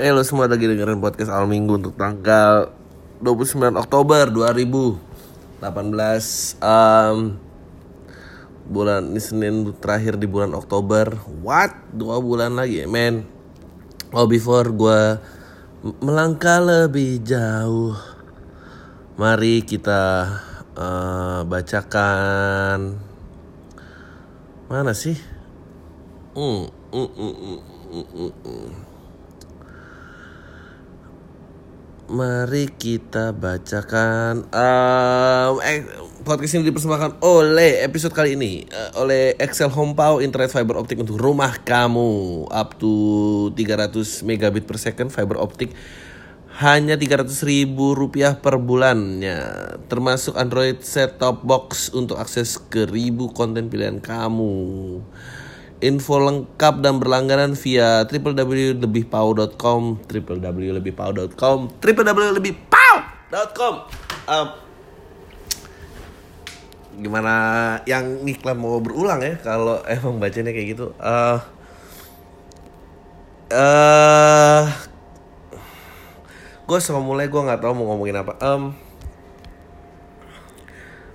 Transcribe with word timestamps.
Eh 0.00 0.16
lo 0.16 0.24
semua 0.24 0.48
lagi 0.48 0.64
dengerin 0.64 0.96
podcast 0.96 1.28
Al 1.28 1.44
Minggu 1.44 1.76
untuk 1.76 1.92
tanggal 1.92 2.72
29 3.20 3.76
Oktober 3.76 4.32
2018 4.32 5.60
um, 6.56 7.36
Bulan 8.64 9.12
ini 9.12 9.20
Senin 9.20 9.76
terakhir 9.76 10.16
di 10.16 10.24
bulan 10.24 10.56
Oktober 10.56 11.20
What? 11.44 11.92
Dua 11.92 12.16
bulan 12.16 12.56
lagi 12.56 12.88
men 12.88 13.28
Oh 14.16 14.24
before 14.24 14.72
gue 14.72 15.20
melangkah 16.00 16.64
lebih 16.64 17.20
jauh 17.20 17.92
Mari 19.20 19.68
kita 19.68 20.32
uh, 20.80 21.44
bacakan 21.44 22.96
Mana 24.64 24.96
sih? 24.96 25.20
Mm, 26.32 26.72
mm, 26.88 27.08
mm, 27.20 27.34
mm, 27.36 27.60
mm, 27.92 28.32
mm. 28.48 28.89
Mari 32.10 32.66
kita 32.74 33.30
bacakan 33.30 34.50
um, 34.50 35.62
eh, 35.62 35.86
Podcast 36.26 36.58
ini 36.58 36.66
dipersembahkan 36.66 37.22
oleh 37.22 37.86
episode 37.86 38.10
kali 38.10 38.34
ini 38.34 38.66
uh, 38.66 39.06
Oleh 39.06 39.38
Excel 39.38 39.70
Home 39.70 39.94
Power 39.94 40.18
Internet 40.18 40.50
Fiber 40.50 40.74
Optik 40.74 40.98
untuk 40.98 41.22
rumah 41.22 41.62
kamu. 41.62 42.50
Up 42.50 42.74
to 42.82 43.54
300 43.54 44.26
megabit 44.26 44.66
per 44.66 44.82
second 44.82 45.14
fiber 45.14 45.38
optik. 45.38 45.70
Hanya 46.58 46.98
300 46.98 47.30
ribu 47.46 47.94
rupiah 47.94 48.42
per 48.42 48.58
bulannya. 48.58 49.78
Termasuk 49.86 50.34
Android 50.34 50.82
set 50.82 51.22
top 51.22 51.46
box 51.46 51.94
untuk 51.94 52.18
akses 52.18 52.58
ke 52.58 52.90
ribu 52.90 53.30
konten 53.30 53.70
pilihan 53.70 54.02
kamu 54.02 54.98
Info 55.80 56.20
lengkap 56.20 56.84
dan 56.84 57.00
berlangganan 57.00 57.56
via 57.56 58.04
www.lebihpau.com 58.04 59.80
www.lebihpau.com 60.04 61.58
www.lebihpau.com 61.80 63.74
um, 64.28 64.48
Gimana 67.00 67.32
yang 67.88 68.28
iklan 68.28 68.60
mau 68.60 68.76
berulang 68.84 69.24
ya 69.24 69.40
kalau 69.40 69.80
emang 69.88 70.20
bacanya 70.20 70.52
kayak 70.52 70.76
gitu? 70.76 70.92
Uh, 71.00 71.40
uh, 73.56 74.68
Gue 76.68 76.76
sama 76.84 77.00
mulai 77.00 77.32
gue 77.32 77.40
nggak 77.40 77.64
tahu 77.64 77.72
mau 77.72 77.96
ngomongin 77.96 78.20
apa. 78.20 78.36
Um, 78.44 78.76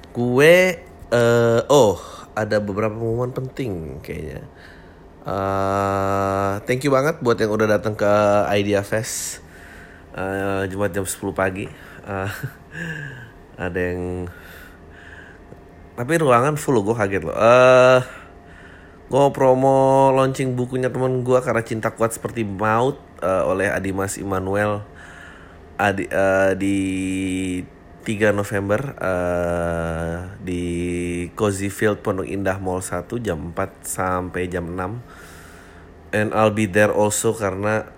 Gue 0.10 0.82
uh, 1.14 1.62
Oh 1.70 2.15
ada 2.36 2.60
beberapa 2.60 2.94
pengumuman 2.94 3.32
penting 3.32 4.04
kayaknya. 4.04 4.44
Uh, 5.26 6.62
thank 6.70 6.86
you 6.86 6.94
banget 6.94 7.18
buat 7.24 7.40
yang 7.42 7.50
udah 7.50 7.66
datang 7.66 7.98
ke 7.98 8.12
Idea 8.54 8.86
Fest 8.86 9.42
uh, 10.14 10.70
Jumat 10.70 10.94
jam 10.94 11.08
10 11.08 11.34
pagi. 11.34 11.66
Uh, 12.06 12.30
ada 13.66 13.80
yang 13.80 14.30
tapi 15.96 16.20
ruangan 16.20 16.60
full 16.60 16.84
gue 16.84 16.96
kaget 16.96 17.24
loh. 17.24 17.34
Uh, 17.34 18.04
gue 19.08 19.22
promo 19.32 20.12
launching 20.12 20.54
bukunya 20.60 20.92
temen 20.92 21.24
gue 21.24 21.40
karena 21.40 21.64
cinta 21.64 21.96
kuat 21.96 22.12
seperti 22.12 22.44
maut 22.44 23.00
uh, 23.24 23.48
oleh 23.48 23.72
Adimas 23.72 24.20
Immanuel 24.20 24.84
Adi, 25.76 26.08
uh, 26.08 26.52
di 26.56 26.78
3 28.06 28.38
November 28.38 28.94
uh, 29.02 30.38
di 30.38 30.64
Cozy 31.34 31.74
Field 31.74 32.06
Pondok 32.06 32.30
Indah 32.30 32.62
Mall 32.62 32.86
1 32.86 33.10
jam 33.26 33.52
4 33.52 33.82
sampai 33.82 34.46
jam 34.46 34.70
6 34.70 36.14
and 36.14 36.30
I'll 36.38 36.54
be 36.54 36.70
there 36.70 36.94
also 36.94 37.34
karena 37.34 37.90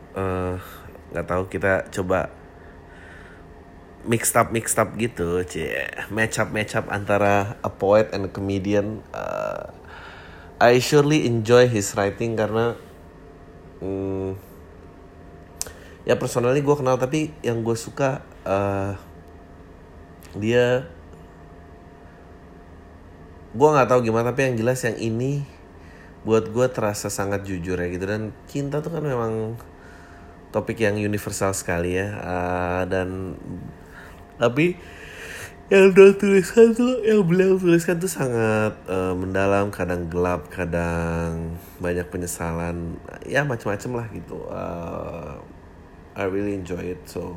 nggak 1.12 1.26
uh, 1.26 1.30
tahu 1.30 1.44
kita 1.52 1.92
coba 1.92 2.34
mixed 4.08 4.34
up 4.40 4.50
mixed 4.56 4.80
up 4.80 4.96
gitu 4.96 5.44
cie. 5.44 5.92
Match 6.10 6.40
up 6.40 6.50
match 6.56 6.74
up 6.74 6.88
antara 6.90 7.60
a 7.62 7.70
poet 7.70 8.10
and 8.16 8.26
a 8.26 8.32
comedian. 8.32 9.04
Uh, 9.12 9.70
I 10.58 10.82
surely 10.82 11.30
enjoy 11.30 11.70
his 11.70 11.94
writing 11.94 12.34
karena 12.34 12.74
um, 13.84 14.34
ya 16.08 16.18
personally 16.18 16.66
gue 16.66 16.74
kenal 16.74 16.98
tapi 16.98 17.36
yang 17.46 17.62
gue 17.62 17.78
suka 17.78 18.26
uh, 18.48 18.98
dia 20.36 20.90
gue 23.58 23.70
nggak 23.74 23.90
tahu 23.90 24.06
gimana 24.06 24.36
tapi 24.36 24.52
yang 24.52 24.58
jelas 24.60 24.84
yang 24.84 25.00
ini 25.00 25.48
buat 26.28 26.52
gue 26.52 26.68
terasa 26.68 27.08
sangat 27.08 27.48
jujur 27.48 27.80
ya 27.80 27.88
gitu. 27.88 28.04
Dan 28.04 28.36
cinta 28.52 28.84
tuh 28.84 28.92
kan 28.92 29.04
memang 29.04 29.56
topik 30.52 30.84
yang 30.84 31.00
universal 31.00 31.56
sekali 31.56 31.96
ya. 31.96 32.08
Uh, 32.20 32.84
dan 32.92 33.40
tapi 34.36 34.76
yang 35.68 35.92
dia 35.92 36.16
tuliskan 36.16 36.72
tuh 36.72 37.04
yang 37.04 37.28
beliau 37.28 37.60
tuliskan 37.60 38.00
tuh 38.00 38.08
sangat 38.08 38.72
uh, 38.88 39.12
mendalam 39.12 39.68
kadang 39.68 40.08
gelap 40.08 40.48
kadang 40.48 41.60
banyak 41.84 42.08
penyesalan 42.08 42.96
ya 43.28 43.44
macam-macam 43.44 43.92
lah 44.04 44.08
gitu. 44.12 44.38
Uh, 44.48 45.40
I 46.16 46.28
really 46.28 46.56
enjoy 46.56 46.96
it 46.96 47.04
so 47.08 47.36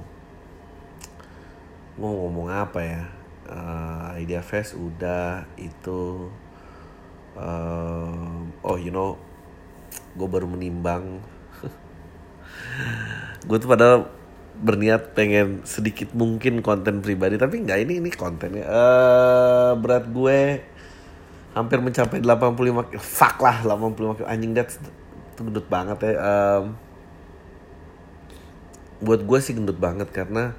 mau 2.01 2.27
ngomong 2.27 2.49
apa 2.49 2.81
ya? 2.81 3.03
Uh, 3.51 4.15
idea 4.17 4.41
fest 4.41 4.79
udah 4.79 5.43
itu 5.59 6.31
uh, 7.35 8.47
oh 8.63 8.79
you 8.79 8.89
know 8.89 9.21
gue 10.17 10.29
baru 10.29 10.49
menimbang. 10.49 11.21
Gue 13.49 13.57
tuh 13.59 13.71
padahal 13.71 14.11
berniat 14.61 15.17
pengen 15.17 15.65
sedikit 15.65 16.13
mungkin 16.13 16.61
konten 16.61 17.01
pribadi 17.01 17.41
tapi 17.41 17.65
nggak 17.65 17.81
ini 17.89 17.97
ini 17.97 18.11
kontennya 18.13 18.69
uh, 18.69 19.73
berat 19.73 20.05
gue 20.13 20.61
hampir 21.57 21.81
mencapai 21.81 22.21
85 22.21 23.01
fuck 23.01 23.37
lah 23.43 23.63
85 23.65 23.97
kilo. 23.97 24.29
Anjing 24.29 24.53
dat 24.55 24.71
itu 24.71 25.41
gendut 25.41 25.67
banget 25.67 25.99
ya. 26.05 26.13
Um, 26.21 26.65
buat 29.01 29.25
gue 29.25 29.39
sih 29.41 29.57
gendut 29.57 29.81
banget 29.81 30.13
karena 30.13 30.53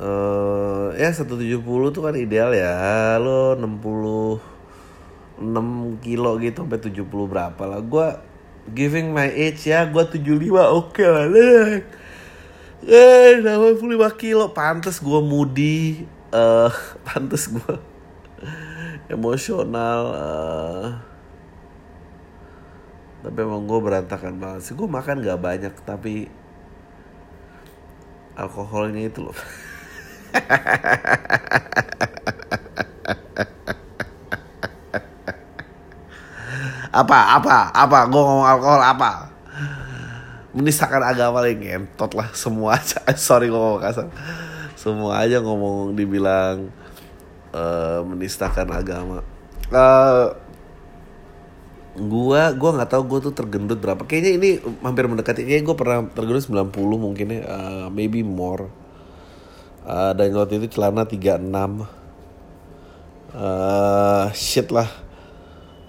uh, 0.00 0.96
ya 0.96 1.12
170 1.12 1.60
tuh 1.92 2.02
kan 2.02 2.16
ideal 2.16 2.50
ya. 2.56 3.20
Lo 3.20 3.54
60 3.54 4.40
6 5.40 6.04
kilo 6.04 6.30
gitu 6.40 6.64
sampai 6.64 6.80
70 6.80 7.04
berapa 7.04 7.62
lah. 7.68 7.80
Gue 7.84 8.08
giving 8.72 9.12
my 9.12 9.28
age 9.28 9.68
ya 9.72 9.88
gue 9.88 10.04
75 10.04 10.20
oke 10.20 10.92
okay 10.92 11.08
lah 11.08 11.26
eh 12.88 13.40
85 13.44 13.76
kilo. 14.16 14.50
Pantas 14.56 14.98
gue 14.98 15.20
moody 15.20 16.04
uh, 16.36 16.72
pantas 17.04 17.52
gue 17.52 17.74
emosional 19.12 20.02
uh, 20.16 20.88
tapi 23.20 23.36
emang 23.44 23.68
gue 23.68 23.78
berantakan 23.84 24.40
banget 24.40 24.64
sih. 24.64 24.72
Gue 24.72 24.88
makan 24.88 25.20
gak 25.20 25.40
banyak 25.40 25.74
tapi 25.84 26.40
alkoholnya 28.40 29.04
itu 29.04 29.20
loh 29.20 29.36
apa 36.90 37.18
apa 37.38 37.70
apa? 37.70 37.98
Gue 38.10 38.22
ngomong 38.22 38.46
alkohol 38.46 38.82
apa? 38.82 39.30
Menistakan 40.50 41.06
agama 41.06 41.38
lagi 41.42 41.56
ngentot 41.58 42.12
lah. 42.18 42.28
Semua 42.34 42.76
aja. 42.78 42.98
Sorry 43.18 43.46
gue 43.46 43.58
ngomong 43.58 43.82
kasar. 43.82 44.10
Semua 44.74 45.22
aja 45.22 45.38
ngomong 45.38 45.94
dibilang 45.94 46.70
uh, 47.54 48.00
menistakan 48.02 48.70
agama. 48.74 49.22
Uh, 49.70 50.34
gua 52.00 52.50
gua 52.56 52.70
nggak 52.74 52.90
tahu 52.90 53.02
gua 53.06 53.18
tuh 53.22 53.34
tergendut 53.36 53.78
berapa. 53.78 54.02
Kayaknya 54.02 54.30
ini 54.40 54.50
hampir 54.82 55.06
mendekati. 55.06 55.46
Kayaknya 55.46 55.64
gue 55.68 55.76
pernah 55.78 55.98
tergendut 56.10 56.42
90 56.48 56.74
mungkin 56.98 57.26
ya. 57.30 57.40
Uh, 57.46 57.86
maybe 57.92 58.26
more 58.26 58.79
uh, 59.86 60.12
dan 60.12 60.32
waktu 60.36 60.60
itu 60.60 60.76
celana 60.76 61.06
36 61.06 61.40
uh, 63.34 64.26
shit 64.34 64.68
lah. 64.72 64.88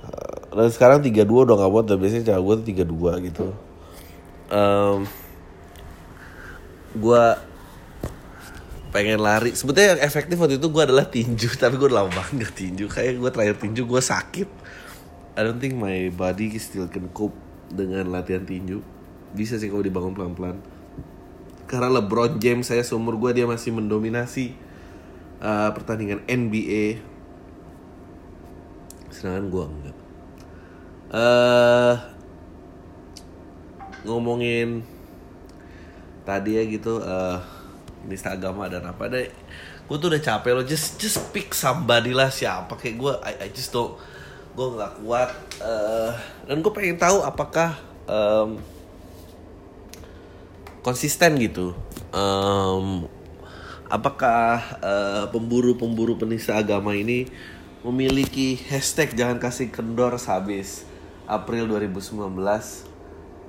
Uh, 0.06 0.62
dan 0.62 0.70
sekarang 0.72 1.00
32 1.04 1.26
udah 1.28 1.56
gak 1.58 1.72
buat 1.72 1.86
dan 1.88 1.98
biasanya 2.00 2.24
cewek 2.32 2.44
gue 2.44 2.56
tuh 2.56 2.66
32 2.88 3.28
gitu. 3.32 3.46
Um, 4.52 5.08
gue 6.96 7.24
pengen 8.92 9.24
lari. 9.24 9.56
Sebetulnya 9.56 9.96
yang 9.96 10.04
efektif 10.04 10.36
waktu 10.36 10.60
itu 10.60 10.68
gue 10.68 10.84
adalah 10.84 11.08
tinju 11.08 11.50
tapi 11.62 11.80
gue 11.80 11.90
lama 11.92 12.12
banget 12.12 12.52
tinju. 12.52 12.92
Kayak 12.92 13.20
gue 13.20 13.30
terakhir 13.32 13.56
tinju 13.64 13.84
gue 13.88 14.02
sakit. 14.04 14.50
I 15.32 15.48
don't 15.48 15.64
think 15.64 15.80
my 15.80 16.12
body 16.12 16.60
still 16.60 16.92
can 16.92 17.08
cope 17.16 17.36
dengan 17.72 18.12
latihan 18.12 18.44
tinju. 18.44 18.84
Bisa 19.32 19.56
sih 19.56 19.72
kalau 19.72 19.80
dibangun 19.80 20.12
pelan-pelan 20.12 20.60
karena 21.70 22.02
LeBron 22.02 22.38
James 22.42 22.68
saya 22.68 22.84
seumur 22.84 23.18
gue 23.18 23.42
dia 23.42 23.46
masih 23.48 23.72
mendominasi 23.76 24.54
uh, 25.42 25.70
pertandingan 25.74 26.22
NBA 26.30 27.02
sedangkan 29.12 29.46
gue 29.52 29.66
enggak. 29.68 29.98
Uh, 31.12 31.96
ngomongin 34.08 34.82
tadi 36.24 36.58
ya 36.58 36.64
gitu 36.66 37.04
uh, 37.04 37.38
nista 38.08 38.34
agama 38.34 38.66
dan 38.72 38.88
apa. 38.88 39.12
Deh 39.12 39.30
gue 39.86 39.98
tuh 40.00 40.08
udah 40.08 40.24
capek 40.24 40.52
lo 40.56 40.64
just 40.64 40.96
just 40.98 41.20
pick 41.36 41.52
somebody 41.52 42.16
lah 42.16 42.32
siapa. 42.32 42.74
Kayak 42.80 42.96
gue 42.98 43.14
I, 43.22 43.34
I 43.46 43.48
just 43.52 43.70
don't 43.76 44.00
gue 44.52 44.68
nggak 44.68 44.94
kuat 45.04 45.32
uh, 45.64 46.12
dan 46.44 46.60
gue 46.60 46.72
pengen 46.76 47.00
tahu 47.00 47.24
apakah 47.24 47.80
um, 48.04 48.60
konsisten 50.82 51.38
gitu. 51.38 51.78
Um, 52.12 53.06
apakah 53.88 54.62
uh, 54.82 55.26
pemburu-pemburu 55.30 56.18
penista 56.18 56.58
agama 56.58 56.98
ini 56.98 57.30
memiliki 57.82 58.58
hashtag 58.70 59.14
jangan 59.18 59.42
kasih 59.42 59.74
kendor 59.74 60.14
habis 60.18 60.86
April 61.26 61.66
2019 61.66 62.38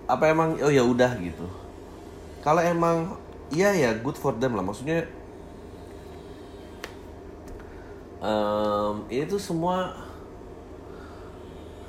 apa 0.08 0.24
emang 0.28 0.56
oh 0.60 0.72
ya 0.72 0.84
udah 0.84 1.16
gitu. 1.20 1.46
Kalau 2.44 2.60
emang 2.60 3.16
iya 3.52 3.72
ya 3.72 3.90
good 3.96 4.16
for 4.16 4.36
them 4.36 4.58
lah. 4.58 4.64
Maksudnya 4.64 5.08
um, 8.20 9.06
ini 9.08 9.24
tuh 9.24 9.40
semua 9.40 9.94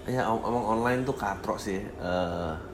ya 0.03 0.27
emang 0.27 0.65
online 0.67 1.07
tuh 1.07 1.15
katrok 1.15 1.57
sih 1.57 1.79
uh, 1.99 2.72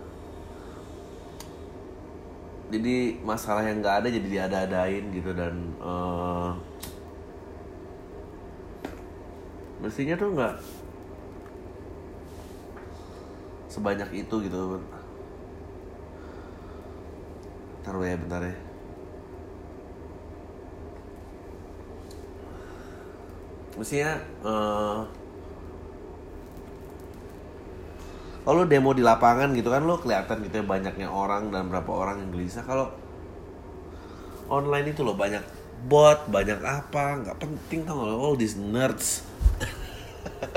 jadi 2.69 3.17
masalah 3.25 3.65
yang 3.65 3.81
nggak 3.81 4.05
ada 4.05 4.07
jadi 4.13 4.27
diada-adain 4.29 5.05
gitu 5.09 5.33
dan 5.33 5.73
uh, 5.81 6.53
mestinya 9.81 10.13
tuh 10.13 10.29
nggak 10.37 10.53
sebanyak 13.69 14.09
itu 14.21 14.35
gitu. 14.45 14.77
Taruh 17.81 18.05
ya 18.05 18.17
bentar 18.21 18.41
ya. 18.45 18.55
Mestinya 23.79 24.13
uh, 24.45 25.07
kalau 28.47 28.63
demo 28.65 28.95
di 28.95 29.03
lapangan 29.03 29.51
gitu 29.51 29.69
kan 29.69 29.83
lo 29.83 29.99
kelihatan 29.99 30.41
gitu 30.47 30.63
ya 30.63 30.65
banyaknya 30.65 31.07
orang 31.11 31.51
dan 31.51 31.67
berapa 31.67 31.91
orang 31.91 32.23
yang 32.23 32.31
gelisah. 32.31 32.63
Kalau 32.63 32.95
online 34.49 34.95
itu 34.95 35.03
lo 35.03 35.13
banyak 35.13 35.43
bot 35.79 36.27
banyak 36.27 36.59
apa 36.59 37.23
nggak 37.23 37.37
penting 37.39 37.87
tau 37.87 38.03
gak 38.03 38.15
all 38.15 38.35
these 38.39 38.55
nerds. 38.55 39.27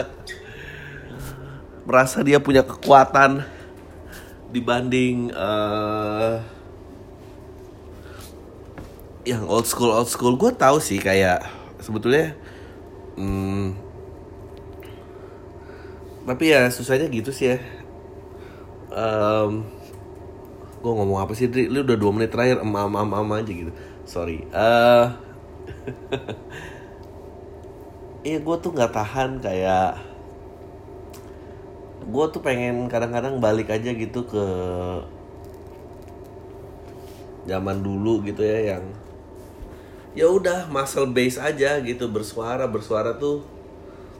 Merasa 1.87 2.23
dia 2.23 2.39
punya 2.39 2.63
kekuatan 2.63 3.43
dibanding 4.55 5.35
uh, 5.35 6.39
yang 9.27 9.43
old 9.47 9.67
school 9.67 9.91
old 9.91 10.07
school. 10.07 10.39
Gue 10.39 10.55
tahu 10.55 10.79
sih 10.79 11.03
kayak 11.03 11.43
sebetulnya 11.83 12.39
hmm, 13.19 13.75
tapi 16.23 16.55
ya 16.55 16.71
susahnya 16.71 17.11
gitu 17.11 17.35
sih 17.35 17.55
ya. 17.55 17.59
Um, 18.93 19.67
gue 20.83 20.93
ngomong 20.93 21.23
apa 21.23 21.33
sih 21.33 21.49
Dri? 21.49 21.71
lu 21.71 21.87
udah 21.87 21.97
dua 21.97 22.13
menit 22.13 22.35
terakhir 22.35 22.61
em 22.61 22.73
em 22.75 22.95
em, 22.95 23.11
em 23.11 23.31
aja 23.33 23.53
gitu. 23.53 23.73
Sorry. 24.07 24.47
Uh, 24.51 25.07
iya 28.29 28.39
gue 28.39 28.57
tuh 28.63 28.71
nggak 28.71 28.95
tahan 28.95 29.43
kayak 29.43 29.99
gue 32.03 32.25
tuh 32.35 32.43
pengen 32.43 32.91
kadang-kadang 32.91 33.39
balik 33.39 33.71
aja 33.71 33.95
gitu 33.95 34.27
ke 34.27 34.45
zaman 37.47 37.83
dulu 37.83 38.23
gitu 38.27 38.43
ya 38.43 38.75
yang 38.75 38.85
ya 40.15 40.27
udah 40.29 40.71
muscle 40.71 41.09
base 41.11 41.39
aja 41.39 41.79
gitu 41.83 42.11
bersuara 42.11 42.67
bersuara 42.67 43.17
tuh 43.17 43.47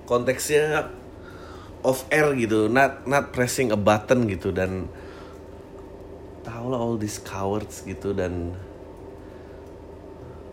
konteksnya 0.07 0.91
off 1.83 2.07
air 2.11 2.31
gitu 2.39 2.71
not 2.71 3.07
not 3.11 3.35
pressing 3.35 3.75
a 3.75 3.79
button 3.79 4.31
gitu 4.31 4.55
dan 4.55 4.87
tau 6.47 6.71
lah 6.71 6.79
all 6.79 6.99
these 6.99 7.19
cowards 7.23 7.83
gitu 7.87 8.15
dan 8.15 8.55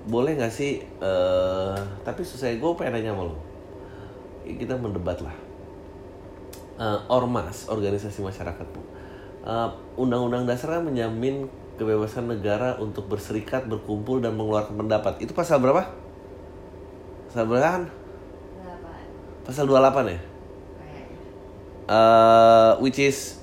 boleh 0.10 0.38
nggak 0.38 0.54
sih 0.54 0.82
uh, 1.02 1.78
tapi 2.02 2.26
susah 2.26 2.50
gue 2.50 2.72
pengen 2.78 2.98
nanya 2.98 3.14
sama 3.14 3.30
lo 3.30 3.38
kita 4.50 4.74
mendebat 4.74 5.22
lah. 5.22 5.36
Uh, 6.80 6.96
ormas 7.12 7.68
organisasi 7.68 8.24
masyarakat 8.24 8.64
uh, 9.44 9.68
undang-undang 10.00 10.48
dasar 10.48 10.80
kan 10.80 10.88
menjamin 10.88 11.52
kebebasan 11.76 12.32
negara 12.32 12.80
untuk 12.80 13.12
berserikat 13.12 13.68
berkumpul 13.68 14.24
dan 14.24 14.40
mengeluarkan 14.40 14.80
pendapat. 14.80 15.20
Itu 15.20 15.36
pasal 15.36 15.60
berapa? 15.60 15.92
Pasal 17.28 17.44
berapa 17.52 17.68
kan 17.68 17.84
pasal 19.50 19.66
28 19.66 20.14
ya 20.14 20.20
uh, 21.90 22.78
which 22.78 23.02
is 23.02 23.42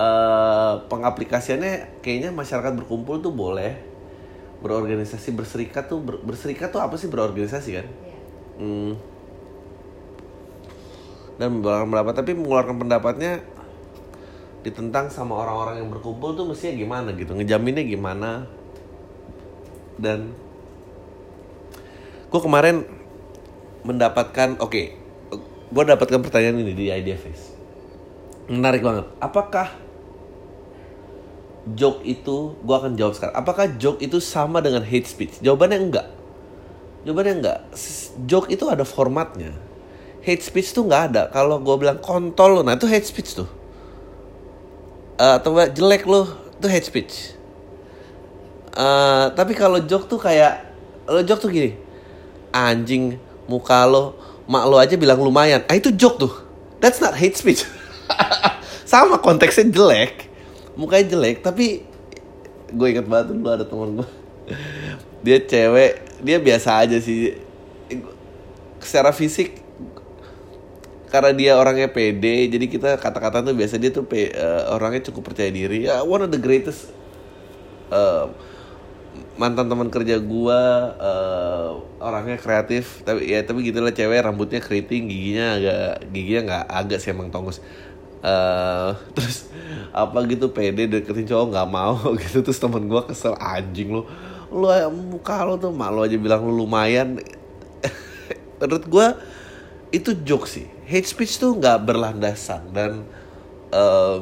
uh, 0.00 0.80
pengaplikasiannya 0.88 2.00
kayaknya 2.00 2.32
masyarakat 2.32 2.72
berkumpul 2.82 3.20
tuh 3.20 3.30
boleh 3.30 3.76
berorganisasi 4.64 5.36
berserikat 5.36 5.90
tuh 5.90 6.00
ber, 6.00 6.22
berserikat 6.24 6.72
tuh 6.72 6.80
apa 6.80 6.96
sih 6.96 7.12
berorganisasi 7.12 7.70
kan 7.76 7.86
yeah. 7.86 8.20
hmm. 8.62 8.92
dan 11.36 11.48
mengeluarkan 11.58 11.88
pendapat 11.92 12.14
tapi 12.16 12.30
mengeluarkan 12.38 12.76
pendapatnya 12.80 13.32
ditentang 14.62 15.10
sama 15.10 15.42
orang-orang 15.42 15.82
yang 15.82 15.90
berkumpul 15.90 16.38
tuh 16.38 16.46
mestinya 16.46 16.78
gimana 16.78 17.08
gitu 17.18 17.34
ngejaminnya 17.34 17.82
gimana 17.82 18.46
dan 19.98 20.30
gue 22.30 22.40
kemarin 22.40 22.86
mendapatkan 23.82 24.62
oke 24.62 24.70
okay, 24.70 25.01
gue 25.72 25.84
dapatkan 25.88 26.20
pertanyaan 26.20 26.60
ini 26.60 26.72
di 26.76 26.92
Idea 26.92 27.16
Face. 27.16 27.56
Menarik 28.52 28.84
banget. 28.84 29.08
Apakah 29.16 29.72
joke 31.72 32.04
itu 32.04 32.58
gue 32.60 32.76
akan 32.76 32.92
jawab 33.00 33.16
sekarang. 33.16 33.34
Apakah 33.40 33.64
joke 33.80 34.04
itu 34.04 34.20
sama 34.20 34.60
dengan 34.60 34.84
hate 34.84 35.08
speech? 35.08 35.40
Jawabannya 35.40 35.78
enggak. 35.80 36.08
Jawabannya 37.08 37.34
enggak. 37.40 37.58
Joke 38.28 38.52
itu 38.52 38.68
ada 38.68 38.84
formatnya. 38.84 39.56
Hate 40.20 40.44
speech 40.44 40.76
tuh 40.76 40.84
nggak 40.84 41.02
ada. 41.14 41.22
Kalau 41.32 41.56
gue 41.58 41.76
bilang 41.80 41.98
kontol 41.98 42.60
nah 42.60 42.76
itu 42.76 42.84
hate 42.84 43.08
speech 43.08 43.32
tuh. 43.32 43.48
Uh, 45.16 45.40
atau 45.40 45.56
jelek 45.56 46.04
lo 46.04 46.28
itu 46.60 46.68
hate 46.68 46.86
speech. 46.86 47.14
Uh, 48.76 49.32
tapi 49.32 49.56
kalau 49.56 49.80
joke 49.80 50.04
tuh 50.04 50.20
kayak 50.20 50.68
lo 51.08 51.24
joke 51.24 51.40
tuh 51.40 51.48
gini. 51.48 51.78
Anjing 52.52 53.16
muka 53.48 53.88
lo 53.88 54.31
mak 54.46 54.64
lo 54.66 54.76
aja 54.78 54.94
bilang 54.98 55.20
lumayan. 55.20 55.62
Ah 55.70 55.76
itu 55.78 55.92
joke 55.94 56.18
tuh. 56.18 56.32
That's 56.82 56.98
not 56.98 57.14
hate 57.14 57.38
speech. 57.38 57.62
Sama 58.90 59.22
konteksnya 59.22 59.70
jelek. 59.70 60.28
Mukanya 60.74 61.14
jelek 61.14 61.44
tapi 61.44 61.86
gue 62.72 62.86
inget 62.88 63.04
banget 63.04 63.36
dulu 63.36 63.52
ada 63.52 63.68
teman 63.68 64.00
gue 64.00 64.08
dia 65.28 65.38
cewek 65.44 65.92
dia 66.24 66.38
biasa 66.40 66.82
aja 66.82 66.96
sih. 66.98 67.36
Secara 68.82 69.14
fisik 69.14 69.62
karena 71.12 71.30
dia 71.36 71.52
orangnya 71.60 71.92
pede 71.92 72.48
jadi 72.48 72.66
kita 72.72 72.90
kata-kata 72.96 73.44
tuh 73.44 73.52
biasa 73.52 73.76
dia 73.76 73.92
tuh 73.92 74.08
uh, 74.08 74.72
orangnya 74.72 75.12
cukup 75.12 75.32
percaya 75.32 75.52
diri. 75.52 75.86
Ya 75.86 76.00
one 76.02 76.24
of 76.24 76.32
the 76.32 76.40
greatest 76.40 76.88
uh, 77.92 78.32
mantan 79.40 79.66
teman 79.68 79.88
kerja 79.88 80.20
gua 80.20 80.92
uh, 81.00 81.68
orangnya 81.98 82.36
kreatif 82.36 83.00
tapi 83.06 83.32
ya 83.32 83.40
tapi 83.42 83.64
gitulah 83.64 83.94
cewek 83.94 84.20
rambutnya 84.20 84.60
keriting 84.60 85.08
giginya 85.08 85.56
agak 85.56 86.12
giginya 86.12 86.40
nggak 86.44 86.64
agak 86.68 86.98
sih 87.00 87.16
emang 87.16 87.32
tonggus 87.32 87.64
uh, 88.22 88.94
terus 89.16 89.50
apa 89.92 90.16
gitu 90.24 90.48
pede 90.48 90.88
deketin 90.88 91.28
cowok 91.28 91.46
nggak 91.52 91.68
mau 91.68 91.98
gitu. 92.22 92.40
Terus 92.40 92.58
temen 92.58 92.86
gua 92.88 93.04
kesel 93.04 93.36
anjing 93.36 93.92
lo 93.92 94.08
lu 94.52 94.68
muka 94.92 95.48
lo 95.48 95.56
tuh 95.56 95.72
malu 95.72 96.04
aja 96.04 96.16
bilang 96.16 96.44
lu 96.46 96.64
lumayan. 96.64 97.20
Menurut 98.62 98.84
gua 98.88 99.06
itu 99.92 100.16
joke 100.24 100.48
sih. 100.48 100.68
Hate 100.88 101.08
speech 101.08 101.36
tuh 101.36 101.56
nggak 101.56 101.84
berlandasan 101.84 102.62
dan 102.72 103.04
uh, 103.72 104.20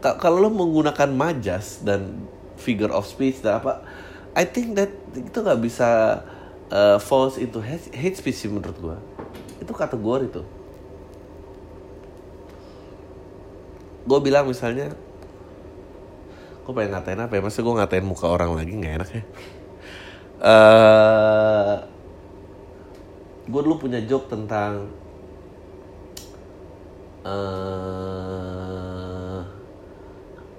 kalau 0.00 0.38
lo 0.38 0.50
menggunakan 0.52 1.10
majas 1.10 1.82
dan 1.82 2.28
figure 2.66 2.90
of 2.90 3.06
speech 3.06 3.38
dan 3.46 3.62
apa 3.62 3.86
I 4.34 4.44
think 4.44 4.74
that 4.74 4.90
itu 5.14 5.38
nggak 5.38 5.62
bisa 5.62 6.20
uh, 6.68 6.98
falls 6.98 7.38
into 7.38 7.62
hate, 7.62 7.88
hate 7.94 8.18
speech 8.18 8.36
sih 8.42 8.50
menurut 8.50 8.76
gua. 8.82 8.98
Itu 9.62 9.72
kategori 9.72 10.28
tuh. 10.28 10.46
Gue 14.06 14.18
bilang 14.22 14.46
misalnya 14.46 14.92
gue 16.62 16.72
pengen 16.74 16.94
ngatain 16.94 17.22
apa 17.22 17.32
ya? 17.32 17.42
Masa 17.42 17.64
gue 17.64 17.74
ngatain 17.74 18.06
muka 18.06 18.26
orang 18.28 18.52
lagi 18.54 18.72
nggak 18.76 18.94
enak 19.02 19.10
ya? 19.10 19.22
Uh, 20.36 21.74
gue 23.48 23.60
dulu 23.64 23.88
punya 23.88 24.04
joke 24.04 24.28
tentang 24.28 24.92
uh, 27.24 27.95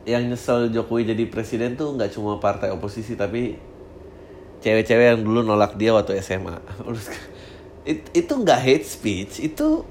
yang 0.07 0.23
nyesel 0.31 0.71
Jokowi 0.75 1.03
jadi 1.11 1.23
presiden 1.33 1.75
tuh 1.79 1.87
nggak 1.95 2.11
cuma 2.15 2.39
partai 2.39 2.71
oposisi 2.71 3.13
tapi 3.19 3.41
cewek-cewek 4.63 5.05
yang 5.15 5.21
dulu 5.21 5.45
nolak 5.45 5.77
dia 5.77 5.93
waktu 5.93 6.17
SMA 6.19 6.57
It- 7.87 8.11
itu 8.13 8.33
nggak 8.33 8.59
hate 8.59 8.85
speech 8.87 9.39
itu 9.39 9.83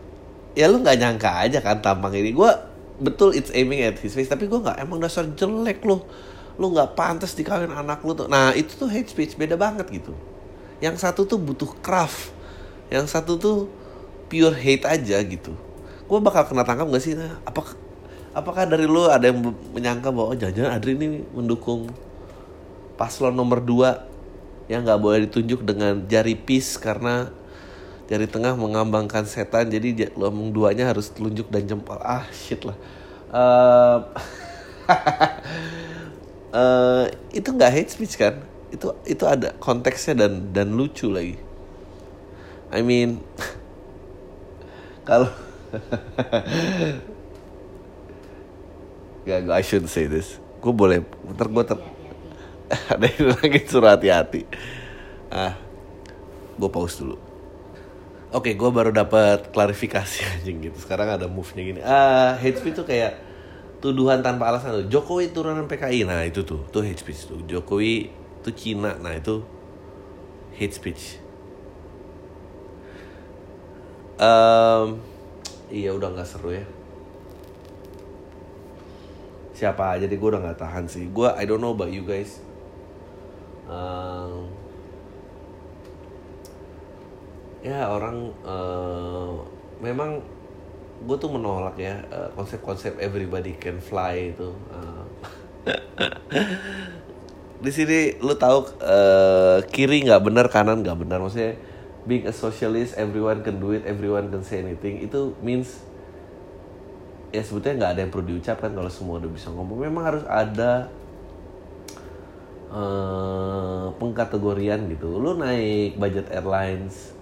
ya 0.56 0.68
lu 0.68 0.80
nggak 0.84 0.98
nyangka 1.00 1.30
aja 1.48 1.58
kan 1.64 1.80
tampang 1.80 2.12
ini. 2.16 2.32
Gue 2.36 2.48
betul 3.00 3.32
it's 3.36 3.52
aiming 3.56 3.80
at 3.84 3.96
his 4.00 4.12
face 4.16 4.28
tapi 4.28 4.46
gue 4.48 4.60
nggak 4.60 4.80
emang 4.84 5.00
dasar 5.00 5.24
jelek 5.32 5.80
lu. 5.84 6.00
Lu 6.60 6.66
nggak 6.72 6.96
pantas 6.96 7.32
dikawin 7.36 7.72
anak 7.72 8.04
lu 8.04 8.12
tuh. 8.12 8.28
Nah 8.28 8.52
itu 8.52 8.76
tuh 8.76 8.88
hate 8.92 9.08
speech 9.08 9.36
beda 9.40 9.56
banget 9.56 9.88
gitu. 9.92 10.12
Yang 10.84 11.04
satu 11.04 11.24
tuh 11.24 11.40
butuh 11.40 11.70
craft 11.80 12.32
yang 12.92 13.06
satu 13.08 13.36
tuh 13.40 13.58
pure 14.30 14.54
hate 14.54 14.86
aja 14.86 15.18
gitu. 15.24 15.54
Gue 16.06 16.18
bakal 16.22 16.46
kena 16.48 16.62
tangkap 16.66 16.86
gak 16.90 17.02
sih? 17.02 17.14
Nah, 17.18 17.38
apa 17.46 17.62
apakah 18.36 18.68
dari 18.68 18.84
lu 18.84 19.08
ada 19.08 19.32
yang 19.32 19.40
menyangka 19.72 20.12
bahwa 20.12 20.36
oh, 20.36 20.36
jangan-jangan 20.36 20.76
Adri 20.76 20.92
ini 20.92 21.24
mendukung 21.32 21.88
paslon 23.00 23.32
nomor 23.32 23.64
2 23.64 24.68
yang 24.68 24.84
nggak 24.84 25.00
boleh 25.00 25.24
ditunjuk 25.24 25.64
dengan 25.64 26.04
jari 26.04 26.36
pis 26.36 26.76
karena 26.76 27.32
jari 28.12 28.28
tengah 28.28 28.52
mengambangkan 28.60 29.24
setan 29.24 29.72
jadi 29.72 30.12
lambung 30.14 30.52
duanya 30.52 30.92
harus 30.92 31.08
telunjuk 31.08 31.48
dan 31.48 31.64
jempol. 31.64 31.96
Ah 32.04 32.28
shit 32.28 32.60
lah. 32.60 32.76
Uh, 33.32 33.98
uh, 36.60 37.04
itu 37.32 37.48
nggak 37.48 37.72
hate 37.72 37.90
speech 37.90 38.20
kan? 38.20 38.44
Itu 38.68 38.92
itu 39.08 39.24
ada 39.24 39.56
konteksnya 39.56 40.26
dan 40.26 40.52
dan 40.52 40.76
lucu 40.76 41.08
lagi. 41.08 41.40
I 42.68 42.84
mean 42.84 43.22
kalau 45.08 45.30
Gak, 49.26 49.50
I 49.50 49.62
shouldn't 49.66 49.90
say 49.90 50.06
this. 50.06 50.38
Gue 50.62 50.70
boleh, 50.70 51.02
ntar 51.34 51.50
gue 51.50 51.64
ter... 51.66 51.78
Ada 52.94 53.06
yang 53.10 53.34
lagi 53.34 53.60
suruh 53.66 53.90
hati-hati. 53.90 54.46
Ah, 55.30 55.58
gue 56.54 56.70
pause 56.70 57.02
dulu. 57.02 57.18
Oke, 58.30 58.54
gue 58.54 58.70
baru 58.70 58.94
dapat 58.94 59.50
klarifikasi 59.50 60.22
anjing 60.38 60.70
gitu. 60.70 60.78
Sekarang 60.78 61.10
ada 61.10 61.26
move-nya 61.26 61.62
gini. 61.62 61.80
Ah, 61.82 62.38
hate 62.38 62.58
speech 62.62 62.78
tuh 62.78 62.86
kayak 62.86 63.18
tuduhan 63.82 64.22
tanpa 64.22 64.50
alasan 64.50 64.82
tuh. 64.82 64.86
Jokowi 64.86 65.34
turunan 65.34 65.66
PKI. 65.66 66.06
Nah, 66.06 66.22
itu 66.22 66.46
tuh, 66.46 66.62
tuh 66.70 66.86
hate 66.86 66.98
speech 67.02 67.26
tuh. 67.26 67.42
Jokowi 67.46 68.10
tuh 68.46 68.54
Cina. 68.54 68.98
Nah, 68.98 69.14
itu 69.14 69.42
hate 70.54 70.74
speech. 70.74 71.02
Um, 74.16 74.96
iya 75.68 75.92
udah 75.92 76.08
nggak 76.08 76.24
seru 76.24 76.56
ya 76.56 76.64
siapa 79.56 79.96
aja 79.96 80.04
deh 80.04 80.20
gue 80.20 80.28
udah 80.28 80.44
nggak 80.44 80.60
tahan 80.60 80.84
sih. 80.84 81.08
Gue 81.08 81.32
I 81.32 81.48
don't 81.48 81.64
know 81.64 81.72
about 81.72 81.88
you 81.88 82.04
guys. 82.04 82.44
Um, 83.66 84.52
ya 87.64 87.88
orang 87.88 88.36
uh, 88.44 89.42
memang 89.80 90.20
gue 91.02 91.16
tuh 91.16 91.32
menolak 91.32 91.80
ya 91.80 92.04
uh, 92.12 92.28
konsep-konsep 92.36 93.00
everybody 93.00 93.56
can 93.58 93.82
fly 93.82 94.32
itu 94.32 94.54
uh, 94.70 95.04
di 97.64 97.70
sini 97.74 98.16
lu 98.22 98.38
tahu 98.38 98.70
uh, 98.80 99.58
kiri 99.72 100.04
nggak 100.04 100.20
benar 100.20 100.46
kanan 100.52 100.84
nggak 100.84 101.00
benar. 101.00 101.24
Maksudnya 101.24 101.56
being 102.04 102.28
a 102.28 102.34
socialist 102.36 102.94
everyone 103.00 103.40
can 103.40 103.56
do 103.56 103.72
it 103.72 103.88
everyone 103.88 104.28
can 104.28 104.44
say 104.44 104.60
anything. 104.60 105.00
Itu 105.00 105.32
means 105.40 105.80
ya 107.34 107.42
sebetulnya 107.42 107.76
nggak 107.82 107.92
ada 107.96 108.00
yang 108.06 108.12
perlu 108.12 108.26
diucapkan 108.30 108.70
kalau 108.74 108.90
semua 108.90 109.18
udah 109.18 109.30
bisa 109.30 109.48
ngomong. 109.50 109.78
Memang 109.82 110.04
harus 110.06 110.24
ada 110.26 110.90
uh, 112.70 113.90
pengkategorian 113.98 114.86
gitu. 114.90 115.18
Lu 115.18 115.38
naik 115.38 115.98
budget 115.98 116.30
airlines 116.30 117.14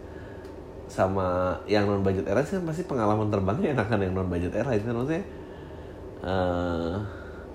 sama 0.88 1.58
yang 1.66 1.88
non 1.88 2.04
budget 2.04 2.28
airlines 2.28 2.52
kan 2.52 2.62
pasti 2.62 2.86
pengalaman 2.86 3.32
terbangnya 3.32 3.74
enakan 3.74 3.98
yang 4.04 4.12
non 4.14 4.28
budget 4.28 4.52
airlines 4.54 4.84
kan 4.84 4.94
maksudnya? 4.94 5.24
Uh, 6.24 6.94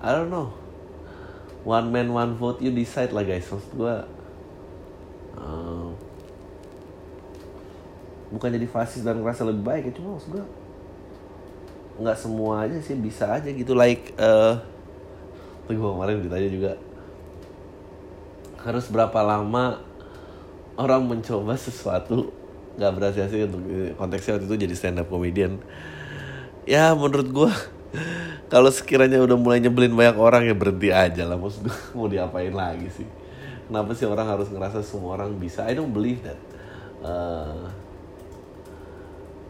I 0.00 0.10
don't 0.14 0.30
know. 0.30 0.54
One 1.62 1.92
man 1.92 2.08
one 2.10 2.34
vote 2.40 2.62
you 2.64 2.72
decide 2.72 3.12
lah 3.12 3.22
guys. 3.22 3.46
Maksud 3.46 3.72
gue 3.76 3.94
uh, 5.36 5.88
bukan 8.30 8.48
jadi 8.54 8.66
fasis 8.70 9.02
dan 9.02 9.18
ngerasa 9.20 9.42
lebih 9.42 9.64
baik 9.66 9.82
ya 9.90 9.92
cuma 9.98 10.14
maksud 10.16 10.38
gue 10.38 10.44
nggak 12.00 12.16
semua 12.16 12.64
aja 12.64 12.80
sih 12.80 12.96
bisa 12.96 13.28
aja 13.28 13.48
gitu. 13.52 13.76
Like 13.76 14.16
uh, 14.16 14.56
gue 15.68 15.76
kemarin 15.76 16.24
ditanya 16.24 16.50
juga 16.50 16.72
harus 18.60 18.88
berapa 18.88 19.20
lama 19.20 19.84
orang 20.80 21.02
mencoba 21.04 21.54
sesuatu? 21.60 22.32
Nggak 22.80 22.92
berhasil 22.96 23.24
sih 23.28 23.44
untuk 23.44 23.62
konteksnya 24.00 24.40
waktu 24.40 24.46
itu 24.48 24.56
jadi 24.66 24.74
stand 24.74 25.00
up 25.04 25.12
comedian. 25.12 25.60
Ya 26.64 26.96
menurut 26.96 27.28
gue 27.28 27.50
kalau 28.52 28.72
sekiranya 28.72 29.20
udah 29.20 29.36
mulai 29.36 29.60
nyebelin 29.60 29.92
banyak 29.92 30.16
orang 30.16 30.42
ya 30.48 30.56
berhenti 30.56 30.88
aja 30.88 31.28
lah. 31.28 31.36
Maksud 31.36 31.68
gue 31.68 31.76
mau 31.98 32.08
diapain 32.08 32.52
lagi 32.52 32.88
sih? 32.90 33.08
Kenapa 33.70 33.94
sih 33.94 34.08
orang 34.08 34.26
harus 34.26 34.50
ngerasa 34.50 34.82
semua 34.82 35.14
orang 35.20 35.36
bisa? 35.38 35.62
I 35.68 35.78
don't 35.78 35.94
believe 35.94 36.26
that. 36.26 36.40
Uh, 37.00 37.70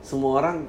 semua 0.04 0.42
orang 0.42 0.66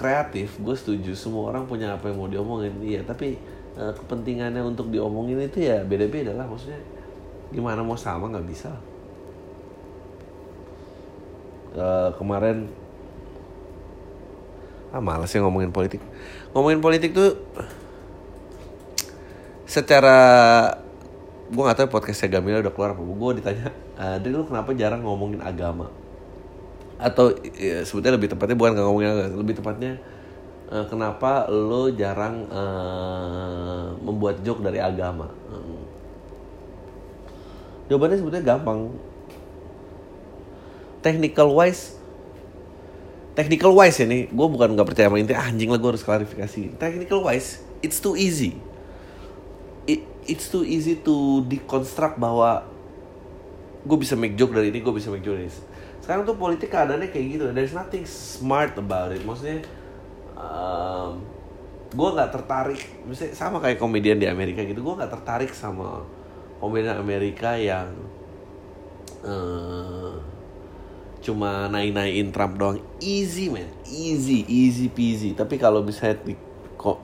kreatif 0.00 0.56
gue 0.56 0.72
setuju. 0.72 1.12
Semua 1.12 1.52
orang 1.52 1.68
punya 1.68 1.92
apa 1.92 2.08
yang 2.08 2.16
mau 2.16 2.30
diomongin. 2.32 2.72
Iya 2.80 3.04
tapi 3.04 3.36
uh, 3.76 3.92
kepentingannya 3.92 4.64
untuk 4.64 4.88
diomongin 4.88 5.36
itu 5.44 5.60
ya 5.60 5.84
beda-beda 5.84 6.32
lah. 6.32 6.48
Maksudnya 6.48 6.80
gimana 7.52 7.84
mau 7.84 7.98
sama 8.00 8.32
nggak 8.32 8.46
bisa 8.48 8.70
uh, 11.76 12.14
kemarin 12.16 12.70
ah 14.90 15.04
malas 15.04 15.28
ya 15.28 15.44
ngomongin 15.44 15.68
politik. 15.68 16.00
Ngomongin 16.56 16.80
politik 16.80 17.12
tuh 17.12 17.36
secara 19.70 20.18
gue 21.50 21.62
gak 21.62 21.78
tahu 21.78 21.88
podcastnya 21.94 22.38
Gamila 22.38 22.58
udah 22.58 22.74
keluar 22.74 22.90
apa 22.90 23.02
gue 23.02 23.30
ditanya 23.38 23.70
uh, 23.98 24.18
lu 24.22 24.42
kenapa 24.46 24.70
jarang 24.74 25.02
ngomongin 25.02 25.38
agama 25.42 25.86
atau 27.00 27.32
ya, 27.56 27.80
sebetulnya 27.82 28.20
lebih 28.20 28.30
tepatnya 28.36 28.56
bukan 28.60 28.72
ngomongin 28.76 29.32
lebih 29.40 29.56
tepatnya 29.56 29.96
uh, 30.68 30.84
kenapa 30.84 31.48
lo 31.48 31.88
jarang 31.88 32.44
uh, 32.52 33.96
membuat 34.04 34.44
joke 34.44 34.60
dari 34.60 34.78
agama? 34.78 35.32
Hmm. 35.48 35.82
jawabannya 37.90 38.22
sebetulnya 38.22 38.44
gampang. 38.46 38.92
Technical 41.00 41.56
wise 41.56 41.96
technical 43.32 43.72
wise 43.72 43.96
ya 43.96 44.04
gue 44.06 44.46
bukan 44.52 44.76
nggak 44.76 44.84
percaya 44.84 45.08
sama 45.08 45.16
inti 45.16 45.32
ah, 45.32 45.48
anjing 45.48 45.72
lah 45.72 45.80
gue 45.80 45.90
harus 45.96 46.04
klarifikasi. 46.04 46.76
Technical 46.76 47.24
wise 47.24 47.64
it's 47.80 47.96
too 47.96 48.14
easy. 48.14 48.60
It, 49.88 50.04
it's 50.28 50.52
too 50.52 50.62
easy 50.62 51.00
to 51.00 51.42
deconstruct 51.48 52.20
bahwa 52.20 52.68
gue 53.80 53.96
bisa 53.96 54.12
make 54.12 54.36
joke 54.36 54.52
dari 54.52 54.68
ini 54.68 54.84
gue 54.84 54.92
bisa 54.92 55.08
make 55.08 55.24
joke 55.24 55.40
dari 55.40 55.48
ini 55.48 55.69
sekarang 56.00 56.24
tuh 56.24 56.36
politik 56.36 56.72
keadaannya 56.72 57.12
kayak 57.12 57.26
gitu. 57.36 57.44
There's 57.52 57.76
nothing 57.76 58.08
smart 58.08 58.74
about 58.80 59.12
it. 59.12 59.22
Maksudnya 59.22 59.64
um, 60.34 61.20
gue 61.92 62.08
nggak 62.16 62.30
tertarik. 62.32 62.80
Misalnya 63.04 63.36
sama 63.36 63.60
kayak 63.60 63.76
komedian 63.76 64.16
di 64.16 64.26
Amerika 64.26 64.64
gitu. 64.64 64.80
Gue 64.80 64.94
nggak 64.96 65.12
tertarik 65.12 65.52
sama 65.52 66.02
komedian 66.58 66.96
Amerika 66.96 67.56
yang 67.60 67.92
uh, 69.24 70.16
cuma 71.20 71.68
naik-naikin 71.68 72.32
Trump 72.32 72.56
doang. 72.56 72.80
Easy 72.98 73.52
man. 73.52 73.68
Easy 73.84 74.48
easy 74.48 74.88
peasy. 74.88 75.36
Tapi 75.36 75.60
kalau 75.60 75.84
misalnya 75.84 76.16
di 76.24 76.34
kok 76.80 76.96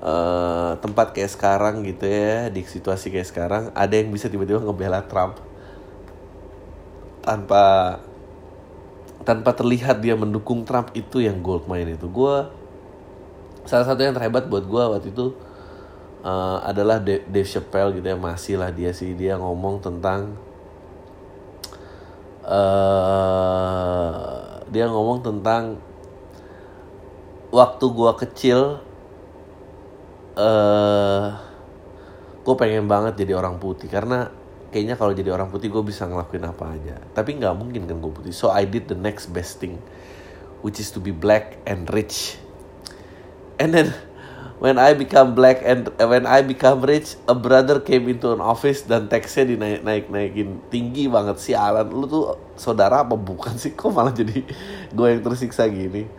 uh, 0.00 0.72
tempat 0.80 1.12
kayak 1.12 1.30
sekarang 1.30 1.84
gitu 1.84 2.08
ya 2.08 2.48
di 2.48 2.64
situasi 2.64 3.12
kayak 3.12 3.28
sekarang 3.28 3.62
ada 3.76 3.92
yang 3.92 4.08
bisa 4.08 4.32
tiba-tiba 4.32 4.64
ngebela 4.64 5.04
Trump 5.04 5.36
tanpa 7.20 7.98
tanpa 9.28 9.52
terlihat 9.52 10.00
dia 10.00 10.16
mendukung 10.16 10.64
Trump 10.64 10.88
itu 10.96 11.20
yang 11.20 11.44
gold 11.44 11.68
mine 11.68 12.00
itu. 12.00 12.08
Gue 12.08 12.48
salah 13.68 13.84
satu 13.84 14.00
yang 14.00 14.16
terhebat 14.16 14.48
buat 14.48 14.64
gue 14.64 14.82
waktu 14.88 15.12
itu 15.12 15.36
uh, 16.24 16.64
adalah 16.64 16.96
Dave 17.04 17.44
Chappelle 17.44 17.92
gitu 17.92 18.08
ya 18.08 18.16
masih 18.16 18.56
lah 18.56 18.72
dia 18.72 18.96
sih. 18.96 19.12
Dia 19.12 19.36
ngomong 19.36 19.84
tentang 19.84 20.32
uh, 22.48 24.24
dia 24.72 24.88
ngomong 24.88 25.20
tentang 25.20 25.76
waktu 27.52 27.84
gue 27.84 28.12
kecil 28.24 28.80
uh, 30.40 31.26
gue 32.40 32.54
pengen 32.56 32.88
banget 32.88 33.20
jadi 33.20 33.36
orang 33.36 33.60
putih. 33.60 33.92
Karena 33.92 34.37
kayaknya 34.68 34.94
kalau 35.00 35.12
jadi 35.16 35.32
orang 35.32 35.48
putih 35.48 35.72
gue 35.72 35.82
bisa 35.84 36.04
ngelakuin 36.04 36.44
apa 36.44 36.64
aja. 36.76 36.96
Tapi 37.16 37.40
nggak 37.40 37.54
mungkin 37.56 37.88
kan 37.88 37.96
gue 37.98 38.12
putih. 38.12 38.32
So 38.32 38.52
I 38.52 38.68
did 38.68 38.88
the 38.88 38.98
next 38.98 39.32
best 39.32 39.60
thing 39.60 39.80
which 40.60 40.82
is 40.82 40.90
to 40.94 41.00
be 41.00 41.14
black 41.14 41.60
and 41.64 41.86
rich. 41.90 42.36
And 43.58 43.74
then 43.74 43.94
when 44.58 44.78
I 44.78 44.94
become 44.94 45.34
black 45.34 45.62
and 45.62 45.90
when 45.98 46.26
I 46.26 46.42
become 46.42 46.82
rich, 46.82 47.18
a 47.26 47.34
brother 47.34 47.78
came 47.82 48.10
into 48.10 48.34
an 48.34 48.42
office 48.42 48.86
dan 48.86 49.06
teksnya 49.06 49.54
dinaik 49.54 49.80
naik 49.82 50.04
naikin 50.10 50.62
tinggi 50.70 51.06
banget 51.10 51.38
sih 51.42 51.54
Alan. 51.54 51.90
Lu 51.90 52.06
tuh 52.06 52.38
saudara 52.58 53.06
apa 53.06 53.14
bukan 53.16 53.56
sih? 53.56 53.72
Kok 53.72 53.90
malah 53.94 54.12
jadi 54.12 54.44
gue 54.92 55.06
yang 55.06 55.22
tersiksa 55.24 55.64
gini? 55.70 56.10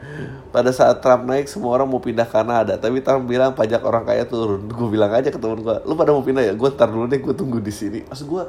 Pada 0.49 0.73
saat 0.73 1.03
Trump 1.03 1.29
naik 1.29 1.45
semua 1.45 1.77
orang 1.77 1.85
mau 1.85 2.01
pindah 2.01 2.25
Kanada, 2.25 2.79
tapi 2.79 3.03
Trump 3.05 3.29
bilang 3.29 3.53
pajak 3.53 3.83
orang 3.85 4.07
kaya 4.07 4.25
turun. 4.25 4.65
Gue 4.65 4.89
bilang 4.89 5.13
aja 5.13 5.29
ke 5.29 5.37
temen 5.37 5.61
gue, 5.61 5.77
lu 5.85 5.93
pada 5.93 6.15
mau 6.15 6.25
pindah 6.25 6.43
ya? 6.49 6.53
Gue 6.57 6.73
ntar 6.73 6.89
dulu 6.89 7.05
deh, 7.05 7.21
gue 7.21 7.35
tunggu 7.37 7.61
di 7.61 7.69
sini. 7.69 8.01
Maksud 8.07 8.25
gue, 8.25 8.43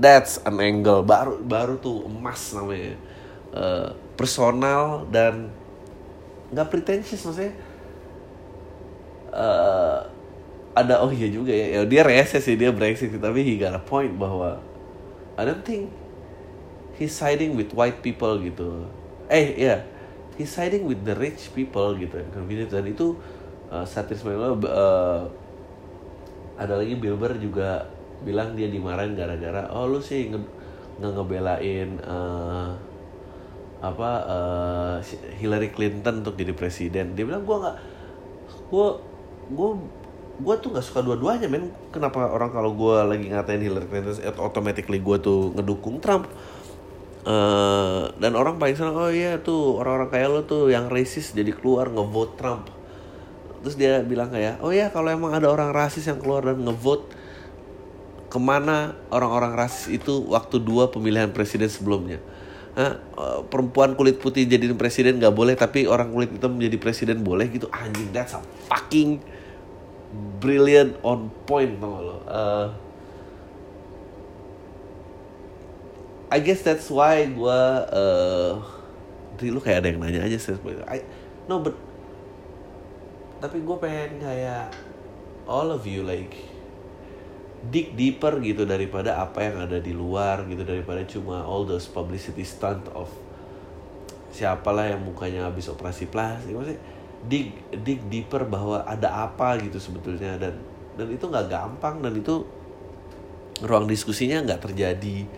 that's 0.00 0.42
an 0.42 0.58
angle 0.58 1.06
baru 1.06 1.38
baru 1.38 1.78
tuh 1.78 2.08
emas 2.08 2.56
namanya. 2.56 2.96
Uh, 3.52 3.92
personal 4.16 5.04
dan 5.12 5.52
nggak 6.52 6.68
pretentious 6.72 7.20
maksudnya 7.20 7.52
uh, 9.32 10.04
ada 10.72 11.04
oh 11.04 11.12
iya 11.12 11.28
juga 11.28 11.52
ya, 11.52 11.80
ya 11.80 11.80
dia 11.84 12.02
rese 12.04 12.40
sih 12.40 12.56
dia 12.56 12.72
brengsek 12.72 13.12
sih 13.12 13.20
tapi 13.20 13.44
he 13.44 13.60
got 13.60 13.76
a 13.76 13.80
point 13.80 14.12
bahwa 14.16 14.60
I 15.36 15.44
don't 15.44 15.64
think 15.64 15.88
he's 16.96 17.14
siding 17.14 17.56
with 17.56 17.72
white 17.72 18.00
people 18.04 18.36
gitu. 18.40 18.88
Eh 19.32 19.56
ya 19.56 19.64
yeah, 19.64 19.78
he's 20.36 20.52
siding 20.52 20.84
with 20.84 21.00
the 21.04 21.16
rich 21.16 21.52
people 21.56 21.96
gitu. 21.96 22.20
Convenience. 22.32 22.72
Dan 22.72 22.88
itu 22.88 23.16
uh, 23.72 23.84
satir 23.86 24.18
uh, 24.20 25.22
ada 26.60 26.74
lagi 26.76 26.94
Bilber 27.00 27.36
juga 27.40 27.88
bilang 28.22 28.54
dia 28.54 28.70
dimarahin 28.70 29.18
gara-gara 29.18 29.66
oh 29.74 29.90
lu 29.90 29.98
sih 29.98 30.30
nge, 30.30 30.38
nge 31.02 31.10
ngebelain 31.10 31.98
uh, 32.06 32.70
apa 33.82 34.10
uh, 34.30 34.96
Hillary 35.42 35.74
Clinton 35.74 36.22
untuk 36.22 36.38
jadi 36.38 36.54
presiden. 36.54 37.18
Dia 37.18 37.26
bilang 37.26 37.42
gua 37.42 37.56
nggak 37.66 37.76
gua 38.70 38.88
gue 39.52 39.70
gue 40.42 40.54
tuh 40.58 40.70
nggak 40.72 40.86
suka 40.86 41.00
dua-duanya 41.04 41.46
men. 41.50 41.70
Kenapa 41.92 42.30
orang 42.30 42.50
kalau 42.50 42.72
gue 42.72 42.96
lagi 43.04 43.26
ngatain 43.30 43.62
Hillary 43.62 43.86
Clinton 43.90 44.16
automatically 44.40 44.98
gue 44.98 45.16
tuh 45.20 45.52
ngedukung 45.54 46.00
Trump 46.00 46.30
uh, 47.26 48.10
dan 48.18 48.32
orang 48.34 48.58
paling 48.58 48.76
senang 48.78 48.98
oh 48.98 49.10
iya 49.10 49.38
tuh 49.42 49.78
orang-orang 49.78 50.10
kaya 50.10 50.26
lo 50.30 50.40
tuh 50.46 50.70
yang 50.70 50.86
racist 50.90 51.34
jadi 51.34 51.50
keluar 51.54 51.90
ngevote 51.90 52.34
Trump. 52.38 52.70
Terus 53.62 53.78
dia 53.78 54.02
bilang 54.02 54.30
kayak 54.34 54.58
oh 54.62 54.74
ya 54.74 54.90
kalau 54.90 55.10
emang 55.10 55.34
ada 55.34 55.46
orang 55.46 55.70
rasis 55.70 56.10
yang 56.10 56.18
keluar 56.18 56.42
dan 56.42 56.58
ngevote 56.62 57.14
ke 58.32 58.38
mana 58.40 58.96
orang-orang 59.12 59.54
rasis 59.54 59.92
itu 59.92 60.24
waktu 60.32 60.58
dua 60.58 60.90
pemilihan 60.90 61.30
presiden 61.30 61.70
sebelumnya? 61.70 62.18
Hah, 62.72 62.96
perempuan 63.52 63.92
kulit 63.92 64.16
putih 64.16 64.48
jadi 64.48 64.64
presiden 64.72 65.20
nggak 65.20 65.36
boleh 65.36 65.52
tapi 65.52 65.84
orang 65.84 66.08
kulit 66.08 66.32
hitam 66.32 66.56
menjadi 66.56 66.80
presiden 66.80 67.20
boleh 67.20 67.52
gitu. 67.52 67.68
Anjing 67.68 68.08
that's 68.16 68.32
a 68.32 68.40
fucking 68.72 69.20
brilliant 70.40 70.96
on 71.04 71.28
point 71.44 71.76
tau 71.76 72.00
lo? 72.00 72.16
Uh, 72.24 72.66
I 76.32 76.40
guess 76.40 76.64
that's 76.64 76.88
why 76.88 77.28
gue 77.28 77.60
uh, 77.92 78.56
lu 79.42 79.60
kayak 79.60 79.84
ada 79.84 79.88
yang 79.92 80.00
nanya 80.00 80.24
aja 80.24 80.38
sih 80.38 80.54
I, 80.88 81.04
no 81.50 81.60
but 81.60 81.76
tapi 83.42 83.58
gue 83.58 83.76
pengen 83.76 84.22
kayak 84.22 84.70
all 85.50 85.74
of 85.74 85.82
you 85.82 86.06
like 86.06 86.32
dig 87.68 87.94
deeper 87.94 88.38
gitu 88.42 88.66
daripada 88.66 89.22
apa 89.22 89.46
yang 89.46 89.56
ada 89.66 89.78
di 89.78 89.94
luar 89.94 90.46
gitu 90.50 90.66
daripada 90.66 91.04
cuma 91.06 91.46
all 91.46 91.62
those 91.62 91.86
publicity 91.86 92.42
stunt 92.42 92.86
of 92.96 93.06
siapalah 94.32 94.88
yang 94.88 95.04
mukanya 95.04 95.46
habis 95.46 95.68
operasi 95.68 96.08
plastik. 96.08 96.56
Maksudnya 96.56 96.80
dig 97.28 97.54
dig 97.84 98.00
deeper 98.10 98.42
bahwa 98.48 98.82
ada 98.82 99.28
apa 99.28 99.60
gitu 99.62 99.78
sebetulnya. 99.78 100.40
Dan 100.40 100.58
dan 100.98 101.06
itu 101.12 101.28
nggak 101.28 101.46
gampang 101.46 102.02
dan 102.02 102.16
itu 102.18 102.42
ruang 103.62 103.86
diskusinya 103.86 104.42
nggak 104.42 104.72
terjadi 104.72 105.28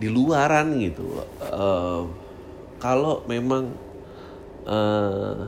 di 0.00 0.08
luaran 0.08 0.80
gitu. 0.80 1.20
Uh, 1.44 2.08
kalau 2.80 3.20
memang 3.28 3.76
uh, 4.64 5.44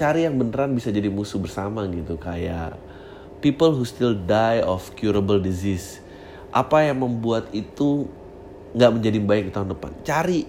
cari 0.00 0.24
yang 0.24 0.40
beneran 0.40 0.72
bisa 0.72 0.88
jadi 0.88 1.12
musuh 1.12 1.36
bersama 1.36 1.84
gitu. 1.92 2.16
Kayak 2.16 2.80
people 3.44 3.76
who 3.76 3.84
still 3.84 4.16
die 4.16 4.64
of 4.64 4.92
curable 4.96 5.36
disease. 5.36 6.00
Apa 6.52 6.88
yang 6.88 7.04
membuat 7.04 7.52
itu 7.52 8.08
nggak 8.72 8.92
menjadi 8.96 9.18
baik 9.20 9.42
di 9.48 9.52
tahun 9.52 9.76
depan? 9.76 9.92
Cari. 10.00 10.48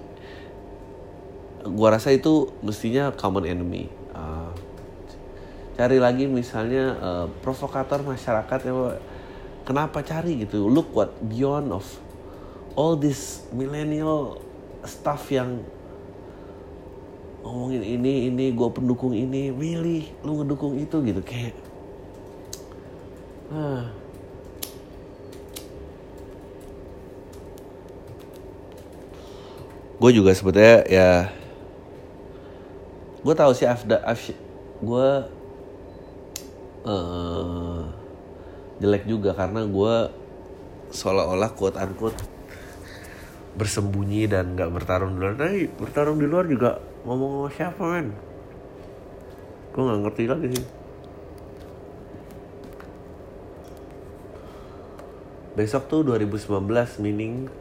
Gua 1.68 1.94
rasa 1.94 2.16
itu 2.16 2.48
mestinya 2.64 3.12
common 3.12 3.44
enemy. 3.44 3.92
Uh, 4.16 4.56
cari 5.76 5.98
lagi 5.98 6.28
misalnya 6.28 6.96
uh, 7.00 7.26
provokator 7.42 8.04
masyarakat 8.04 8.60
yang 8.68 9.00
kenapa 9.64 10.04
cari? 10.04 10.44
gitu. 10.44 10.68
Look 10.68 10.92
what 10.92 11.16
beyond 11.24 11.72
of 11.72 11.86
all 12.76 12.96
this 13.00 13.46
millennial 13.52 14.40
stuff 14.84 15.30
yang 15.32 15.64
ngomongin 17.42 17.82
ini 17.82 18.30
ini 18.30 18.46
gue 18.54 18.70
pendukung 18.70 19.16
ini. 19.16 19.50
Really? 19.50 20.12
Lu 20.22 20.42
ngedukung 20.42 20.78
itu? 20.78 20.98
Gitu. 21.02 21.22
Kayak 21.24 21.56
ah. 23.54 23.86
Gue 30.02 30.10
juga 30.18 30.34
sebetulnya 30.34 30.82
ya 30.90 31.30
gue 33.22 33.36
tahu 33.38 33.54
sih 33.54 33.70
afda 33.70 34.02
af, 34.02 34.34
gue 34.82 35.10
uh, 36.86 37.86
jelek 38.82 39.06
juga 39.06 39.38
karena 39.38 39.62
gue 39.66 39.96
seolah-olah 40.92 41.52
quote 41.54 41.78
unquote 41.78 42.20
bersembunyi 43.56 44.32
dan 44.32 44.56
nggak 44.56 44.72
bertarung 44.72 45.16
di 45.16 45.20
luar. 45.22 45.36
Tapi 45.38 45.68
bertarung 45.76 46.18
di 46.20 46.28
luar 46.28 46.46
juga 46.48 46.80
ngomong 47.04 47.32
sama 47.48 47.50
siapa 47.54 47.84
men? 47.84 48.08
Gue 49.72 49.82
nggak 49.86 50.02
ngerti 50.08 50.24
lagi 50.28 50.48
sih. 50.56 50.66
Besok 55.52 55.84
tuh 55.92 56.02
2019 56.08 57.04
meaning 57.04 57.52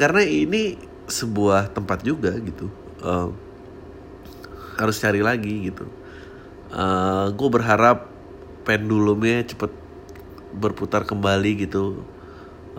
karena 0.00 0.24
ini 0.24 0.80
sebuah 1.04 1.76
tempat 1.76 2.00
juga 2.00 2.32
gitu. 2.40 2.72
Uh, 3.04 3.28
harus 4.80 4.96
cari 4.96 5.20
lagi 5.20 5.68
gitu. 5.68 5.84
Uh, 6.72 7.28
gue 7.36 7.48
berharap 7.52 8.08
pendulumnya 8.64 9.44
cepet 9.44 9.68
berputar 10.56 11.04
kembali 11.04 11.68
gitu. 11.68 12.00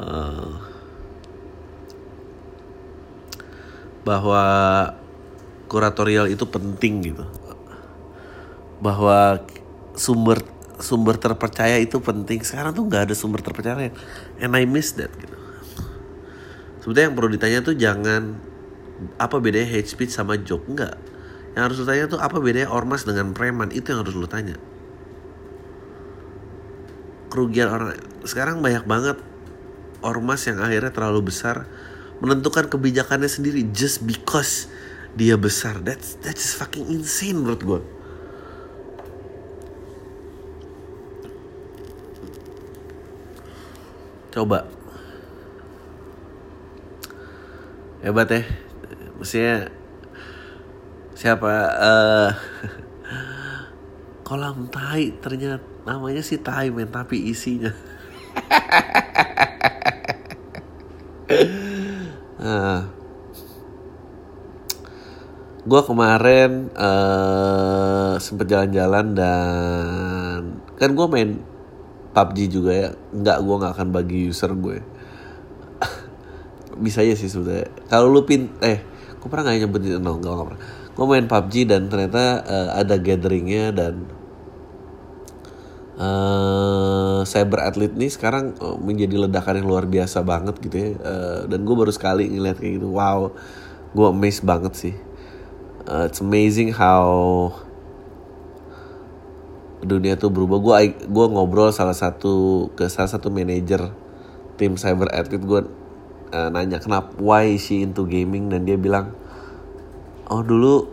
Uh, 0.02 0.58
bahwa 4.02 4.44
kuratorial 5.70 6.26
itu 6.26 6.50
penting 6.50 7.14
gitu. 7.14 7.26
Bahwa 8.82 9.46
sumber 9.94 10.42
sumber 10.82 11.22
terpercaya 11.22 11.78
itu 11.78 12.02
penting. 12.02 12.42
Sekarang 12.42 12.74
tuh 12.74 12.90
nggak 12.90 13.14
ada 13.14 13.14
sumber 13.14 13.46
terpercaya. 13.46 13.94
And 14.42 14.58
I 14.58 14.66
miss 14.66 14.98
that 14.98 15.14
gitu 15.22 15.41
sebetulnya 16.82 17.08
yang 17.08 17.16
perlu 17.16 17.30
ditanya 17.32 17.60
tuh 17.64 17.76
jangan 17.78 18.36
apa 19.18 19.38
bedanya 19.40 19.70
hate 19.70 19.90
speech 19.90 20.12
sama 20.12 20.36
joke? 20.42 20.68
Enggak. 20.68 20.98
Yang 21.56 21.64
harus 21.64 21.78
lu 21.80 21.86
tanya 21.88 22.06
tuh 22.12 22.20
apa 22.20 22.38
bedanya 22.42 22.70
ormas 22.74 23.08
dengan 23.08 23.32
preman? 23.32 23.72
Itu 23.72 23.96
yang 23.96 24.04
harus 24.04 24.14
lu 24.18 24.28
tanya. 24.28 24.60
Kerugian 27.32 27.72
orang 27.72 27.96
sekarang 28.28 28.60
banyak 28.60 28.84
banget 28.84 29.18
ormas 30.04 30.44
yang 30.50 30.60
akhirnya 30.60 30.92
terlalu 30.92 31.32
besar 31.32 31.70
menentukan 32.20 32.68
kebijakannya 32.68 33.32
sendiri 33.32 33.64
just 33.72 34.04
because 34.04 34.68
dia 35.16 35.40
besar. 35.40 35.80
That's 35.80 36.20
that's 36.20 36.58
fucking 36.60 36.92
insane 36.92 37.40
menurut 37.40 37.64
gue 37.64 37.82
coba 44.32 44.66
hebat 48.02 48.30
ya. 48.34 48.42
Maksudnya 49.18 49.70
siapa 51.14 51.52
uh, 51.78 52.30
kolam 54.28 54.66
tai 54.74 55.14
ternyata 55.22 55.62
namanya 55.86 56.26
sih 56.26 56.42
tai 56.42 56.74
men 56.74 56.90
tapi 56.90 57.30
isinya. 57.30 57.72
Uh, 62.42 62.82
gue 65.62 65.82
kemarin 65.86 66.74
uh, 66.74 68.18
sempet 68.18 68.50
jalan-jalan 68.50 69.14
dan 69.14 70.40
kan 70.74 70.90
gue 70.90 71.06
main 71.06 71.38
PUBG 72.18 72.38
juga 72.50 72.72
ya. 72.74 72.90
Nggak 73.14 73.38
gue 73.46 73.56
nggak 73.62 73.74
akan 73.78 73.90
bagi 73.94 74.20
user 74.26 74.52
gue 74.58 74.82
bisa 76.82 77.06
ya 77.06 77.14
sih 77.14 77.30
sebetulnya 77.30 77.70
kalau 77.86 78.10
lu 78.10 78.26
pin 78.26 78.50
eh 78.66 78.82
gue 79.22 79.30
pernah 79.30 79.54
nggak 79.54 79.70
nyebutin 79.70 80.02
no 80.02 80.18
nggak 80.18 80.48
pernah. 80.50 80.62
Gue 80.92 81.06
main 81.08 81.30
PUBG 81.30 81.70
dan 81.70 81.88
ternyata 81.88 82.42
uh, 82.44 82.70
ada 82.76 82.98
gatheringnya 83.00 83.72
dan 83.72 84.10
uh, 85.96 87.22
cyber 87.24 87.64
athlete 87.64 87.96
nih 87.96 88.12
sekarang 88.12 88.58
uh, 88.60 88.76
menjadi 88.82 89.24
ledakan 89.24 89.62
yang 89.62 89.70
luar 89.70 89.86
biasa 89.86 90.26
banget 90.26 90.58
gitu 90.60 90.76
ya. 90.76 90.90
Uh, 91.00 91.40
dan 91.48 91.64
gue 91.64 91.76
baru 91.78 91.94
sekali 91.94 92.28
ngeliat 92.34 92.58
kayak 92.58 92.82
gitu. 92.82 92.92
Wow 92.92 93.32
gue 93.92 94.08
amazed 94.08 94.44
banget 94.44 94.74
sih. 94.74 94.96
Uh, 95.86 96.08
it's 96.08 96.24
amazing 96.24 96.72
how 96.74 97.52
dunia 99.86 100.18
tuh 100.18 100.34
berubah. 100.34 100.58
Gue 100.60 100.76
gue 100.98 101.26
ngobrol 101.30 101.70
salah 101.70 101.96
satu 101.96 102.68
ke 102.74 102.90
salah 102.90 103.10
satu 103.10 103.30
manajer 103.30 103.92
tim 104.56 104.78
cyber 104.78 105.10
athlete 105.14 105.46
gue 105.46 105.62
uh, 106.32 106.50
nanya 106.50 106.80
kenapa? 106.80 107.14
Why 107.20 107.60
she 107.60 107.84
into 107.84 108.08
gaming? 108.08 108.50
Dan 108.50 108.66
dia 108.66 108.80
bilang 108.80 109.14
oh 110.32 110.42
dulu 110.42 110.88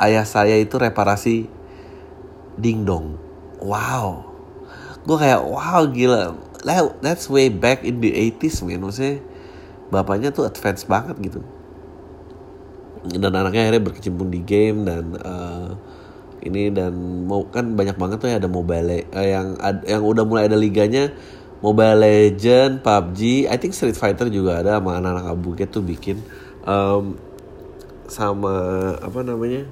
ayah 0.00 0.24
saya 0.24 0.56
itu 0.56 0.80
reparasi 0.80 1.46
dingdong 2.56 3.20
wow. 3.60 4.24
Gue 5.04 5.16
kayak 5.20 5.40
wow 5.44 5.84
gila. 5.88 6.36
That's 7.04 7.28
way 7.28 7.52
back 7.52 7.84
in 7.84 8.00
the 8.00 8.12
80s 8.12 8.64
man 8.64 8.80
maksudnya 8.80 9.20
bapaknya 9.92 10.32
tuh 10.32 10.48
advance 10.48 10.88
banget 10.88 11.16
gitu. 11.20 11.40
Dan 13.04 13.36
anaknya 13.36 13.68
akhirnya 13.68 13.84
berkecimpung 13.84 14.32
di 14.32 14.40
game 14.40 14.88
dan 14.88 15.12
uh, 15.20 15.76
ini 16.44 16.72
dan 16.72 16.92
mau 17.28 17.44
kan 17.48 17.76
banyak 17.76 17.96
banget 18.00 18.16
tuh 18.20 18.28
ya 18.32 18.36
ada 18.40 18.48
mobile 18.48 19.04
uh, 19.12 19.24
yang 19.24 19.60
ad, 19.60 19.84
yang 19.84 20.00
udah 20.04 20.24
mulai 20.24 20.48
ada 20.48 20.56
liganya 20.56 21.12
Mobile 21.64 21.96
Legend, 21.96 22.84
PUBG, 22.84 23.48
I 23.48 23.56
think 23.56 23.72
Street 23.72 23.96
Fighter 23.96 24.28
juga 24.28 24.60
ada 24.60 24.76
sama 24.76 25.00
anak-anak 25.00 25.32
abuget 25.32 25.72
tuh 25.72 25.80
bikin 25.80 26.20
um, 26.68 27.16
sama 28.04 28.52
apa 29.00 29.24
namanya 29.24 29.64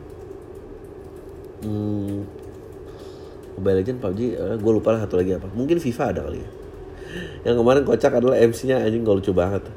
hmm, 1.61 2.24
Mobile 3.61 3.76
Legend, 3.85 4.00
PUBG, 4.00 4.20
uh, 4.40 4.57
gue 4.57 4.72
lupa 4.72 4.96
lah 4.96 5.05
satu 5.05 5.20
lagi 5.20 5.37
apa. 5.37 5.52
Mungkin 5.52 5.76
FIFA 5.85 6.05
ada 6.16 6.20
kali 6.24 6.40
ya. 6.40 6.50
Yang 7.52 7.57
kemarin 7.61 7.83
kocak 7.85 8.12
adalah 8.16 8.40
MC-nya 8.40 8.81
anjing 8.81 9.05
gue 9.05 9.12
lucu 9.12 9.37
banget. 9.37 9.68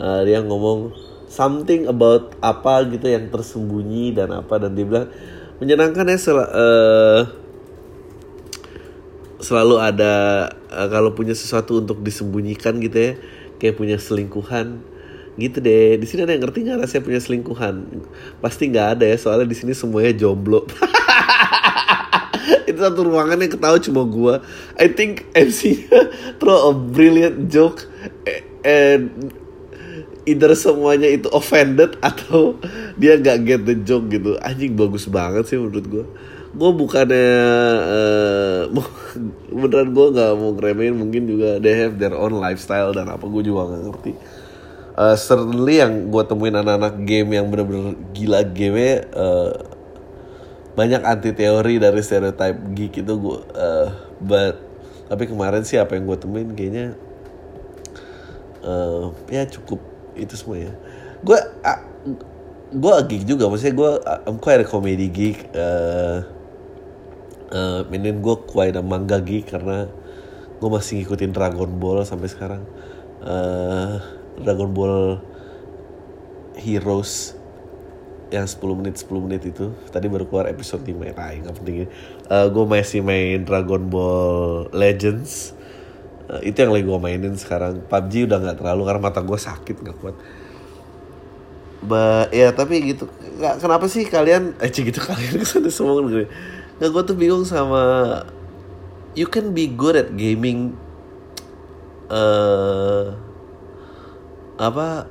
Uh, 0.00 0.24
dia 0.24 0.40
ngomong 0.40 0.96
something 1.28 1.84
about 1.84 2.32
apa 2.40 2.88
gitu 2.88 3.12
yang 3.12 3.28
tersembunyi 3.28 4.16
dan 4.16 4.32
apa 4.32 4.56
dan 4.56 4.72
dia 4.72 4.88
bilang 4.88 5.12
menyenangkan 5.60 6.08
ya 6.08 6.16
uh, 6.16 7.20
selalu 9.42 9.76
ada 9.82 10.12
uh, 10.70 10.88
kalau 10.88 11.12
punya 11.12 11.34
sesuatu 11.34 11.82
untuk 11.82 11.98
disembunyikan 12.00 12.78
gitu 12.78 12.94
ya 12.94 13.12
kayak 13.58 13.74
punya 13.74 13.98
selingkuhan 13.98 14.78
gitu 15.36 15.58
deh. 15.58 15.98
Di 15.98 16.06
sini 16.06 16.24
ada 16.24 16.32
yang 16.32 16.46
ngerti 16.46 16.62
nggak 16.62 16.78
rasanya 16.86 17.04
punya 17.04 17.20
selingkuhan? 17.20 17.74
Pasti 18.38 18.70
nggak 18.70 18.88
ada 18.98 19.04
ya 19.10 19.16
soalnya 19.18 19.50
di 19.50 19.56
sini 19.58 19.74
semuanya 19.74 20.14
jomblo. 20.14 20.64
Itu 22.68 22.78
satu 22.78 23.06
ruangan 23.06 23.38
yang 23.42 23.52
ketahui 23.52 23.80
cuma 23.82 24.02
gua. 24.06 24.34
I 24.78 24.90
think 24.90 25.26
MC 25.34 25.90
throw 26.40 26.70
a 26.70 26.72
brilliant 26.74 27.50
joke 27.50 27.86
and 28.62 29.34
either 30.22 30.54
semuanya 30.54 31.10
itu 31.10 31.26
offended 31.34 31.98
atau 31.98 32.54
dia 32.94 33.18
nggak 33.18 33.38
get 33.42 33.62
the 33.66 33.74
joke 33.82 34.06
gitu. 34.06 34.38
Anjing 34.38 34.78
bagus 34.78 35.10
banget 35.10 35.50
sih 35.50 35.58
menurut 35.58 35.86
gua 35.90 36.06
gue 36.52 36.70
bukannya 36.76 37.32
uh, 37.80 38.60
beneran 39.60 39.96
gue 39.96 40.06
nggak 40.12 40.30
mau 40.36 40.52
ngeremehin 40.52 40.94
mungkin 40.96 41.24
juga 41.24 41.56
they 41.56 41.72
have 41.72 41.96
their 41.96 42.12
own 42.12 42.36
lifestyle 42.36 42.92
dan 42.92 43.08
apa 43.08 43.24
gue 43.24 43.42
juga 43.44 43.72
nggak 43.72 43.82
ngerti. 43.88 44.12
Uh, 44.92 45.16
certainly 45.16 45.80
yang 45.80 46.12
gue 46.12 46.22
temuin 46.28 46.52
anak-anak 46.52 47.00
game 47.08 47.32
yang 47.32 47.48
bener-bener 47.48 47.96
gila 48.12 48.44
game 48.44 49.00
uh, 49.16 49.56
banyak 50.76 51.00
anti 51.00 51.32
teori 51.32 51.80
dari 51.80 52.00
stereotype 52.04 52.60
geek 52.76 53.00
itu 53.00 53.12
gue 53.16 53.38
uh, 53.56 53.88
but 54.20 54.60
tapi 55.08 55.28
kemarin 55.28 55.64
sih 55.64 55.80
apa 55.80 55.96
yang 55.96 56.04
gue 56.04 56.18
temuin 56.20 56.52
kayaknya 56.52 56.92
uh, 58.60 59.08
ya 59.32 59.48
cukup 59.48 59.80
itu 60.12 60.36
semua 60.36 60.60
ya. 60.60 60.72
Gue 61.24 61.40
uh, 61.40 61.80
gue 62.72 62.94
geek 63.08 63.24
juga 63.24 63.48
maksudnya 63.48 63.72
gue 63.72 63.90
I'm 64.28 64.36
quite 64.36 64.60
a 64.60 64.68
comedy 64.68 65.08
geek 65.08 65.48
uh, 65.56 66.41
uh, 67.52 67.80
minin 67.92 68.18
gue 68.24 68.36
quite 68.48 68.74
a 68.74 68.82
manga 68.82 69.20
geek 69.20 69.52
karena 69.52 69.86
gue 70.58 70.68
masih 70.72 71.02
ngikutin 71.02 71.30
Dragon 71.30 71.70
Ball 71.78 72.02
sampai 72.08 72.28
sekarang. 72.32 72.64
Uh, 73.22 74.00
Dragon 74.40 74.72
Ball 74.72 75.20
Heroes 76.58 77.36
yang 78.32 78.48
10 78.48 78.78
menit 78.80 78.96
10 78.96 79.24
menit 79.28 79.42
itu 79.44 79.76
tadi 79.92 80.08
baru 80.08 80.24
keluar 80.24 80.48
episode 80.48 80.80
5 80.80 80.88
ya 81.04 81.12
nggak 81.12 81.52
penting 81.52 81.84
uh, 82.32 82.48
gue 82.48 82.64
masih 82.64 83.04
main 83.04 83.44
Dragon 83.44 83.84
Ball 83.92 84.72
Legends. 84.72 85.52
Uh, 86.32 86.40
itu 86.40 86.56
yang 86.64 86.72
lagi 86.72 86.88
gue 86.88 87.00
mainin 87.02 87.36
sekarang. 87.36 87.84
PUBG 87.84 88.24
udah 88.30 88.38
nggak 88.40 88.56
terlalu 88.64 88.82
karena 88.88 89.00
mata 89.04 89.20
gue 89.20 89.38
sakit 89.38 89.76
nggak 89.84 89.96
kuat. 90.00 90.16
Ba, 91.82 92.30
ya 92.30 92.54
tapi 92.54 92.94
gitu 92.94 93.10
nggak 93.42 93.58
kenapa 93.58 93.90
sih 93.90 94.06
kalian 94.06 94.54
eh 94.62 94.70
gitu 94.70 95.02
kalian 95.02 95.34
ke 95.42 95.46
sana 95.46 95.66
semua 95.66 95.98
gitu 96.06 96.30
Nggak 96.82 96.90
gue 96.98 97.02
tuh 97.14 97.14
bingung 97.14 97.46
sama 97.46 97.82
you 99.14 99.30
can 99.30 99.54
be 99.54 99.70
good 99.70 99.94
at 99.94 100.10
gaming 100.18 100.74
uh, 102.10 103.14
apa 104.58 105.06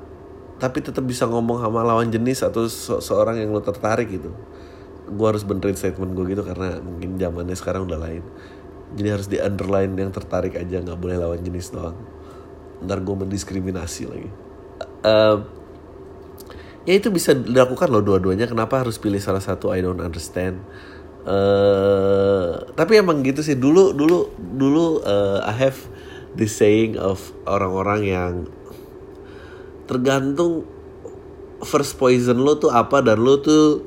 tapi 0.59 0.83
tetap 0.83 1.07
bisa 1.07 1.25
ngomong 1.25 1.63
sama 1.63 1.79
lawan 1.81 2.11
jenis 2.11 2.43
atau 2.43 2.67
se 2.67 2.91
seorang 2.99 3.39
yang 3.39 3.55
lo 3.55 3.63
tertarik 3.63 4.11
gitu. 4.11 4.35
Gue 5.07 5.27
harus 5.31 5.47
benerin 5.47 5.79
statement 5.79 6.11
gue 6.11 6.35
gitu 6.35 6.43
karena 6.43 6.77
mungkin 6.83 7.15
zamannya 7.15 7.55
sekarang 7.55 7.87
udah 7.87 8.03
lain. 8.03 8.21
Jadi 8.93 9.07
harus 9.07 9.27
di 9.31 9.39
underline 9.39 9.95
yang 9.95 10.11
tertarik 10.11 10.59
aja 10.59 10.83
nggak 10.83 10.99
boleh 10.99 11.17
lawan 11.23 11.39
jenis 11.39 11.71
doang. 11.71 11.95
Ntar 12.83 12.99
gue 12.99 13.15
mendiskriminasi 13.15 14.03
lagi. 14.11 14.29
Uh, 15.07 15.39
ya 16.83 16.99
itu 16.99 17.09
bisa 17.09 17.33
dilakukan 17.33 17.89
loh 17.89 18.03
dua-duanya. 18.03 18.45
Kenapa 18.45 18.83
harus 18.83 19.01
pilih 19.01 19.23
salah 19.23 19.41
satu? 19.41 19.73
I 19.73 19.81
don't 19.81 20.03
understand 20.03 20.61
eh 21.21 22.49
tapi 22.73 22.97
emang 22.97 23.21
gitu 23.21 23.45
sih 23.45 23.53
dulu 23.53 23.93
dulu 23.93 24.33
dulu 24.37 25.05
eh, 25.05 25.39
I 25.45 25.53
have 25.53 25.77
this 26.33 26.57
saying 26.57 26.97
of 26.97 27.21
orang-orang 27.45 28.01
yang 28.07 28.33
tergantung 29.85 30.65
first 31.61 31.99
poison 32.01 32.41
lo 32.41 32.57
tuh 32.57 32.73
apa 32.73 33.03
dan 33.05 33.21
lo 33.21 33.37
tuh 33.37 33.85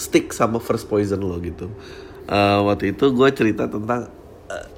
stick 0.00 0.32
sama 0.32 0.56
first 0.56 0.88
poison 0.88 1.20
lo 1.20 1.36
gitu. 1.42 1.68
Eh, 2.30 2.58
waktu 2.62 2.94
itu 2.94 3.10
gue 3.10 3.28
cerita 3.34 3.66
tentang 3.66 4.08
eh, 4.48 4.68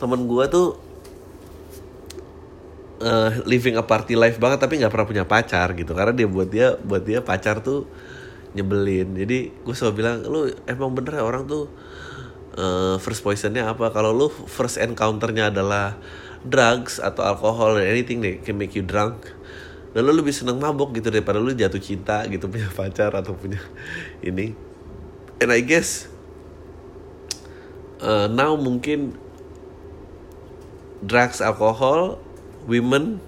temen 0.00 0.24
gue 0.24 0.44
tuh 0.48 0.68
eh, 3.04 3.30
living 3.44 3.76
a 3.76 3.84
party 3.84 4.16
life 4.16 4.40
banget 4.40 4.58
tapi 4.64 4.80
nggak 4.80 4.88
pernah 4.88 5.06
punya 5.06 5.24
pacar 5.28 5.76
gitu 5.76 5.92
karena 5.92 6.16
dia 6.16 6.26
buat 6.26 6.48
dia 6.48 6.74
buat 6.80 7.04
dia 7.04 7.20
pacar 7.20 7.60
tuh 7.60 7.84
nyebelin. 8.56 9.12
Jadi 9.12 9.52
gue 9.52 9.74
selalu 9.76 9.94
bilang 9.94 10.16
lu 10.24 10.48
emang 10.64 10.96
bener 10.96 11.20
ya 11.20 11.24
orang 11.24 11.44
tuh 11.44 11.68
eh, 12.56 12.96
first 12.98 13.20
poisonnya 13.20 13.68
apa? 13.68 13.92
Kalau 13.92 14.16
lu 14.16 14.32
first 14.32 14.80
encounternya 14.80 15.52
adalah 15.52 16.00
drugs 16.46 17.02
atau 17.02 17.26
alkohol 17.26 17.76
anything 17.82 18.22
that 18.24 18.40
can 18.46 18.56
make 18.56 18.72
you 18.72 18.86
drunk 18.86 19.36
dan 19.96 20.04
lu 20.04 20.12
lebih 20.12 20.32
seneng 20.32 20.60
mabok 20.60 20.92
gitu 21.00 21.08
daripada 21.08 21.40
lu 21.40 21.56
jatuh 21.56 21.80
cinta 21.80 22.20
gitu 22.28 22.48
punya 22.52 22.68
pacar 22.68 23.12
atau 23.16 23.32
punya 23.32 23.60
ini. 24.20 24.52
And 25.40 25.52
I 25.52 25.60
guess 25.64 26.08
uh, 28.00 28.28
now 28.28 28.56
mungkin 28.56 29.16
drugs, 31.00 31.40
alkohol, 31.40 32.20
women, 32.68 33.20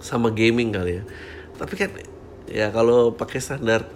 sama 0.00 0.32
gaming 0.32 0.72
kali 0.72 1.00
ya. 1.00 1.04
Tapi 1.60 1.74
kan 1.76 1.90
ya 2.48 2.72
kalau 2.72 3.12
pakai 3.12 3.40
standar 3.40 3.88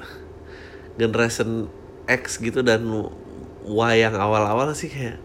generation 0.96 1.68
X 2.08 2.42
gitu 2.42 2.60
dan 2.60 2.82
Y 3.62 3.92
yang 3.94 4.18
awal-awal 4.18 4.74
sih 4.74 4.90
kayak 4.90 5.22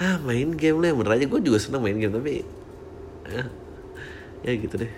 ah 0.00 0.16
main 0.24 0.56
game 0.56 0.80
lah. 0.80 0.96
Bener 0.96 1.20
aja 1.20 1.24
gue 1.28 1.40
juga 1.40 1.58
seneng 1.60 1.84
main 1.84 1.96
game 1.96 2.12
tapi 2.12 2.44
ya, 3.28 3.44
ya 4.44 4.52
gitu 4.56 4.74
deh. 4.80 4.92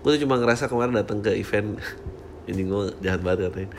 Gue 0.00 0.10
tuh 0.16 0.20
cuma 0.24 0.40
ngerasa 0.40 0.68
kemarin 0.68 0.96
datang 0.96 1.24
ke 1.24 1.32
event 1.36 1.80
ini 2.50 2.62
gue 2.68 2.82
jahat 3.00 3.20
banget 3.24 3.50
katanya. 3.50 3.70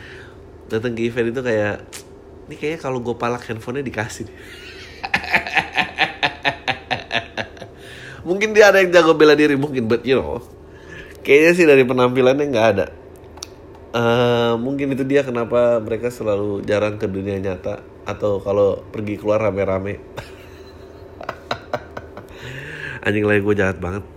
Datang 0.71 0.91
ke 0.97 1.01
event 1.05 1.27
itu 1.29 1.41
kayak 1.43 1.75
ini 2.49 2.55
kayaknya 2.57 2.79
kalau 2.81 2.99
gue 2.99 3.15
palak 3.15 3.45
handphonenya 3.47 3.87
dikasih 3.87 4.27
mungkin 8.27 8.53
dia 8.53 8.69
ada 8.69 8.83
yang 8.83 8.93
jago 8.93 9.17
bela 9.17 9.33
diri 9.33 9.55
mungkin 9.55 9.87
but 9.87 10.03
you 10.03 10.17
know. 10.17 10.41
Kayaknya 11.21 11.51
sih 11.53 11.65
dari 11.69 11.85
penampilannya 11.85 12.49
nggak 12.49 12.67
ada 12.75 13.00
Eh, 13.91 14.53
mungkin 14.55 14.95
itu 14.95 15.03
dia 15.03 15.19
kenapa 15.19 15.83
mereka 15.83 16.07
selalu 16.07 16.63
jarang 16.63 16.95
ke 16.95 17.11
dunia 17.11 17.35
nyata 17.43 17.83
atau 18.07 18.39
kalau 18.39 18.79
pergi 18.87 19.19
keluar 19.19 19.43
rame-rame 19.43 19.99
anjing 23.05 23.27
lagi 23.27 23.43
gue 23.43 23.55
jahat 23.59 23.83
banget 23.83 24.07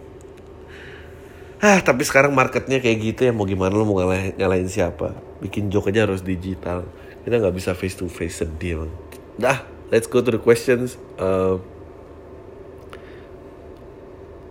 Ah, 1.58 1.80
tapi 1.82 2.06
sekarang 2.06 2.36
marketnya 2.36 2.78
kayak 2.78 2.98
gitu 3.02 3.20
ya 3.24 3.32
mau 3.32 3.48
gimana 3.48 3.72
lu 3.72 3.88
mau 3.88 3.96
ngalahin, 3.96 4.36
nyalahin 4.36 4.68
siapa? 4.68 5.16
Bikin 5.40 5.72
joke 5.72 5.88
aja 5.88 6.04
harus 6.04 6.20
digital. 6.20 6.84
Kita 7.24 7.40
nggak 7.40 7.56
bisa 7.56 7.72
face 7.72 7.96
to 7.96 8.04
face 8.04 8.44
sedih 8.44 8.84
emang. 8.84 8.92
Dah, 9.40 9.64
let's 9.88 10.04
go 10.04 10.20
to 10.20 10.28
the 10.28 10.36
questions. 10.36 11.00
Uh, 11.16 11.56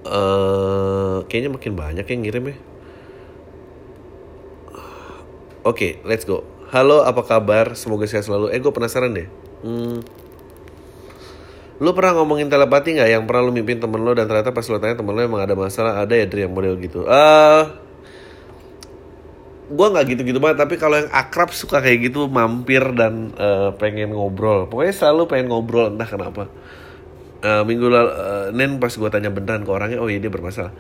uh, 0.10 1.22
kayaknya 1.30 1.54
makin 1.54 1.78
banyak 1.78 2.02
yang 2.02 2.22
ngirim 2.26 2.44
ya. 2.50 2.58
Oke, 5.64 6.04
let's 6.04 6.28
go. 6.28 6.44
Halo, 6.76 7.08
apa 7.08 7.24
kabar? 7.24 7.72
Semoga 7.80 8.04
sehat 8.04 8.28
selalu. 8.28 8.52
Eh, 8.52 8.60
gue 8.60 8.74
penasaran 8.76 9.16
deh. 9.16 9.28
Hmm, 9.64 10.04
Lu 11.82 11.92
pernah 11.98 12.16
ngomongin 12.22 12.48
telepati 12.48 12.96
nggak 12.96 13.10
yang 13.10 13.24
pernah 13.26 13.50
lu 13.50 13.52
mimpin 13.52 13.82
temen 13.82 14.00
lo 14.00 14.14
dan 14.14 14.30
ternyata 14.30 14.54
pas 14.54 14.64
lu 14.64 14.78
tanya 14.78 14.96
temen 14.96 15.12
lo 15.16 15.22
emang 15.26 15.42
ada 15.42 15.56
masalah 15.58 16.00
ada 16.06 16.14
ya 16.16 16.26
dari 16.30 16.46
yang 16.46 16.54
model 16.54 16.78
gitu? 16.80 17.04
Eh, 17.04 17.64
gue 19.74 19.88
nggak 19.90 20.06
gitu-gitu 20.14 20.38
banget 20.44 20.58
tapi 20.60 20.76
kalau 20.78 21.00
yang 21.02 21.10
akrab 21.10 21.50
suka 21.56 21.82
kayak 21.82 22.12
gitu 22.12 22.30
mampir 22.30 22.84
dan 22.94 23.34
eh, 23.36 23.70
pengen 23.80 24.14
ngobrol. 24.14 24.70
Pokoknya 24.70 24.94
selalu 24.94 25.22
pengen 25.32 25.48
ngobrol 25.52 25.92
entah 25.92 26.08
kenapa. 26.08 26.48
Eh, 27.44 27.64
minggu 27.68 27.88
lalu, 27.92 28.12
eh, 28.16 28.46
Nen 28.56 28.80
pas 28.80 28.94
gue 28.96 29.10
tanya 29.12 29.28
beneran 29.28 29.68
ke 29.68 29.72
orangnya, 29.72 30.00
oh 30.00 30.08
iya 30.08 30.20
dia 30.24 30.32
bermasalah. 30.32 30.72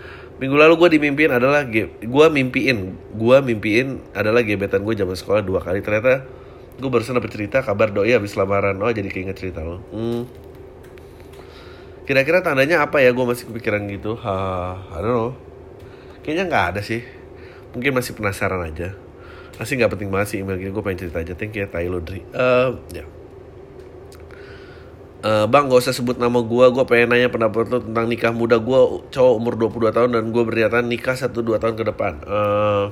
Minggu 0.42 0.56
lalu 0.58 0.74
gue 0.82 0.90
dimimpiin 0.98 1.30
adalah, 1.30 1.62
gue 1.66 2.26
mimpiin, 2.34 2.78
gue 3.14 3.38
mimpiin 3.46 4.02
adalah 4.18 4.42
gebetan 4.42 4.82
gue 4.82 4.96
zaman 4.98 5.14
sekolah 5.14 5.42
dua 5.46 5.62
kali. 5.62 5.86
Ternyata 5.86 6.26
gue 6.74 6.90
barusan 6.90 7.16
dapet 7.16 7.32
cerita 7.32 7.62
kabar 7.62 7.94
doi 7.94 8.18
habis 8.18 8.34
lamaran. 8.34 8.82
Oh 8.82 8.90
jadi 8.90 9.08
keinget 9.08 9.38
cerita 9.38 9.62
lo. 9.62 9.80
Hmm. 9.94 10.26
Kira-kira 12.04 12.44
tandanya 12.44 12.84
apa 12.84 13.00
ya? 13.00 13.14
Gue 13.16 13.24
masih 13.24 13.48
kepikiran 13.48 13.88
gitu. 13.88 14.20
Ha, 14.20 14.36
I 14.92 15.00
don't 15.00 15.14
know. 15.14 15.32
Kayaknya 16.26 16.44
nggak 16.52 16.66
ada 16.76 16.82
sih. 16.84 17.00
Mungkin 17.78 17.96
masih 17.96 18.12
penasaran 18.18 18.60
aja. 18.60 18.98
Masih 19.56 19.80
nggak 19.80 19.96
penting 19.96 20.10
banget 20.12 20.28
sih 20.34 20.38
email. 20.44 20.60
Gue 20.60 20.84
pengen 20.84 21.08
cerita 21.08 21.24
aja. 21.24 21.34
Thank 21.38 21.56
you 21.56 21.64
ya. 21.64 21.70
Eh, 21.72 22.70
ya. 22.92 23.06
Eh, 25.24 25.46
bang 25.48 25.72
gak 25.72 25.80
usah 25.80 25.96
sebut 25.96 26.20
nama 26.20 26.44
gue 26.44 26.66
Gue 26.76 26.84
pengen 26.84 27.16
nanya 27.16 27.32
pendapat 27.32 27.72
lo 27.72 27.80
tentang 27.80 28.12
nikah 28.12 28.36
muda 28.36 28.60
gue 28.60 29.08
Cowok 29.08 29.34
umur 29.40 29.56
22 29.56 29.96
tahun 29.96 30.10
dan 30.20 30.24
gue 30.36 30.44
bernyataan 30.44 30.92
nikah 30.92 31.16
1-2 31.16 31.64
tahun 31.64 31.76
ke 31.80 31.84
depan 31.96 32.14
Eh, 32.28 32.86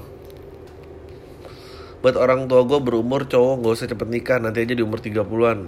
Buat 1.99 2.15
orang 2.15 2.47
tua 2.47 2.63
gue 2.63 2.79
berumur 2.79 3.27
cowok 3.27 3.67
gak 3.67 3.73
usah 3.75 3.87
cepet 3.91 4.07
nikah 4.07 4.39
Nanti 4.39 4.63
aja 4.63 4.71
di 4.71 4.79
umur 4.79 5.03
30an 5.03 5.59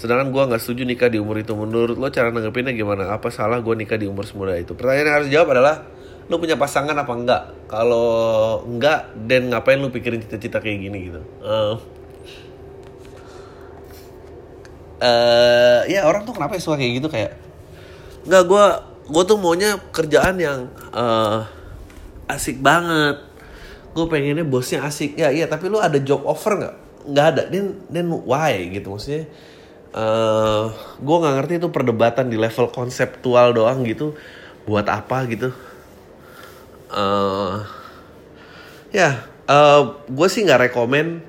Sedangkan 0.00 0.32
gue 0.32 0.42
gak 0.56 0.62
setuju 0.64 0.88
nikah 0.88 1.12
di 1.12 1.20
umur 1.20 1.36
itu 1.36 1.52
Menurut 1.52 2.00
lo 2.00 2.08
cara 2.08 2.32
nanggepinnya 2.32 2.72
gimana? 2.72 3.12
Apa 3.12 3.28
salah 3.28 3.60
gue 3.60 3.74
nikah 3.76 4.00
di 4.00 4.08
umur 4.08 4.24
semuda 4.24 4.56
itu? 4.56 4.72
Pertanyaan 4.72 5.04
yang 5.04 5.16
harus 5.20 5.28
dijawab 5.28 5.48
adalah 5.52 5.84
Lo 6.32 6.40
punya 6.40 6.56
pasangan 6.56 6.96
apa 6.96 7.12
enggak? 7.12 7.42
Kalau 7.68 8.08
enggak, 8.64 9.12
dan 9.28 9.52
ngapain 9.52 9.76
lo 9.76 9.92
pikirin 9.92 10.24
cita-cita 10.24 10.56
kayak 10.56 10.80
gini 10.80 11.12
gitu? 11.12 11.20
Eh, 11.44 11.74
eh 15.04 15.80
ya 15.92 16.08
orang 16.08 16.24
tuh 16.24 16.32
kenapa 16.32 16.56
ya 16.56 16.62
suka 16.64 16.80
kayak 16.80 16.92
gitu? 17.04 17.08
Kayak 17.12 17.36
nggak 18.24 18.44
gue 18.48 18.64
gue 19.04 19.22
tuh 19.28 19.36
maunya 19.36 19.76
kerjaan 19.92 20.40
yang 20.40 20.72
eh, 20.96 21.38
asik 22.32 22.64
banget. 22.64 23.20
Gue 23.92 24.08
pengennya 24.08 24.48
bosnya 24.48 24.80
asik. 24.88 25.20
Ya 25.20 25.28
iya 25.28 25.44
tapi 25.44 25.68
lu 25.68 25.76
ada 25.76 26.00
job 26.00 26.24
offer 26.24 26.56
nggak? 26.56 26.74
Nggak 27.12 27.26
ada. 27.36 27.42
Then 27.52 27.84
then 27.92 28.08
why 28.08 28.56
gitu 28.72 28.96
maksudnya? 28.96 29.28
Eh 29.94 30.64
gue 30.98 31.16
nggak 31.20 31.34
ngerti 31.36 31.52
itu 31.60 31.68
perdebatan 31.68 32.32
di 32.32 32.40
level 32.40 32.72
konseptual 32.72 33.52
doang 33.52 33.84
gitu. 33.84 34.16
Buat 34.64 34.88
apa 34.88 35.28
gitu? 35.28 35.52
Eh 36.88 37.56
ya 38.94 39.20
eh 39.44 39.82
gue 40.08 40.28
sih 40.32 40.48
nggak 40.48 40.72
rekomen 40.72 41.20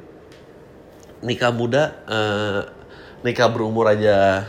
nikah 1.25 1.51
muda. 1.51 1.83
Eh, 2.07 2.61
nikah 3.25 3.49
berumur 3.49 3.89
aja 3.89 4.45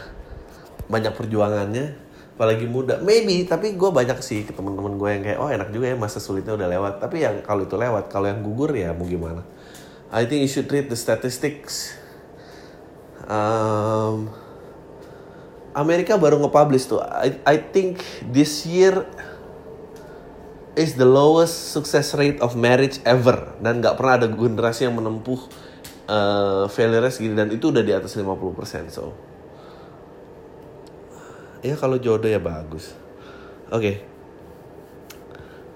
banyak 0.86 1.16
perjuangannya 1.16 1.96
apalagi 2.36 2.68
muda. 2.68 3.00
Maybe 3.00 3.48
tapi 3.48 3.72
gue 3.72 3.88
banyak 3.88 4.20
sih 4.20 4.44
ke 4.44 4.52
teman-teman 4.52 5.00
gue 5.00 5.08
yang 5.08 5.22
kayak 5.24 5.38
oh 5.40 5.48
enak 5.48 5.72
juga 5.72 5.88
ya 5.88 5.96
masa 5.96 6.20
sulitnya 6.20 6.52
udah 6.52 6.68
lewat. 6.68 6.94
Tapi 7.00 7.24
yang 7.24 7.40
kalau 7.40 7.64
itu 7.64 7.80
lewat 7.80 8.12
kalau 8.12 8.28
yang 8.28 8.44
gugur 8.44 8.76
ya 8.76 8.92
mau 8.92 9.08
gimana. 9.08 9.40
I 10.12 10.28
think 10.28 10.44
you 10.44 10.50
should 10.52 10.68
read 10.68 10.92
the 10.92 10.98
statistics. 11.00 11.96
Um, 13.26 14.30
Amerika 15.72 16.14
baru 16.20 16.38
nge-publish 16.44 16.86
tuh. 16.86 17.00
I, 17.00 17.40
I 17.42 17.56
think 17.58 18.04
this 18.30 18.68
year 18.68 19.08
is 20.76 20.94
the 20.94 21.08
lowest 21.08 21.72
success 21.72 22.12
rate 22.14 22.38
of 22.44 22.54
marriage 22.54 23.00
ever. 23.02 23.56
Dan 23.58 23.80
nggak 23.80 23.96
pernah 23.96 24.14
ada 24.20 24.28
generasi 24.28 24.86
yang 24.86 25.00
menempuh 25.00 25.40
uh, 26.06 26.64
failure 26.70 27.06
segini 27.10 27.34
dan 27.34 27.50
itu 27.50 27.70
udah 27.70 27.82
di 27.82 27.92
atas 27.94 28.14
50% 28.14 28.90
so. 28.90 29.14
Ya 31.64 31.74
kalau 31.74 31.98
jodoh 31.98 32.30
ya 32.30 32.38
bagus. 32.38 32.94
Oke. 33.74 34.06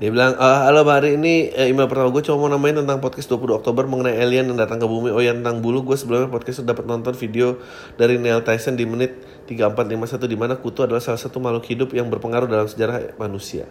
Dia 0.00 0.08
bilang 0.08 0.32
"Ah, 0.40 0.64
halo 0.64 0.80
Mbak 0.80 0.96
Ari 0.96 1.10
ini 1.20 1.52
eh, 1.52 1.68
email 1.68 1.84
pertama 1.84 2.08
gue 2.08 2.24
cuma 2.24 2.40
mau 2.40 2.48
namain 2.48 2.72
tentang 2.72 3.04
podcast 3.04 3.28
20 3.28 3.60
Oktober 3.60 3.84
mengenai 3.84 4.16
alien 4.16 4.48
yang 4.48 4.56
datang 4.56 4.80
ke 4.80 4.86
bumi. 4.88 5.12
Oh 5.12 5.20
ya 5.20 5.36
tentang 5.36 5.60
bulu. 5.60 5.84
Gue 5.84 5.98
sebelumnya 6.00 6.32
podcast 6.32 6.64
dapat 6.64 6.88
nonton 6.88 7.12
video 7.12 7.60
dari 8.00 8.16
Neil 8.16 8.40
Tyson 8.40 8.80
di 8.80 8.88
menit 8.88 9.20
3451 9.44 10.24
di 10.30 10.36
mana 10.40 10.56
kutu 10.56 10.88
adalah 10.88 11.04
salah 11.04 11.20
satu 11.20 11.36
makhluk 11.36 11.68
hidup 11.68 11.92
yang 11.92 12.08
berpengaruh 12.08 12.48
dalam 12.48 12.64
sejarah 12.64 13.12
manusia. 13.20 13.68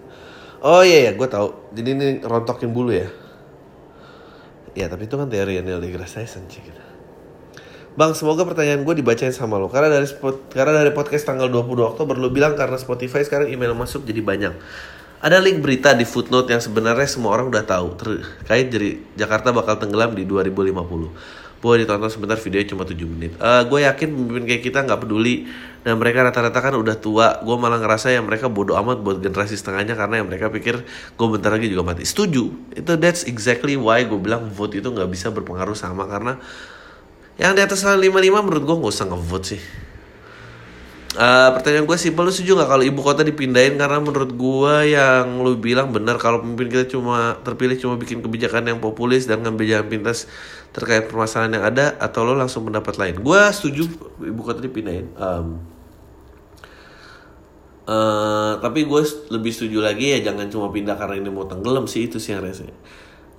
Oh 0.61 0.85
iya 0.85 1.09
ya 1.09 1.11
gue 1.17 1.25
tahu. 1.25 1.73
Jadi 1.73 1.89
ini 1.97 2.07
rontokin 2.21 2.69
bulu 2.69 2.93
ya 2.93 3.09
ya 4.73 4.85
tapi 4.89 5.09
itu 5.09 5.15
kan 5.15 5.27
teori 5.29 5.61
Neil 5.61 5.81
deGrasse 5.81 6.21
Tyson 6.21 6.45
sih 6.49 6.61
gitu. 6.61 6.81
Bang, 7.99 8.15
semoga 8.15 8.47
pertanyaan 8.47 8.87
gue 8.87 8.95
dibacain 9.01 9.33
sama 9.35 9.59
lo. 9.59 9.67
Karena 9.67 9.91
dari 9.91 10.07
spot, 10.07 10.55
karena 10.55 10.71
dari 10.71 10.95
podcast 10.95 11.27
tanggal 11.27 11.51
20 11.51 11.83
Oktober 11.83 12.15
lo 12.15 12.31
bilang 12.31 12.55
karena 12.55 12.79
Spotify 12.79 13.27
sekarang 13.27 13.51
email 13.51 13.75
masuk 13.75 14.07
jadi 14.07 14.23
banyak. 14.23 14.53
Ada 15.19 15.43
link 15.43 15.59
berita 15.59 15.91
di 15.91 16.07
footnote 16.07 16.47
yang 16.47 16.63
sebenarnya 16.63 17.03
semua 17.03 17.35
orang 17.35 17.51
udah 17.51 17.67
tahu 17.67 17.99
terkait 17.99 18.71
jadi 18.71 19.03
Jakarta 19.19 19.51
bakal 19.51 19.75
tenggelam 19.75 20.15
di 20.15 20.23
2050. 20.23 20.79
boleh 21.59 21.83
ditonton 21.83 22.07
sebentar 22.07 22.39
videonya 22.39 22.71
cuma 22.71 22.87
7 22.87 22.95
menit 23.03 23.35
Eh 23.35 23.61
gue 23.67 23.79
yakin 23.83 24.07
pemimpin 24.15 24.43
kayak 24.47 24.63
kita 24.63 24.79
nggak 24.79 25.03
peduli 25.03 25.43
dan 25.79 25.95
mereka 25.95 26.27
rata-rata 26.27 26.59
kan 26.59 26.73
udah 26.75 26.95
tua 26.99 27.39
gue 27.39 27.55
malah 27.55 27.79
ngerasa 27.79 28.11
ya 28.11 28.19
mereka 28.19 28.51
bodoh 28.51 28.75
amat 28.83 28.99
buat 28.99 29.23
generasi 29.23 29.55
setengahnya 29.55 29.95
karena 29.95 30.19
ya 30.19 30.23
mereka 30.27 30.51
pikir 30.51 30.83
gue 31.15 31.27
bentar 31.31 31.55
lagi 31.55 31.71
juga 31.71 31.95
mati. 31.95 32.03
Setuju. 32.03 32.75
Itu 32.75 32.99
that's 32.99 33.23
exactly 33.25 33.79
why 33.79 34.03
gue 34.03 34.19
bilang 34.19 34.51
vote 34.51 34.75
itu 34.75 34.91
nggak 34.91 35.07
bisa 35.07 35.31
berpengaruh 35.31 35.75
sama 35.75 36.03
karena 36.05 36.35
yang 37.39 37.55
di 37.55 37.63
atas 37.63 37.87
55 37.87 38.03
menurut 38.43 38.63
gue 38.67 38.75
nggak 38.75 38.93
usah 38.93 39.07
ngevote 39.07 39.47
sih. 39.55 39.61
Eh, 41.09 41.49
pertanyaan 41.57 41.89
gue 41.89 41.97
simpel 41.97 42.21
lu 42.21 42.29
setuju 42.29 42.61
gak 42.61 42.69
kalau 42.69 42.85
ibu 42.85 43.01
kota 43.01 43.25
dipindahin? 43.25 43.81
Karena 43.81 43.97
menurut 43.97 44.29
gue 44.29 44.93
yang 44.93 45.41
lu 45.41 45.57
bilang 45.57 45.89
benar 45.89 46.21
kalau 46.21 46.45
pemimpin 46.45 46.69
kita 46.69 46.85
cuma 46.85 47.33
terpilih 47.41 47.81
cuma 47.81 47.97
bikin 47.97 48.21
kebijakan 48.21 48.69
yang 48.69 48.77
populis 48.77 49.25
dan 49.25 49.41
ngambil 49.41 49.65
jalan 49.65 49.87
pintas 49.89 50.29
terkait 50.69 51.09
permasalahan 51.09 51.57
yang 51.57 51.65
ada 51.65 51.97
atau 51.97 52.29
lo 52.29 52.37
langsung 52.37 52.61
pendapat 52.69 53.01
lain? 53.01 53.15
Gue 53.25 53.41
setuju 53.49 53.89
ibu 54.21 54.41
kota 54.45 54.61
dipindahin. 54.61 55.09
Em, 55.17 55.57
eh, 57.89 58.53
tapi 58.61 58.85
gue 58.85 59.01
lebih 59.33 59.49
setuju 59.49 59.81
lagi 59.81 60.13
ya 60.13 60.29
jangan 60.29 60.45
cuma 60.53 60.69
pindah 60.69 60.93
karena 60.93 61.17
ini 61.17 61.29
mau 61.33 61.49
tenggelam 61.49 61.89
sih 61.89 62.05
itu 62.05 62.21
sih 62.21 62.37
yang 62.37 62.45
rese. 62.45 62.69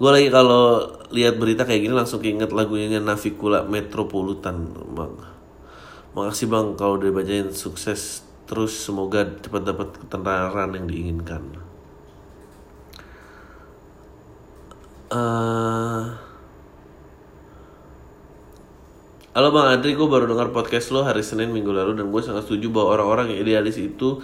Gue 0.01 0.11
lagi 0.11 0.33
kalau 0.33 0.91
lihat 1.13 1.37
berita 1.37 1.69
kayak 1.69 1.87
gini 1.87 1.95
langsung 1.95 2.25
keinget 2.25 2.51
lagunya 2.57 2.99
Navikula 2.99 3.69
Metropolitan 3.69 4.73
bang. 4.97 5.15
Makasih 6.17 6.49
bang 6.51 6.75
kalau 6.75 6.99
udah 6.99 7.13
bacain 7.15 7.53
sukses 7.55 8.27
terus. 8.49 8.75
Semoga 8.75 9.29
cepat 9.45 9.63
dapat 9.63 9.89
ketenaran 10.01 10.75
yang 10.75 10.87
diinginkan. 10.89 11.43
Eh, 15.11 16.05
Halo 19.31 19.55
Bang 19.55 19.71
Adri, 19.71 19.95
gue 19.95 20.09
baru 20.11 20.27
dengar 20.27 20.51
podcast 20.51 20.91
lo 20.91 21.07
hari 21.07 21.23
Senin 21.23 21.55
minggu 21.55 21.71
lalu 21.71 21.95
dan 21.95 22.11
gue 22.11 22.19
sangat 22.19 22.51
setuju 22.51 22.67
bahwa 22.75 22.99
orang-orang 22.99 23.31
yang 23.31 23.47
idealis 23.47 23.79
itu 23.79 24.19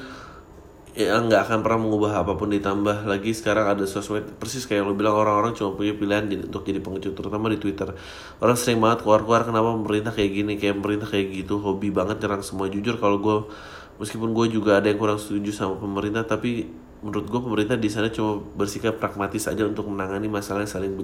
ya 0.96 1.20
nggak 1.20 1.44
akan 1.44 1.60
pernah 1.60 1.80
mengubah 1.84 2.24
apa 2.24 2.40
pun 2.40 2.48
ditambah 2.48 3.04
lagi 3.04 3.36
sekarang 3.36 3.68
ada 3.68 3.84
sosmed 3.84 4.40
persis 4.40 4.64
kayak 4.64 4.80
lo 4.80 4.96
bilang 4.96 5.12
orang-orang 5.12 5.52
cuma 5.52 5.76
punya 5.76 5.92
pilihan 5.92 6.24
jadi, 6.24 6.48
untuk 6.48 6.64
jadi 6.64 6.80
pengecut 6.80 7.12
terutama 7.12 7.52
di 7.52 7.60
Twitter. 7.60 7.92
Orang 8.40 8.56
sering 8.56 8.80
banget 8.80 9.04
keluar-keluar 9.04 9.44
kenapa 9.44 9.76
pemerintah 9.76 10.12
kayak 10.16 10.30
gini? 10.32 10.52
Kayak 10.56 10.80
pemerintah 10.80 11.08
kayak 11.12 11.26
gitu 11.36 11.60
hobi 11.60 11.92
banget 11.92 12.24
nyerang 12.24 12.40
semua. 12.40 12.72
Jujur 12.72 12.96
kalau 12.96 13.20
gue 13.20 13.36
meskipun 14.00 14.32
gue 14.32 14.46
juga 14.56 14.80
ada 14.80 14.88
yang 14.88 14.96
kurang 14.96 15.20
setuju 15.20 15.52
sama 15.52 15.76
pemerintah 15.76 16.24
tapi 16.24 16.64
menurut 17.04 17.28
gue 17.28 17.40
pemerintah 17.44 17.76
di 17.76 17.92
sana 17.92 18.08
cuma 18.08 18.40
bersikap 18.56 18.96
pragmatis 18.96 19.44
aja 19.52 19.68
untuk 19.68 19.88
menangani 19.92 20.32
masalah 20.32 20.64
yang 20.64 20.72
saling 20.80 20.96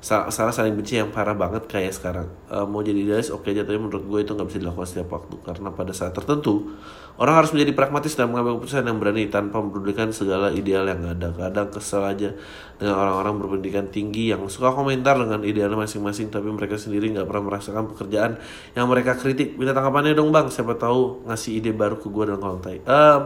salah 0.00 0.32
saling 0.32 0.80
benci 0.80 0.96
yang 0.96 1.12
parah 1.12 1.36
banget 1.36 1.68
kayak 1.68 1.92
sekarang. 1.92 2.32
Eh, 2.48 2.64
mau 2.64 2.80
jadi 2.80 3.04
idealis 3.04 3.28
oke 3.28 3.52
aja 3.52 3.68
tapi 3.68 3.76
menurut 3.76 4.00
gue 4.08 4.24
itu 4.24 4.32
nggak 4.32 4.48
bisa 4.48 4.58
dilakukan 4.64 4.88
setiap 4.88 5.08
waktu. 5.12 5.36
Karena 5.44 5.68
pada 5.76 5.92
saat 5.92 6.16
tertentu 6.16 6.72
orang 7.20 7.44
harus 7.44 7.52
menjadi 7.52 7.76
pragmatis 7.76 8.16
dan 8.16 8.32
mengambil 8.32 8.56
keputusan 8.56 8.88
yang 8.88 8.96
berani 8.96 9.28
tanpa 9.28 9.60
mempedulikan 9.60 10.08
segala 10.08 10.48
ideal 10.56 10.88
yang 10.88 11.04
ada. 11.04 11.28
Kadang 11.36 11.68
kesel 11.68 12.00
aja 12.00 12.32
dengan 12.80 12.96
orang-orang 12.96 13.44
berpendidikan 13.44 13.92
tinggi 13.92 14.32
yang 14.32 14.40
suka 14.48 14.72
komentar 14.72 15.20
dengan 15.20 15.44
idealnya 15.44 15.76
masing-masing 15.76 16.32
tapi 16.32 16.48
mereka 16.48 16.80
sendiri 16.80 17.12
nggak 17.12 17.28
pernah 17.28 17.44
merasakan 17.52 17.92
pekerjaan 17.92 18.40
yang 18.72 18.88
mereka 18.88 19.20
kritik. 19.20 19.60
Minta 19.60 19.76
tanggapannya 19.76 20.16
dong 20.16 20.32
bang. 20.32 20.48
Siapa 20.48 20.80
tahu 20.80 21.28
ngasih 21.28 21.60
ide 21.60 21.76
baru 21.76 22.00
ke 22.00 22.08
gue 22.08 22.24
dan 22.24 22.40
kontai 22.40 22.80
Em, 22.88 23.22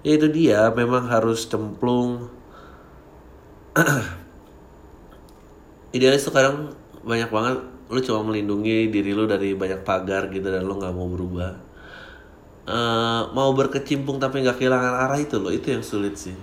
ya 0.00 0.12
itu 0.16 0.32
dia. 0.32 0.72
Memang 0.72 1.12
harus 1.12 1.44
cemplung 1.44 2.32
idealis 5.94 6.26
tuh 6.26 6.34
kadang 6.34 6.74
banyak 7.06 7.30
banget 7.30 7.58
lu 7.92 8.00
cuma 8.02 8.26
melindungi 8.26 8.90
diri 8.90 9.14
lu 9.14 9.30
dari 9.30 9.54
banyak 9.54 9.86
pagar 9.86 10.26
gitu 10.34 10.50
dan 10.50 10.66
lu 10.66 10.74
nggak 10.74 10.94
mau 10.96 11.06
berubah. 11.06 11.52
Eh, 12.64 13.22
mau 13.36 13.52
berkecimpung 13.52 14.16
tapi 14.16 14.40
nggak 14.40 14.56
kehilangan 14.56 14.94
arah 15.04 15.20
itu 15.20 15.36
loh 15.36 15.52
itu 15.52 15.70
yang 15.70 15.84
sulit 15.84 16.16
sih. 16.16 16.34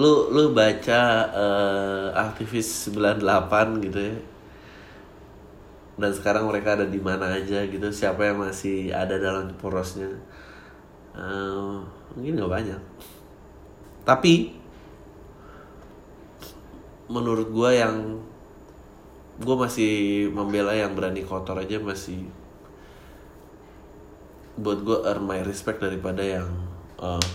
Lu 0.00 0.32
lu 0.32 0.50
baca 0.56 1.02
eh, 1.30 2.08
aktivis 2.16 2.90
98 2.90 3.84
gitu 3.86 3.98
ya. 4.00 4.16
Dan 6.00 6.10
sekarang 6.16 6.48
mereka 6.48 6.80
ada 6.80 6.88
di 6.88 6.96
mana 6.96 7.36
aja 7.36 7.60
gitu 7.68 7.92
siapa 7.92 8.24
yang 8.24 8.40
masih 8.40 8.88
ada 8.90 9.20
dalam 9.20 9.52
porosnya. 9.60 10.08
Eh, 11.12 11.76
mungkin 12.16 12.40
nggak 12.40 12.50
banyak. 12.50 12.80
Tapi 14.08 14.59
menurut 17.10 17.50
gue 17.50 17.70
yang 17.74 18.22
gue 19.42 19.56
masih 19.58 19.92
membela 20.30 20.70
yang 20.70 20.94
berani 20.94 21.26
kotor 21.26 21.58
aja 21.58 21.82
masih 21.82 22.22
buat 24.54 24.78
gue 24.86 24.98
earn 25.08 25.26
my 25.26 25.42
respect 25.42 25.82
daripada 25.82 26.22
yang 26.22 26.46
eh, 27.02 27.26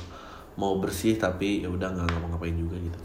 mau 0.56 0.80
bersih 0.80 1.20
tapi 1.20 1.66
ya 1.66 1.68
udah 1.68 1.92
nggak 1.92 2.08
ngapa-ngapain 2.08 2.56
juga 2.56 2.80
gitu. 2.80 3.00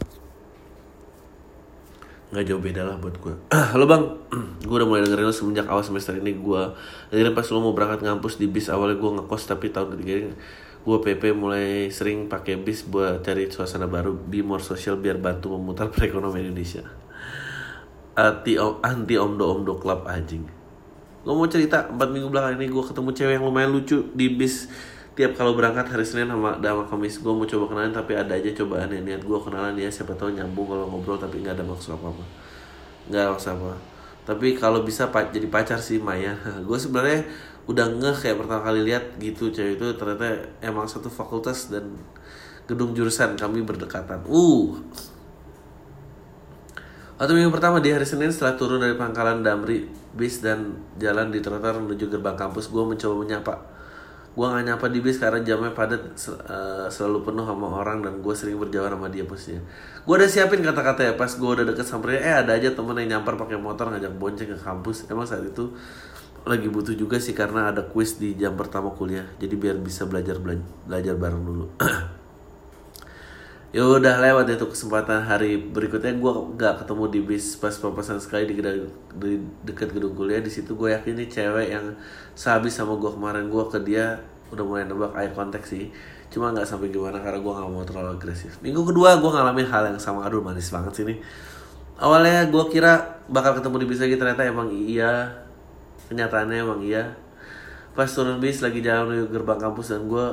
Nggak 2.31 2.45
jauh 2.47 2.63
beda 2.63 2.81
lah 2.87 2.95
buat 2.95 3.15
gue 3.19 3.35
halo 3.75 3.83
bang. 3.89 4.03
Gue 4.63 4.79
udah 4.79 4.87
mulai 4.87 5.03
dengerin 5.03 5.27
lo 5.27 5.35
semenjak 5.35 5.67
awal 5.67 5.83
semester 5.83 6.15
ini. 6.15 6.31
Gue 6.39 6.63
dengerin 7.11 7.35
pas 7.35 7.43
lo 7.51 7.59
mau 7.59 7.75
berangkat 7.75 8.07
ngampus 8.07 8.39
di 8.39 8.47
bis 8.47 8.71
awalnya 8.71 8.95
gue 8.95 9.11
ngekos 9.19 9.43
tapi 9.51 9.67
tahun 9.67 9.99
ketiga 9.99 10.31
gue 10.81 10.97
PP 11.05 11.23
mulai 11.37 11.93
sering 11.93 12.25
pakai 12.25 12.57
bis 12.57 12.81
buat 12.81 13.21
cari 13.21 13.45
suasana 13.53 13.85
baru 13.85 14.17
be 14.17 14.41
more 14.41 14.61
social 14.61 14.97
biar 14.97 15.21
bantu 15.21 15.53
memutar 15.53 15.89
perekonomian 15.93 16.49
Indonesia. 16.49 16.83
Anti 18.17 18.59
anti 18.59 19.15
omdo 19.15 19.45
omdo 19.55 19.73
club 19.79 20.03
anjing. 20.09 20.43
Gue 21.21 21.33
mau 21.37 21.45
cerita 21.45 21.85
empat 21.85 22.09
minggu 22.09 22.33
belakang 22.33 22.57
ini 22.57 22.67
gue 22.67 22.83
ketemu 22.83 23.09
cewek 23.13 23.33
yang 23.37 23.45
lumayan 23.45 23.71
lucu 23.71 23.97
di 24.17 24.27
bis. 24.33 24.67
Tiap 25.13 25.35
kalau 25.37 25.53
berangkat 25.53 25.91
hari 25.91 26.07
Senin 26.07 26.31
sama 26.31 26.57
sama 26.57 26.83
Kamis 26.87 27.19
gue 27.19 27.33
mau 27.35 27.45
coba 27.45 27.65
kenalan 27.69 27.93
tapi 27.93 28.15
ada 28.15 28.33
aja 28.33 28.49
cobaan 28.63 28.89
yang 28.89 29.03
niat 29.05 29.21
gue 29.21 29.39
kenalan 29.43 29.75
dia 29.75 29.91
siapa 29.91 30.15
tahu 30.15 30.33
nyambung 30.33 30.65
kalau 30.71 30.87
ngobrol 30.87 31.19
tapi 31.19 31.43
nggak 31.43 31.59
ada 31.59 31.65
maksud 31.67 31.99
apa 31.99 32.15
apa 32.15 32.23
nggak 33.11 33.25
maksud 33.35 33.51
apa 33.59 33.75
tapi 34.21 34.53
kalau 34.55 34.85
bisa 34.85 35.09
pa- 35.09 35.27
jadi 35.33 35.49
pacar 35.49 35.81
sih 35.81 35.97
Maya. 35.97 36.37
Gue 36.67 36.77
sebenarnya 36.77 37.25
udah 37.69 37.85
ngeh 38.01 38.17
kayak 38.17 38.37
pertama 38.41 38.61
kali 38.65 38.81
lihat 38.85 39.17
gitu 39.21 39.53
cewek 39.53 39.77
itu 39.77 39.85
ternyata 39.93 40.41
emang 40.65 40.89
satu 40.89 41.11
fakultas 41.13 41.69
dan 41.69 41.93
gedung 42.65 42.95
jurusan 42.97 43.37
kami 43.37 43.61
berdekatan 43.61 44.25
uh 44.25 44.77
Waktu 47.21 47.37
minggu 47.37 47.53
pertama 47.53 47.77
di 47.77 47.93
hari 47.93 48.01
Senin 48.01 48.33
setelah 48.33 48.57
turun 48.57 48.81
dari 48.81 48.97
pangkalan 48.97 49.45
Damri 49.45 49.85
bis 50.17 50.41
dan 50.41 50.81
jalan 50.97 51.29
di 51.29 51.37
trotoar 51.37 51.77
menuju 51.77 52.09
gerbang 52.09 52.33
kampus, 52.33 52.73
gue 52.73 52.81
mencoba 52.81 53.13
menyapa. 53.13 53.61
Gue 54.33 54.49
gak 54.49 54.65
nyapa 54.65 54.89
di 54.89 55.05
bis 55.05 55.21
karena 55.21 55.37
jamnya 55.45 55.69
padat 55.69 56.01
eh, 56.17 56.89
selalu 56.89 57.21
penuh 57.21 57.45
sama 57.45 57.77
orang 57.77 58.01
dan 58.01 58.25
gue 58.25 58.33
sering 58.33 58.57
berjauhan 58.57 58.97
sama 58.97 59.13
dia 59.13 59.21
posnya. 59.21 59.61
Gue 60.01 60.17
udah 60.17 60.25
siapin 60.25 60.65
kata-kata 60.65 61.05
ya 61.05 61.13
pas 61.13 61.29
gue 61.29 61.45
udah 61.45 61.61
deket 61.61 61.85
sampai 61.85 62.25
eh 62.25 62.41
ada 62.41 62.57
aja 62.57 62.73
temen 62.73 62.97
yang 63.05 63.21
nyampar 63.21 63.37
pakai 63.37 63.61
motor 63.61 63.93
ngajak 63.93 64.17
bonceng 64.17 64.49
ke 64.49 64.57
kampus. 64.57 65.05
Emang 65.05 65.29
saat 65.29 65.45
itu 65.45 65.69
lagi 66.41 66.67
butuh 66.73 66.97
juga 66.97 67.21
sih 67.21 67.37
karena 67.37 67.69
ada 67.69 67.85
kuis 67.85 68.17
di 68.17 68.33
jam 68.33 68.57
pertama 68.57 68.89
kuliah. 68.93 69.25
Jadi 69.37 69.53
biar 69.53 69.77
bisa 69.77 70.09
belajar 70.09 70.41
bela- 70.41 70.65
belajar 70.89 71.15
bareng 71.17 71.43
dulu. 71.45 71.65
Ya 73.71 73.87
udah 73.87 74.19
lewat 74.19 74.51
itu 74.51 74.67
kesempatan 74.67 75.23
hari 75.23 75.55
berikutnya. 75.55 76.11
Gue 76.19 76.33
nggak 76.59 76.83
ketemu 76.83 77.03
di 77.07 77.19
bis 77.23 77.55
pas 77.55 77.71
papasan 77.71 78.19
sekali 78.19 78.51
di, 78.51 78.59
di 79.15 79.39
dekat 79.63 79.95
gedung 79.95 80.11
kuliah. 80.11 80.43
Di 80.43 80.51
situ 80.51 80.75
gue 80.75 80.91
yakin 80.91 81.15
nih 81.15 81.31
cewek 81.31 81.67
yang 81.71 81.95
sehabis 82.35 82.75
sama 82.75 82.99
gue 82.99 83.07
kemarin 83.07 83.47
gue 83.47 83.63
ke 83.71 83.79
dia 83.79 84.19
udah 84.51 84.63
mulai 84.67 84.83
nebak 84.83 85.15
eye 85.15 85.31
contact 85.31 85.71
sih. 85.71 85.87
Cuma 86.27 86.51
nggak 86.51 86.67
sampai 86.67 86.91
gimana 86.91 87.23
karena 87.23 87.39
gue 87.39 87.53
nggak 87.55 87.69
mau 87.71 87.83
terlalu 87.87 88.19
agresif. 88.19 88.59
Minggu 88.59 88.83
kedua 88.91 89.15
gue 89.23 89.31
ngalamin 89.31 89.67
hal 89.71 89.83
yang 89.95 89.99
sama. 90.03 90.27
Aduh 90.27 90.43
manis 90.43 90.67
banget 90.67 90.91
sih 90.91 91.05
nih. 91.07 91.23
Awalnya 91.95 92.51
gue 92.51 92.63
kira 92.67 93.23
bakal 93.31 93.55
ketemu 93.55 93.75
di 93.79 93.87
bis 93.87 93.99
lagi 94.03 94.15
ternyata 94.19 94.43
emang 94.43 94.67
iya 94.67 95.31
kenyataannya 96.11 96.57
emang 96.59 96.83
iya. 96.83 97.15
Pas 97.95 98.11
turun 98.11 98.43
bis 98.43 98.59
lagi 98.59 98.83
jalan 98.83 99.07
menuju 99.07 99.25
gerbang 99.31 99.59
kampus 99.59 99.95
dan 99.95 100.11
gue 100.11 100.25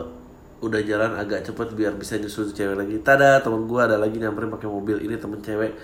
udah 0.58 0.80
jalan 0.82 1.14
agak 1.14 1.46
cepet 1.46 1.70
biar 1.78 1.94
bisa 1.94 2.18
nyusul 2.18 2.50
cewek 2.50 2.74
lagi. 2.74 2.98
Tada 2.98 3.38
temen 3.38 3.70
gue 3.70 3.78
ada 3.78 3.94
lagi 3.94 4.18
nyamperin 4.18 4.50
pakai 4.50 4.66
mobil. 4.66 4.98
Ini 4.98 5.14
temen 5.22 5.38
cewek. 5.38 5.78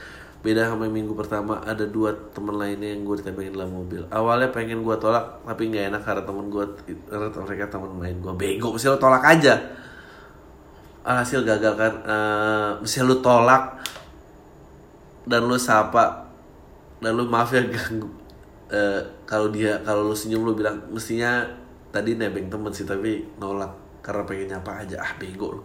Beda 0.45 0.69
sama 0.69 0.85
minggu 0.91 1.17
pertama 1.17 1.57
ada 1.65 1.89
dua 1.89 2.13
temen 2.37 2.53
lainnya 2.59 2.93
yang 2.93 3.07
gue 3.07 3.17
ditembengin 3.23 3.55
dalam 3.55 3.71
mobil. 3.71 4.03
Awalnya 4.13 4.53
pengen 4.53 4.85
gue 4.85 4.97
tolak 5.01 5.41
tapi 5.47 5.73
nggak 5.73 5.95
enak 5.95 6.03
karena 6.05 6.23
temen 6.27 6.47
gue 6.53 6.65
karena 7.09 7.29
mereka 7.33 7.65
temen 7.73 7.91
main 7.97 8.17
gue 8.21 8.35
bego 8.37 8.69
mesti 8.75 8.91
lo 8.93 8.99
tolak 9.01 9.25
aja. 9.25 9.57
Alhasil 11.07 11.47
gagal 11.47 11.75
kan. 11.79 11.93
Eh, 12.05 12.71
mesti 12.83 12.99
lu 13.01 13.23
tolak. 13.25 13.81
Dan 15.25 15.49
lu 15.49 15.57
sapa. 15.57 16.29
Dan 17.01 17.17
lu 17.17 17.25
maaf 17.25 17.49
ya 17.57 17.65
ganggu 17.65 18.24
Eh, 18.73 19.01
kalau 19.29 19.53
dia 19.53 19.77
kalau 19.85 20.09
lu 20.09 20.17
senyum 20.17 20.41
lu 20.41 20.57
bilang 20.57 20.81
mestinya 20.89 21.45
tadi 21.93 22.17
nebeng 22.17 22.49
temen 22.49 22.73
sih 22.73 22.89
tapi 22.89 23.21
nolak 23.37 23.69
karena 24.01 24.25
pengen 24.25 24.57
nyapa 24.57 24.85
aja. 24.85 24.97
Ah 25.05 25.13
bego 25.21 25.61
lu. 25.61 25.63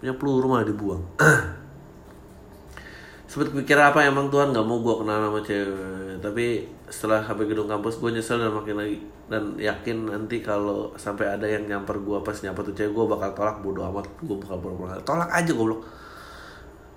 Punya 0.00 0.16
peluru 0.16 0.46
malah 0.48 0.64
dibuang. 0.64 1.02
Sempet 3.28 3.52
kepikiran 3.52 3.92
apa 3.92 4.04
emang 4.04 4.28
Tuhan 4.28 4.52
nggak 4.52 4.64
mau 4.64 4.80
gue 4.80 4.94
kenal 5.04 5.28
sama 5.28 5.40
cewek? 5.40 6.20
Tapi 6.20 6.46
setelah 6.88 7.20
sampai 7.24 7.44
gedung 7.48 7.68
kampus 7.68 8.00
gue 8.00 8.10
nyesel 8.12 8.40
dan 8.40 8.52
makin 8.52 8.76
lagi 8.76 8.96
dan 9.32 9.56
yakin 9.56 10.04
nanti 10.04 10.44
kalau 10.44 10.92
sampai 11.00 11.32
ada 11.32 11.48
yang 11.48 11.64
nyamper 11.64 11.96
gue 12.04 12.20
pas 12.20 12.36
nyamper 12.36 12.68
tuh 12.68 12.76
cewek 12.76 12.92
gue 12.92 13.04
bakal 13.08 13.30
tolak 13.36 13.56
bodo 13.60 13.84
amat. 13.92 14.08
Gue 14.24 14.36
bakal 14.40 14.56
pura-pura 14.60 15.00
tolak 15.04 15.28
aja 15.32 15.52
goblok 15.52 15.84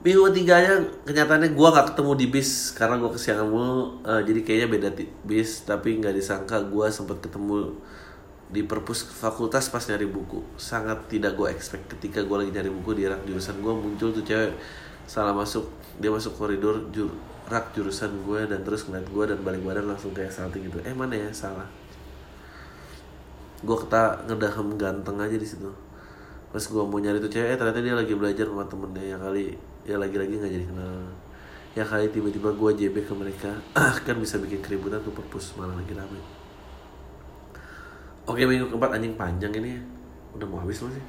minggu 0.06 0.22
ketiganya 0.30 0.74
kenyataannya 1.02 1.58
gue 1.58 1.68
nggak 1.74 1.88
ketemu 1.94 2.12
di 2.14 2.26
bis 2.30 2.50
karena 2.78 2.96
gue 3.02 3.10
kesiangan 3.10 3.48
mulu. 3.50 4.06
Eh, 4.06 4.22
jadi 4.22 4.40
kayaknya 4.46 4.68
beda 4.70 4.90
ti- 4.94 5.10
bis 5.26 5.66
tapi 5.66 5.98
nggak 5.98 6.14
disangka 6.14 6.62
gue 6.70 6.86
sempet 6.94 7.18
ketemu 7.26 7.74
di 8.54 8.62
perpus 8.62 9.10
fakultas 9.10 9.66
pas 9.74 9.82
nyari 9.90 10.06
buku. 10.06 10.46
Sangat 10.62 11.10
tidak 11.10 11.34
gue 11.34 11.50
expect. 11.50 11.90
Ketika 11.90 12.22
gue 12.22 12.38
lagi 12.38 12.52
nyari 12.54 12.70
buku 12.70 13.02
di 13.02 13.10
rak 13.10 13.26
jurusan 13.26 13.58
gue 13.66 13.74
muncul 13.74 14.14
tuh 14.14 14.22
cewek 14.22 14.54
salah 15.10 15.34
masuk 15.34 15.66
dia 15.98 16.14
masuk 16.14 16.38
koridor 16.38 16.86
jur, 16.94 17.10
rak 17.50 17.74
jurusan 17.74 18.14
gue 18.30 18.46
dan 18.46 18.62
terus 18.62 18.86
ngeliat 18.86 19.10
gue 19.10 19.24
dan 19.34 19.40
balik 19.42 19.62
badan 19.66 19.90
langsung 19.90 20.14
kayak 20.14 20.30
salting 20.30 20.70
gitu 20.70 20.78
eh 20.86 20.94
mana 20.94 21.18
ya? 21.18 21.30
Salah. 21.34 21.66
Gue 23.66 23.74
kata 23.82 24.30
ngedahem 24.30 24.78
ganteng 24.78 25.18
aja 25.18 25.34
di 25.34 25.48
situ 25.50 25.74
pas 26.56 26.64
gue 26.64 26.84
mau 26.88 27.04
nyari 27.04 27.20
tuh 27.20 27.28
cewek 27.28 27.52
eh, 27.52 27.58
ternyata 27.60 27.84
dia 27.84 27.92
lagi 27.92 28.16
belajar 28.16 28.48
sama 28.48 28.64
temennya. 28.64 29.04
Yang 29.04 29.22
kali 29.28 29.44
ya 29.84 30.00
lagi-lagi 30.00 30.34
nggak 30.40 30.54
jadi 30.56 30.66
kenal. 30.72 31.04
Ya 31.76 31.84
kali 31.84 32.08
tiba-tiba 32.16 32.56
gue 32.56 32.72
JB 32.80 32.96
ke 33.04 33.12
mereka 33.12 33.52
kan 34.08 34.16
bisa 34.16 34.40
bikin 34.40 34.64
keributan 34.64 35.04
tuh 35.04 35.12
perpus 35.12 35.52
malah 35.60 35.76
lagi 35.76 35.92
rame. 35.92 36.16
Oke 38.24 38.48
minggu 38.48 38.72
keempat 38.72 38.96
anjing 38.96 39.20
panjang 39.20 39.52
ini. 39.60 39.76
Ya. 39.76 39.82
Udah 40.40 40.48
mau 40.48 40.64
habis 40.64 40.80
loh 40.80 40.92
sih 40.92 41.06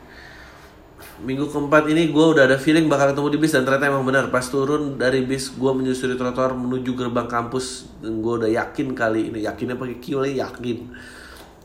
Minggu 1.22 1.50
keempat 1.50 1.90
ini 1.90 2.10
gue 2.10 2.26
udah 2.26 2.46
ada 2.46 2.58
feeling 2.58 2.86
bakal 2.86 3.10
ketemu 3.10 3.28
di 3.34 3.38
bis 3.42 3.54
Dan 3.54 3.62
ternyata 3.62 3.86
emang 3.86 4.02
benar. 4.02 4.26
Pas 4.34 4.50
turun 4.50 4.98
dari 4.98 5.22
bis 5.22 5.54
gue 5.54 5.70
menyusuri 5.70 6.18
trotoar 6.18 6.58
menuju 6.58 6.90
gerbang 6.98 7.30
kampus 7.30 7.86
Dan 8.02 8.18
gue 8.18 8.34
udah 8.42 8.50
yakin 8.50 8.98
kali 8.98 9.30
ini. 9.30 9.46
Yakinnya 9.46 9.78
pakai 9.78 10.02
Q 10.02 10.26
lagi 10.26 10.42
yakin 10.42 10.78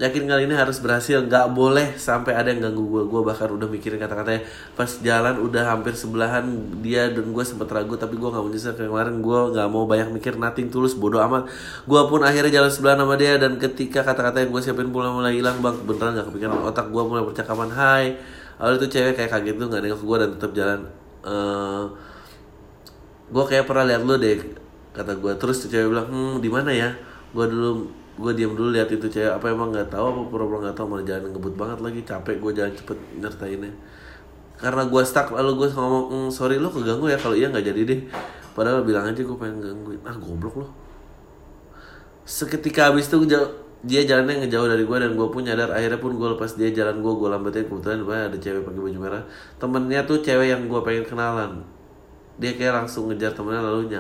Yakin 0.02 0.26
kali 0.26 0.50
ini 0.50 0.58
harus 0.58 0.82
berhasil. 0.82 1.22
Gak 1.30 1.54
boleh 1.54 1.94
sampai 1.94 2.34
ada 2.34 2.50
yang 2.50 2.66
ganggu 2.66 2.82
gue 2.90 3.04
Gue 3.06 3.22
bahkan 3.22 3.54
udah 3.54 3.70
mikirin 3.70 4.02
kata-katanya. 4.02 4.42
Pas 4.74 4.90
jalan 4.90 5.38
udah 5.38 5.64
hampir 5.70 5.94
sebelahan 5.94 6.42
Dia 6.82 7.14
dan 7.14 7.30
gue 7.30 7.44
sempet 7.46 7.70
ragu 7.70 7.94
Tapi 7.94 8.18
gue 8.18 8.30
gak 8.34 8.42
menyesal. 8.42 8.74
Kemarin 8.74 9.22
gue 9.22 9.40
gak 9.54 9.68
mau 9.70 9.86
banyak 9.86 10.10
mikir 10.10 10.42
Nothing 10.42 10.74
tulus 10.74 10.98
bodoh 10.98 11.22
amat. 11.22 11.46
Gue 11.86 12.02
pun 12.10 12.26
akhirnya 12.26 12.50
jalan 12.50 12.74
sebelah 12.74 12.98
sama 12.98 13.14
dia 13.14 13.38
Dan 13.38 13.62
ketika 13.62 14.02
kata-kata 14.02 14.42
yang 14.42 14.50
gue 14.50 14.62
siapin 14.66 14.90
pulang 14.90 15.14
mulai 15.14 15.38
hilang 15.38 15.62
Bang 15.62 15.78
beneran 15.86 16.18
gak 16.18 16.34
kepikiran. 16.34 16.66
Otak 16.66 16.90
gue 16.90 17.04
mulai 17.06 17.22
percakapan 17.22 17.70
Hai. 17.70 18.06
Awalnya 18.58 18.82
tuh 18.82 18.90
cewek 18.90 19.14
kayak 19.14 19.30
kaget 19.30 19.56
tuh 19.62 19.68
Gak 19.70 19.82
nengok 19.86 20.02
gue 20.02 20.18
dan 20.18 20.30
tetap 20.34 20.52
jalan. 20.58 20.80
Eh, 21.22 21.84
gue 23.32 23.44
kayak 23.46 23.70
pernah 23.70 23.86
lihat 23.86 24.02
lu 24.02 24.18
deh 24.18 24.42
kata 24.92 25.16
gue 25.16 25.32
terus 25.40 25.64
tuh 25.64 25.70
cewek 25.72 25.88
bilang 25.88 26.10
hmm 26.10 26.42
di 26.42 26.50
mana 26.50 26.74
ya? 26.74 26.90
Gue 27.32 27.46
dulu 27.48 28.01
gue 28.22 28.32
diam 28.38 28.54
dulu 28.54 28.70
lihat 28.70 28.90
itu 28.94 29.10
cewek 29.10 29.34
apa 29.34 29.50
emang 29.50 29.74
nggak 29.74 29.90
tahu 29.90 30.06
apa 30.14 30.22
pura-pura 30.30 30.70
nggak 30.70 30.78
tahu 30.78 30.88
malah 30.94 31.06
jalan 31.10 31.34
ngebut 31.34 31.54
banget 31.58 31.80
lagi 31.82 32.00
capek 32.06 32.36
gue 32.38 32.52
jalan 32.62 32.74
cepet 32.78 32.98
nyertainnya. 33.18 33.74
Karena 34.62 34.84
gue 34.86 35.02
stuck 35.02 35.34
lalu 35.34 35.52
gue 35.58 35.68
ngomong 35.74 36.06
"Hmm, 36.14 36.30
sorry 36.30 36.62
lo 36.62 36.70
keganggu 36.70 37.10
ya 37.10 37.18
kalau 37.18 37.34
iya 37.34 37.50
nggak 37.50 37.66
jadi 37.74 37.82
deh. 37.82 38.00
Padahal 38.54 38.86
bilang 38.86 39.10
aja 39.10 39.22
gue 39.26 39.38
pengen 39.42 39.58
gangguin. 39.60 40.02
Ah 40.06 40.14
goblok 40.14 40.56
lo 40.62 40.68
seketika 42.32 42.94
habis 42.94 43.10
itu 43.10 43.28
dia 43.82 44.06
jalannya 44.06 44.46
ngejauh 44.46 44.70
dari 44.70 44.86
gue 44.86 44.98
dan 45.02 45.18
gue 45.18 45.28
pun 45.34 45.42
nyadar 45.42 45.74
akhirnya 45.74 45.98
pun 45.98 46.14
gue 46.14 46.28
lepas 46.38 46.54
dia 46.54 46.70
jalan 46.70 47.02
gue 47.02 47.14
gue 47.18 47.28
lambatin 47.34 47.66
kebetulan 47.66 47.98
depannya 48.06 48.24
ada 48.30 48.38
cewek 48.38 48.62
pakai 48.62 48.82
baju 48.86 49.00
merah. 49.02 49.24
Temennya 49.58 50.02
tuh 50.06 50.18
cewek 50.22 50.48
yang 50.54 50.62
gue 50.70 50.80
pengen 50.86 51.06
kenalan. 51.10 51.52
Dia 52.38 52.54
kayak 52.54 52.86
langsung 52.86 53.10
ngejar 53.10 53.34
temennya 53.34 53.66
lalu 53.66 53.90
ny 53.90 54.00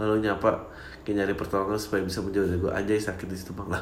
lalu 0.00 0.14
nyapa 0.24 0.50
kayak 1.08 1.24
nyari 1.24 1.32
pertolongan 1.32 1.80
supaya 1.80 2.04
bisa 2.04 2.20
menjauh 2.20 2.44
dari 2.44 2.60
gue 2.60 2.68
anjay 2.68 3.00
sakit 3.00 3.24
di 3.24 3.36
situ 3.40 3.56
bang. 3.56 3.72
Lah. 3.72 3.80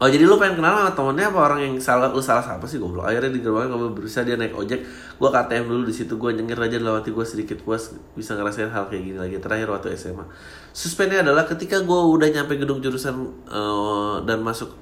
Oh 0.00 0.08
jadi 0.08 0.24
lu 0.24 0.40
pengen 0.40 0.62
kenal 0.62 0.80
sama 0.80 0.92
temennya 0.96 1.28
apa 1.28 1.38
orang 1.44 1.60
yang 1.60 1.74
salah 1.76 2.08
lu 2.08 2.22
salah 2.22 2.40
siapa 2.40 2.64
sih 2.64 2.78
goblok? 2.78 3.04
Akhirnya 3.04 3.36
di 3.36 3.42
gerbangnya 3.42 3.74
kalau 3.74 3.92
berusaha 3.92 4.22
dia 4.22 4.38
naik 4.38 4.54
ojek. 4.54 4.80
Gue 5.18 5.28
KTM 5.28 5.66
dulu 5.66 5.82
di 5.84 5.92
situ 5.92 6.14
gue 6.14 6.30
nyengir 6.30 6.56
aja 6.56 6.78
hati 6.80 7.10
gue 7.12 7.26
sedikit 7.26 7.58
puas 7.60 7.92
bisa 8.16 8.32
ngerasain 8.38 8.70
hal 8.70 8.86
kayak 8.86 9.02
gini 9.02 9.18
lagi. 9.18 9.36
Terakhir 9.42 9.68
waktu 9.68 9.98
SMA 9.98 10.24
suspennya 10.70 11.26
adalah 11.26 11.44
ketika 11.44 11.82
gue 11.82 12.00
udah 12.16 12.30
nyampe 12.30 12.54
gedung 12.56 12.78
jurusan 12.80 13.12
eh, 13.50 14.16
dan 14.24 14.40
masuk 14.40 14.72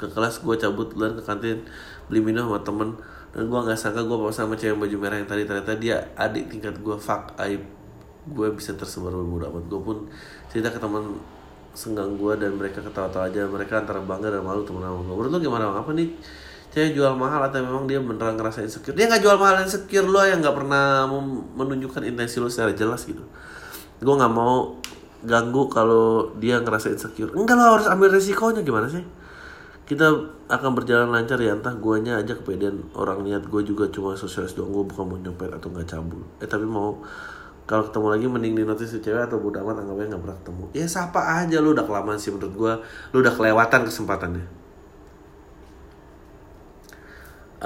ke 0.00 0.08
kelas 0.08 0.40
gue 0.40 0.56
cabut 0.56 0.88
duluan 0.90 1.14
ke 1.14 1.22
kantin 1.22 1.62
beli 2.10 2.24
minum 2.24 2.48
sama 2.50 2.58
temen 2.64 2.88
dan 3.36 3.52
gue 3.52 3.60
nggak 3.68 3.76
sangka 3.76 4.00
gue 4.00 4.16
sama 4.32 4.56
cewek 4.56 4.80
baju 4.80 4.96
merah 4.96 5.20
yang 5.20 5.28
tadi 5.28 5.44
ternyata 5.44 5.76
dia 5.76 6.00
adik 6.16 6.48
tingkat 6.48 6.80
gue 6.80 6.96
fuck 6.96 7.36
aib 7.36 7.60
gue 8.32 8.48
bisa 8.56 8.72
tersebar 8.72 9.12
bodo 9.12 9.44
amat. 9.52 9.64
Gue 9.68 9.80
pun 9.84 9.96
cerita 10.48 10.72
ke 10.72 10.80
teman 10.80 11.20
senggang 11.76 12.16
gue 12.16 12.32
dan 12.40 12.56
mereka 12.56 12.80
ketawa-tawa 12.80 13.28
aja. 13.28 13.44
Mereka 13.44 13.84
antara 13.84 14.00
bangga 14.00 14.32
dan 14.32 14.40
malu 14.40 14.64
temen 14.64 14.80
sama 14.80 15.04
gue 15.04 15.14
menurut 15.14 15.30
lu 15.36 15.38
gimana 15.44 15.68
apa 15.68 15.92
nih? 15.92 16.08
Cewek 16.72 16.96
jual 16.96 17.12
mahal 17.12 17.44
atau 17.44 17.60
memang 17.60 17.84
dia 17.84 18.00
beneran 18.00 18.40
ngerasa 18.40 18.64
insecure? 18.64 18.96
Dia 18.96 19.04
nggak 19.04 19.20
jual 19.20 19.36
mahal 19.36 19.68
insecure 19.68 20.08
lo 20.08 20.24
yang 20.24 20.40
nggak 20.40 20.56
pernah 20.56 21.04
menunjukkan 21.60 22.08
intensi 22.08 22.40
lo 22.40 22.48
secara 22.48 22.72
jelas 22.72 23.04
gitu. 23.04 23.20
Gue 24.00 24.14
nggak 24.16 24.32
mau 24.32 24.80
ganggu 25.28 25.68
kalau 25.68 26.32
dia 26.40 26.56
ngerasa 26.64 26.88
insecure. 26.88 27.36
Enggak 27.36 27.60
lo 27.60 27.78
harus 27.78 27.86
ambil 27.92 28.16
resikonya. 28.16 28.64
Gimana 28.64 28.88
sih 28.88 29.04
kita 29.86 30.06
akan 30.50 30.70
berjalan 30.74 31.08
lancar 31.14 31.38
ya. 31.38 31.54
Entah 31.54 31.74
guanya 31.78 32.18
aja 32.18 32.34
kepedean. 32.34 32.90
Orang 32.92 33.22
niat 33.22 33.46
gue 33.46 33.62
juga 33.62 33.86
cuma 33.88 34.18
sosialis 34.18 34.58
doang. 34.58 34.74
Gue 34.74 34.84
bukan 34.84 35.04
mau 35.06 35.18
nyopet 35.18 35.54
atau 35.54 35.70
nggak 35.70 35.86
cabul. 35.86 36.22
Eh 36.42 36.50
tapi 36.50 36.66
mau 36.66 37.00
kalau 37.66 37.86
ketemu 37.86 38.06
lagi 38.10 38.26
mending 38.30 38.54
di 38.58 38.62
notice 38.66 38.94
si 38.94 38.98
cewek 39.02 39.26
atau 39.26 39.42
bodo 39.42 39.62
amat 39.62 39.86
anggapnya 39.86 40.14
nggak 40.14 40.22
pernah 40.26 40.38
ketemu. 40.42 40.64
Ya 40.74 40.86
sapa 40.90 41.22
aja. 41.42 41.56
Lu 41.62 41.70
udah 41.70 41.86
kelamaan 41.86 42.18
sih 42.18 42.34
menurut 42.34 42.54
gue 42.54 42.72
lu 43.14 43.22
udah 43.22 43.32
kelewatan 43.32 43.86
kesempatannya 43.86 44.65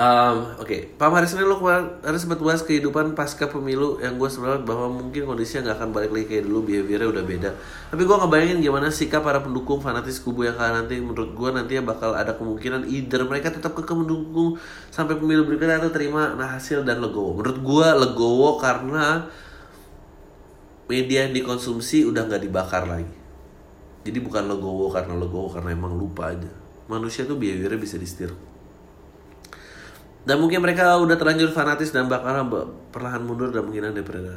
Um, 0.01 0.57
Oke, 0.57 0.97
Pak 0.97 1.13
hari 1.13 1.29
Senin 1.29 1.45
lo 1.45 1.61
kemarin 1.61 2.01
ada 2.01 2.17
sempat 2.17 2.41
bahas 2.41 2.65
kehidupan 2.65 3.13
pasca 3.13 3.53
pemilu 3.53 4.01
yang 4.01 4.17
gue 4.17 4.33
sebenarnya 4.33 4.65
bahwa 4.65 4.97
mungkin 4.97 5.29
kondisinya 5.29 5.69
nggak 5.69 5.77
akan 5.77 5.89
balik 5.93 6.11
lagi 6.17 6.27
kayak 6.33 6.49
dulu, 6.49 6.65
behaviornya 6.65 7.09
udah 7.13 7.25
beda. 7.29 7.51
Tapi 7.93 8.03
gue 8.09 8.17
ngebayangin 8.17 8.59
gimana 8.65 8.89
sikap 8.89 9.21
para 9.21 9.45
pendukung 9.45 9.85
fanatis 9.85 10.17
kubu 10.25 10.49
yang 10.49 10.57
kalah 10.57 10.81
nanti. 10.81 10.97
Menurut 11.05 11.37
gue 11.37 11.49
nanti 11.53 11.77
ya 11.77 11.85
bakal 11.85 12.17
ada 12.17 12.33
kemungkinan 12.33 12.89
either 12.89 13.29
mereka 13.29 13.53
tetap 13.53 13.77
ke 13.77 13.93
mendukung 13.93 14.57
sampai 14.89 15.21
pemilu 15.21 15.45
berikutnya 15.45 15.85
atau 15.85 15.93
terima 15.93 16.33
nah 16.33 16.57
hasil 16.57 16.81
dan 16.81 17.05
legowo. 17.05 17.37
Menurut 17.37 17.61
gue 17.61 17.89
legowo 18.01 18.57
karena 18.57 19.29
media 20.89 21.29
yang 21.29 21.37
dikonsumsi 21.37 22.09
udah 22.09 22.25
nggak 22.25 22.49
dibakar 22.49 22.89
lagi. 22.89 23.17
Jadi 24.09 24.17
bukan 24.25 24.49
legowo 24.49 24.89
karena 24.89 25.13
legowo 25.13 25.53
karena 25.53 25.77
emang 25.77 25.93
lupa 25.93 26.33
aja. 26.33 26.49
Manusia 26.89 27.29
tuh 27.29 27.37
behaviornya 27.37 27.77
bisa 27.77 28.01
disetir. 28.01 28.33
Dan 30.25 30.37
mungkin 30.37 30.61
mereka 30.61 31.01
udah 31.01 31.17
terlanjur 31.17 31.51
fanatis 31.51 31.97
dan 31.97 32.05
bakal 32.05 32.45
perlahan 32.93 33.25
mundur 33.25 33.49
dan 33.49 33.65
menghina 33.65 33.89
daripada 33.89 34.37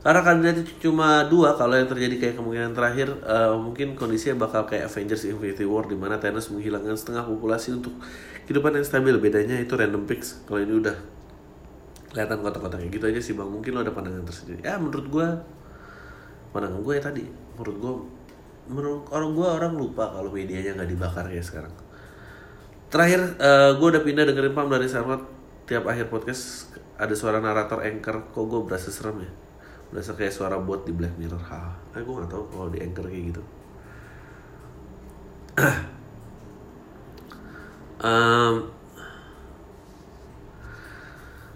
karena 0.00 0.24
kandidat 0.24 0.56
itu 0.64 0.88
cuma 0.88 1.28
dua 1.28 1.60
kalau 1.60 1.76
yang 1.76 1.84
terjadi 1.84 2.16
kayak 2.16 2.34
kemungkinan 2.40 2.72
terakhir 2.72 3.20
eh, 3.20 3.52
mungkin 3.52 3.92
kondisinya 4.00 4.48
bakal 4.48 4.64
kayak 4.64 4.88
Avengers 4.88 5.28
Infinity 5.28 5.68
War 5.68 5.84
di 5.84 5.92
mana 5.92 6.16
Thanos 6.16 6.48
menghilangkan 6.48 6.96
setengah 6.96 7.28
populasi 7.28 7.76
untuk 7.76 7.92
kehidupan 8.48 8.80
yang 8.80 8.86
stabil. 8.88 9.12
Bedanya 9.20 9.60
itu 9.60 9.76
random 9.76 10.08
picks 10.08 10.40
kalau 10.48 10.64
ini 10.64 10.80
udah 10.80 10.96
kelihatan 12.16 12.40
kotak-kotak 12.40 12.80
kayak 12.80 12.92
gitu 12.96 13.04
aja 13.12 13.20
sih 13.20 13.34
bang. 13.36 13.48
Mungkin 13.52 13.76
lo 13.76 13.84
ada 13.84 13.92
pandangan 13.92 14.24
tersendiri. 14.24 14.64
Ya 14.64 14.80
menurut 14.80 15.06
gua 15.12 15.26
pandangan 16.56 16.80
gue 16.80 16.94
ya 16.96 17.02
tadi. 17.04 17.24
Menurut 17.60 17.76
gua 17.76 17.92
menurut 18.72 19.04
orang 19.12 19.30
gua 19.36 19.48
orang 19.60 19.72
lupa 19.76 20.08
kalau 20.16 20.32
medianya 20.32 20.80
nggak 20.80 20.90
dibakar 20.96 21.28
kayak 21.28 21.44
sekarang 21.44 21.72
Terakhir, 22.90 23.38
gue 23.78 23.86
udah 23.86 24.02
pindah 24.02 24.24
dengerin 24.26 24.50
Pam 24.50 24.66
dari 24.66 24.90
Sarmat. 24.90 25.22
Tiap 25.70 25.86
akhir 25.86 26.10
podcast 26.10 26.74
ada 26.98 27.14
suara 27.14 27.38
narator 27.38 27.78
anchor. 27.86 28.26
Kok 28.34 28.44
gue 28.50 28.60
berasa 28.66 28.90
serem 28.90 29.22
ya? 29.22 29.30
Berasa 29.94 30.18
kayak 30.18 30.34
suara 30.34 30.58
bot 30.58 30.82
di 30.82 30.90
Black 30.90 31.14
Mirror. 31.14 31.38
Ha. 31.38 31.60
Eh, 31.94 32.02
gue 32.02 32.14
gak 32.18 32.26
tau 32.30 32.42
kalau 32.50 32.66
di 32.66 32.82
anchor 32.82 33.06
kayak 33.06 33.24
gitu. 33.30 33.42
Em, 38.00 38.64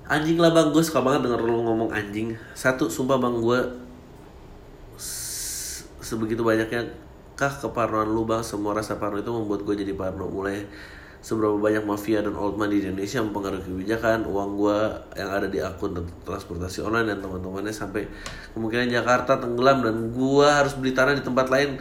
Anjing 0.04 0.36
lah 0.36 0.52
bang, 0.52 0.68
gue 0.68 0.84
suka 0.84 1.00
banget 1.00 1.24
denger 1.24 1.40
lu 1.40 1.64
ngomong 1.64 1.88
anjing. 1.88 2.36
Satu, 2.52 2.92
sumpah 2.92 3.16
bang 3.16 3.40
gue 3.40 3.58
se- 5.00 5.88
Sebegitu 6.04 6.44
banyaknya 6.44 6.84
kah 7.34 7.48
keparnoan 7.48 8.12
lu 8.12 8.28
bang? 8.28 8.44
Semua 8.44 8.76
rasa 8.76 9.00
parno 9.00 9.16
itu 9.16 9.32
membuat 9.32 9.64
gue 9.64 9.74
jadi 9.80 9.96
parno. 9.96 10.28
Mulai 10.28 10.68
seberapa 11.24 11.56
banyak 11.56 11.88
mafia 11.88 12.20
dan 12.20 12.36
old 12.36 12.60
man 12.60 12.68
di 12.68 12.84
Indonesia 12.84 13.24
mempengaruhi 13.24 13.64
kebijakan 13.64 14.28
uang 14.28 14.60
gua 14.60 15.08
yang 15.16 15.32
ada 15.32 15.48
di 15.48 15.56
akun 15.56 15.96
transportasi 16.20 16.84
online 16.84 17.16
dan 17.16 17.24
teman-temannya 17.24 17.72
sampai 17.72 18.04
kemungkinan 18.52 18.92
Jakarta 18.92 19.40
tenggelam 19.40 19.80
dan 19.80 20.12
gua 20.12 20.60
harus 20.60 20.76
beli 20.76 20.92
tanah 20.92 21.16
di 21.16 21.24
tempat 21.24 21.48
lain 21.48 21.80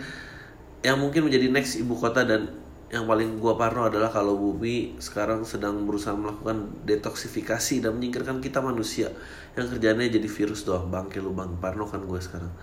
yang 0.79 0.95
mungkin 0.95 1.27
menjadi 1.27 1.51
next 1.51 1.75
ibu 1.75 1.91
kota 1.99 2.23
dan 2.23 2.55
yang 2.87 3.03
paling 3.03 3.35
gua 3.43 3.59
parno 3.59 3.91
adalah 3.91 4.07
kalau 4.07 4.39
bumi 4.39 4.95
sekarang 5.03 5.43
sedang 5.43 5.83
berusaha 5.83 6.15
melakukan 6.15 6.71
detoksifikasi 6.87 7.83
dan 7.83 7.99
menyingkirkan 7.99 8.39
kita 8.39 8.63
manusia 8.63 9.11
yang 9.59 9.67
kerjanya 9.67 10.07
jadi 10.07 10.29
virus 10.29 10.63
doang. 10.63 10.87
Bangke 10.87 11.19
lu 11.19 11.35
bang 11.35 11.51
parno 11.59 11.83
kan 11.83 11.99
gue 12.05 12.19
sekarang. 12.21 12.53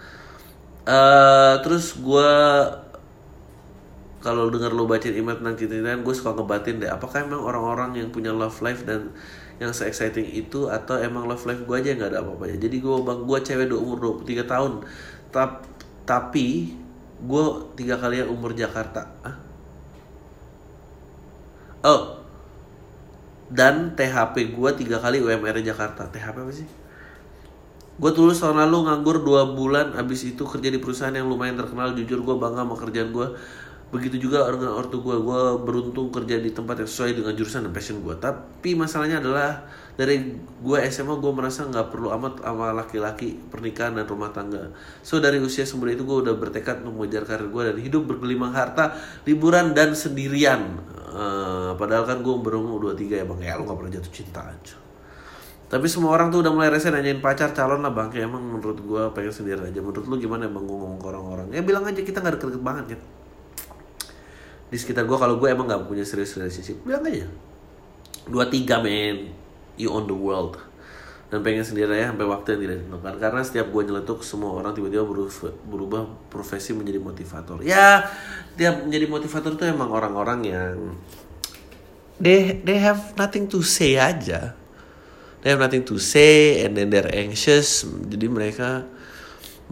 Eh 0.87 1.55
terus 1.61 1.99
gua 2.01 2.31
kalau 4.21 4.53
dengar 4.53 4.73
lo 4.77 4.85
bacain 4.85 5.17
email 5.17 5.41
tentang 5.41 5.57
cinta-cintaan 5.57 6.05
gue 6.05 6.15
suka 6.15 6.37
ngebatin 6.37 6.77
deh 6.85 6.93
apakah 6.93 7.25
emang 7.25 7.41
orang-orang 7.41 8.05
yang 8.05 8.09
punya 8.13 8.33
love 8.37 8.61
life 8.61 8.85
dan 8.85 9.17
yang 9.61 9.77
se-exciting 9.77 10.25
itu 10.25 10.73
atau 10.73 10.97
emang 10.97 11.29
love 11.29 11.45
life 11.45 11.65
gue 11.69 11.77
aja 11.77 11.93
yang 11.93 12.01
nggak 12.01 12.11
ada 12.17 12.21
apa-apanya. 12.25 12.57
Jadi 12.57 12.77
gue 12.81 12.97
bang 13.05 13.21
gue 13.29 13.39
cewek 13.45 13.67
di 13.69 13.77
umur 13.77 14.25
23 14.25 14.49
tahun. 14.49 14.73
Tap, 15.29 15.69
tapi 16.09 16.73
gue 17.21 17.45
tiga 17.77 18.01
kali 18.01 18.25
umur 18.25 18.57
Jakarta. 18.57 19.05
Hah? 19.21 19.37
oh. 21.85 22.03
Dan 23.53 23.93
THP 23.93 24.57
gue 24.57 24.71
tiga 24.81 24.97
kali 24.97 25.21
UMR 25.21 25.61
Jakarta. 25.61 26.09
THP 26.09 26.37
apa 26.41 26.53
sih? 26.57 26.69
Gue 28.01 28.17
tulus 28.17 28.41
tahun 28.41 28.65
lalu 28.65 28.89
nganggur 28.89 29.21
2 29.21 29.61
bulan 29.61 29.93
Abis 29.93 30.25
itu 30.25 30.41
kerja 30.49 30.73
di 30.73 30.81
perusahaan 30.81 31.13
yang 31.13 31.29
lumayan 31.29 31.61
terkenal. 31.61 31.93
Jujur 31.93 32.25
gue 32.25 32.37
bangga 32.41 32.65
sama 32.65 32.81
kerjaan 32.81 33.13
gue 33.13 33.29
Begitu 33.91 34.31
juga 34.31 34.47
dengan 34.47 34.79
ortu 34.79 35.03
gue 35.03 35.19
Gue 35.19 35.43
beruntung 35.67 36.15
kerja 36.15 36.39
di 36.39 36.55
tempat 36.55 36.79
yang 36.79 36.91
sesuai 36.91 37.19
dengan 37.19 37.35
jurusan 37.35 37.67
dan 37.67 37.75
passion 37.75 37.99
gue 37.99 38.15
Tapi 38.15 38.79
masalahnya 38.79 39.19
adalah 39.19 39.67
Dari 39.99 40.31
gue 40.63 40.79
SMA 40.87 41.19
gue 41.19 41.33
merasa 41.35 41.67
nggak 41.67 41.91
perlu 41.91 42.15
amat 42.15 42.47
sama 42.47 42.71
laki-laki 42.71 43.35
Pernikahan 43.51 43.99
dan 43.99 44.07
rumah 44.07 44.31
tangga. 44.31 44.71
So 45.03 45.19
dari 45.19 45.43
usia 45.43 45.67
semudah 45.67 45.99
itu 45.99 46.07
gue 46.07 46.19
udah 46.23 46.35
bertekad 46.39 46.87
mengejar 46.87 47.27
karir 47.27 47.51
gue 47.51 47.63
Dan 47.75 47.77
hidup 47.83 48.07
bergelimang 48.07 48.55
harta 48.55 48.95
Liburan 49.27 49.75
dan 49.75 49.99
sendirian. 49.99 50.79
Eh, 51.11 51.71
Padahal 51.75 52.07
kan 52.07 52.23
gue 52.23 52.35
berumur 52.39 52.95
23 52.95 53.21
ya 53.21 53.27
bang. 53.27 53.41
Ya 53.43 53.59
lu 53.59 53.67
gak 53.67 53.75
pernah 53.75 53.93
jatuh 53.93 54.15
cinta 54.15 54.43
aja 54.47 54.79
tapi 55.71 55.87
semua 55.87 56.11
orang 56.19 56.35
tuh 56.35 56.43
udah 56.43 56.51
mulai 56.51 56.67
rese 56.67 56.91
nanyain 56.91 57.23
pacar 57.23 57.55
calon 57.55 57.79
lah 57.79 57.95
bang. 57.95 58.11
Kayak 58.11 58.27
emang 58.27 58.43
menurut 58.43 58.83
gue 58.83 59.03
pengen 59.15 59.31
sendiri 59.31 59.71
aja. 59.71 59.79
Menurut 59.79 60.03
lu 60.03 60.19
gimana 60.19 60.51
bang 60.51 60.67
gue 60.67 60.75
ngomong 60.75 60.99
ke 60.99 61.07
orang-orang? 61.07 61.47
Ya 61.55 61.63
bilang 61.63 61.87
aja 61.87 62.03
kita 62.03 62.19
gak 62.19 62.43
deket-deket 62.43 62.67
banget 62.67 62.85
kan 62.91 63.01
Di 64.71 64.77
sekitar 64.79 65.05
gue 65.05 65.19
kalau 65.19 65.37
gue 65.37 65.51
emang 65.51 65.67
gak 65.67 65.91
punya 65.91 66.07
serius 66.07 66.39
relationship 66.39 66.79
Bilang 66.87 67.03
aja. 67.03 67.27
23 68.31 68.87
men 68.87 69.35
You 69.75 69.91
own 69.91 70.07
the 70.07 70.15
world. 70.15 70.61
Dan 71.31 71.47
pengen 71.47 71.63
sendiri 71.63 71.95
aja 71.95 72.11
sampai 72.11 72.27
waktu 72.27 72.47
yang 72.55 72.61
tidak 72.67 72.77
ditentukan. 72.83 73.15
Karena 73.23 73.41
setiap 73.47 73.67
gue 73.71 73.83
nyeletuk 73.87 74.21
semua 74.27 74.51
orang 74.51 74.75
tiba-tiba 74.75 75.07
berubah 75.63 76.11
profesi 76.27 76.75
menjadi 76.75 76.99
motivator. 76.99 77.63
Ya 77.63 78.11
tiap 78.59 78.83
menjadi 78.83 79.07
motivator 79.07 79.55
tuh 79.55 79.67
emang 79.71 79.95
orang-orang 79.95 80.41
yang 80.47 80.77
They, 82.21 82.61
they 82.61 82.77
have 82.77 83.17
nothing 83.17 83.49
to 83.49 83.65
say 83.65 83.97
aja. 83.97 84.53
They 85.41 85.57
have 85.57 85.63
nothing 85.63 85.89
to 85.89 85.97
say 85.97 86.61
and 86.61 86.77
then 86.77 86.93
they're 86.93 87.09
anxious. 87.09 87.89
Jadi 87.89 88.29
mereka 88.29 88.85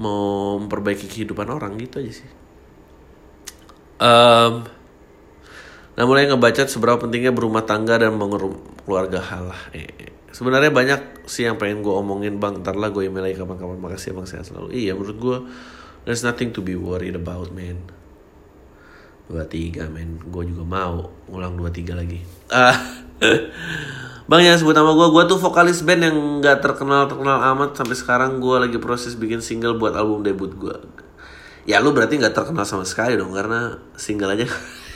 mau 0.00 0.56
memperbaiki 0.56 1.04
kehidupan 1.10 1.44
orang 1.52 1.76
gitu 1.76 2.00
aja 2.00 2.12
sih. 2.24 2.30
Um, 4.00 4.64
nah 5.98 6.06
mulai 6.06 6.30
ngebaca 6.30 6.62
seberapa 6.70 7.02
pentingnya 7.02 7.34
berumah 7.34 7.66
tangga 7.66 7.98
dan 7.98 8.14
bangun 8.14 8.54
keluarga 8.86 9.18
halah 9.18 9.58
eh, 9.74 10.14
sebenarnya 10.38 10.70
banyak 10.70 11.00
sih 11.26 11.50
yang 11.50 11.58
pengen 11.58 11.82
gue 11.82 11.90
omongin 11.90 12.38
bang 12.38 12.62
ntar 12.62 12.78
lah 12.78 12.94
gue 12.94 13.10
email 13.10 13.26
lagi 13.26 13.36
kapan-kapan. 13.42 13.78
Makasih 13.82 14.14
bang 14.14 14.26
sehat 14.28 14.46
selalu. 14.46 14.70
Iya 14.70 14.94
menurut 14.94 15.18
gue 15.18 15.36
there's 16.06 16.22
nothing 16.22 16.54
to 16.54 16.62
be 16.62 16.78
worried 16.78 17.18
about 17.18 17.50
man. 17.50 17.90
23 19.28 19.92
men. 19.92 20.22
Gue 20.30 20.48
juga 20.48 20.64
mau 20.64 21.12
ngulang 21.28 21.58
23 21.58 21.92
lagi. 21.92 22.22
Ah. 22.48 22.76
Bang 24.28 24.44
jangan 24.44 24.60
sebut 24.60 24.76
nama 24.76 24.92
gue, 24.92 25.08
gue 25.08 25.24
tuh 25.24 25.40
vokalis 25.40 25.80
band 25.88 26.04
yang 26.04 26.16
gak 26.44 26.60
terkenal-terkenal 26.60 27.48
amat 27.56 27.80
Sampai 27.80 27.96
sekarang. 27.96 28.44
Gue 28.44 28.60
lagi 28.60 28.76
proses 28.76 29.16
bikin 29.16 29.40
single 29.40 29.80
buat 29.80 29.96
album 29.96 30.20
debut 30.20 30.52
gue 30.52 30.76
Ya 31.64 31.80
lu 31.80 31.96
berarti 31.96 32.20
gak 32.20 32.36
terkenal 32.36 32.68
sama 32.68 32.84
sekali 32.84 33.16
dong 33.16 33.32
Karena 33.32 33.80
single 33.96 34.36
aja 34.36 34.44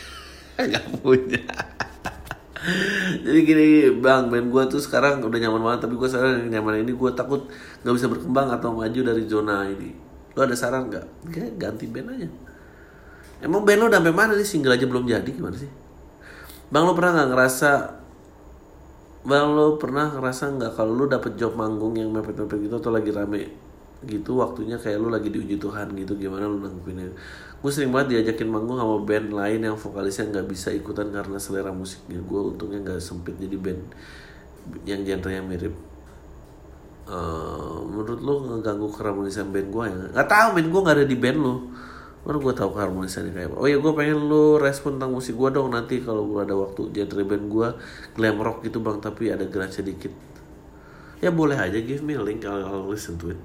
gak 0.56 0.86
punya. 1.00 1.42
Jadi 3.26 3.38
gini 3.42 3.66
bang, 3.98 4.30
band 4.30 4.48
gue 4.54 4.62
tuh 4.70 4.78
sekarang 4.78 5.18
udah 5.18 5.34
nyaman 5.34 5.66
banget 5.66 5.90
Tapi 5.90 5.98
gue 5.98 6.06
sekarang 6.06 6.46
yang 6.46 6.62
nyaman 6.62 6.86
ini 6.86 6.94
gue 6.94 7.10
takut 7.10 7.50
gak 7.82 7.94
bisa 7.94 8.06
berkembang 8.06 8.48
atau 8.54 8.70
maju 8.70 9.00
dari 9.02 9.22
zona 9.26 9.66
ini. 9.66 9.90
Lu 10.32 10.40
ada 10.40 10.54
saran 10.54 10.88
gak? 10.92 11.06
Kayak 11.28 11.58
ganti 11.58 11.90
band 11.90 12.08
aja. 12.14 12.28
Emang 13.42 13.66
band 13.66 13.78
lu 13.82 13.86
udah 13.90 13.98
sampai 13.98 14.14
mana 14.14 14.32
nih? 14.38 14.46
Single 14.46 14.78
aja 14.78 14.86
belum 14.86 15.04
jadi 15.08 15.30
gimana 15.30 15.56
sih? 15.58 15.70
Bang 16.70 16.86
lu 16.86 16.94
pernah 16.94 17.22
gak 17.22 17.30
ngerasa 17.34 17.70
Bang 19.22 19.54
lo 19.54 19.78
pernah 19.78 20.10
ngerasa 20.10 20.50
nggak 20.58 20.72
kalau 20.74 20.98
lu 20.98 21.06
dapet 21.06 21.38
job 21.38 21.54
manggung 21.54 21.94
yang 21.94 22.10
mepet-mepet 22.10 22.58
gitu 22.66 22.74
atau 22.82 22.90
lagi 22.90 23.14
rame 23.14 23.54
gitu 24.02 24.42
waktunya 24.42 24.74
kayak 24.74 24.98
lu 24.98 25.14
lagi 25.14 25.30
diuji 25.30 25.62
Tuhan 25.62 25.94
gitu 25.94 26.18
gimana 26.18 26.50
lu 26.50 26.58
nanggepinnya 26.58 27.14
gue 27.62 27.70
sering 27.70 27.94
banget 27.94 28.18
diajakin 28.18 28.50
manggung 28.50 28.74
sama 28.74 28.98
band 29.06 29.30
lain 29.30 29.60
yang 29.62 29.78
vokalisnya 29.78 30.34
nggak 30.34 30.46
bisa 30.50 30.74
ikutan 30.74 31.14
karena 31.14 31.38
selera 31.38 31.70
musiknya 31.70 32.18
gue 32.18 32.40
untungnya 32.42 32.82
nggak 32.82 32.98
sempit 32.98 33.38
jadi 33.38 33.54
band 33.54 33.82
yang 34.84 35.00
genre-nya 35.06 35.42
mirip 35.42 35.74
Uh, 37.02 37.82
menurut 37.82 38.22
lu 38.22 38.46
ngeganggu 38.46 38.86
keharmonisan 38.94 39.50
band 39.50 39.74
gue 39.74 39.84
ya 39.90 39.96
nggak 40.14 40.28
tahu 40.30 40.48
band 40.54 40.68
gue 40.70 40.80
nggak 40.86 40.96
ada 41.02 41.06
di 41.10 41.16
band 41.18 41.38
lu 41.42 41.54
Mana 42.22 42.38
gue 42.38 42.54
tahu 42.54 42.70
keharmonisannya 42.70 43.34
kayak 43.34 43.50
apa. 43.50 43.56
Oh 43.58 43.66
ya 43.66 43.82
gue 43.82 43.92
pengen 43.98 44.30
lu 44.30 44.54
respon 44.54 44.94
tentang 44.94 45.10
musik 45.10 45.34
gue 45.34 45.50
dong 45.50 45.74
nanti 45.74 45.98
kalau 45.98 46.22
gue 46.30 46.46
ada 46.46 46.54
waktu 46.54 46.94
genre 46.94 47.22
band 47.26 47.44
gue 47.50 47.68
glam 48.14 48.36
rock 48.38 48.62
gitu 48.62 48.78
bang 48.78 49.02
tapi 49.02 49.34
ada 49.34 49.42
gerak 49.42 49.74
sedikit. 49.74 50.14
Ya 51.18 51.34
boleh 51.34 51.58
aja 51.58 51.74
give 51.82 52.06
me 52.06 52.14
a 52.14 52.22
link 52.22 52.46
I'll, 52.46 52.62
I'll 52.62 52.86
listen 52.86 53.18
to 53.18 53.34
it. 53.34 53.40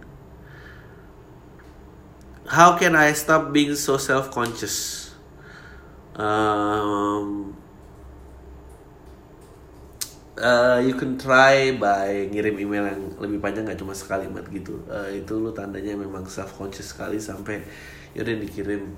How 2.48 2.80
can 2.80 2.96
I 2.96 3.12
stop 3.12 3.52
being 3.52 3.76
so 3.76 4.00
self 4.00 4.32
conscious? 4.32 5.12
Um, 6.16 7.52
uh, 10.40 10.80
you 10.80 10.96
can 10.96 11.20
try 11.20 11.76
by 11.76 12.32
ngirim 12.32 12.56
email 12.56 12.88
yang 12.88 13.04
lebih 13.20 13.44
panjang 13.44 13.68
nggak 13.68 13.76
cuma 13.84 13.92
sekalimat 13.92 14.48
gitu. 14.48 14.80
Uh, 14.88 15.12
itu 15.12 15.36
lu 15.36 15.52
tandanya 15.52 16.00
memang 16.00 16.24
self 16.32 16.56
conscious 16.56 16.96
sekali 16.96 17.20
sampai 17.20 17.68
yaudah 18.16 18.40
dikirim 18.40 18.96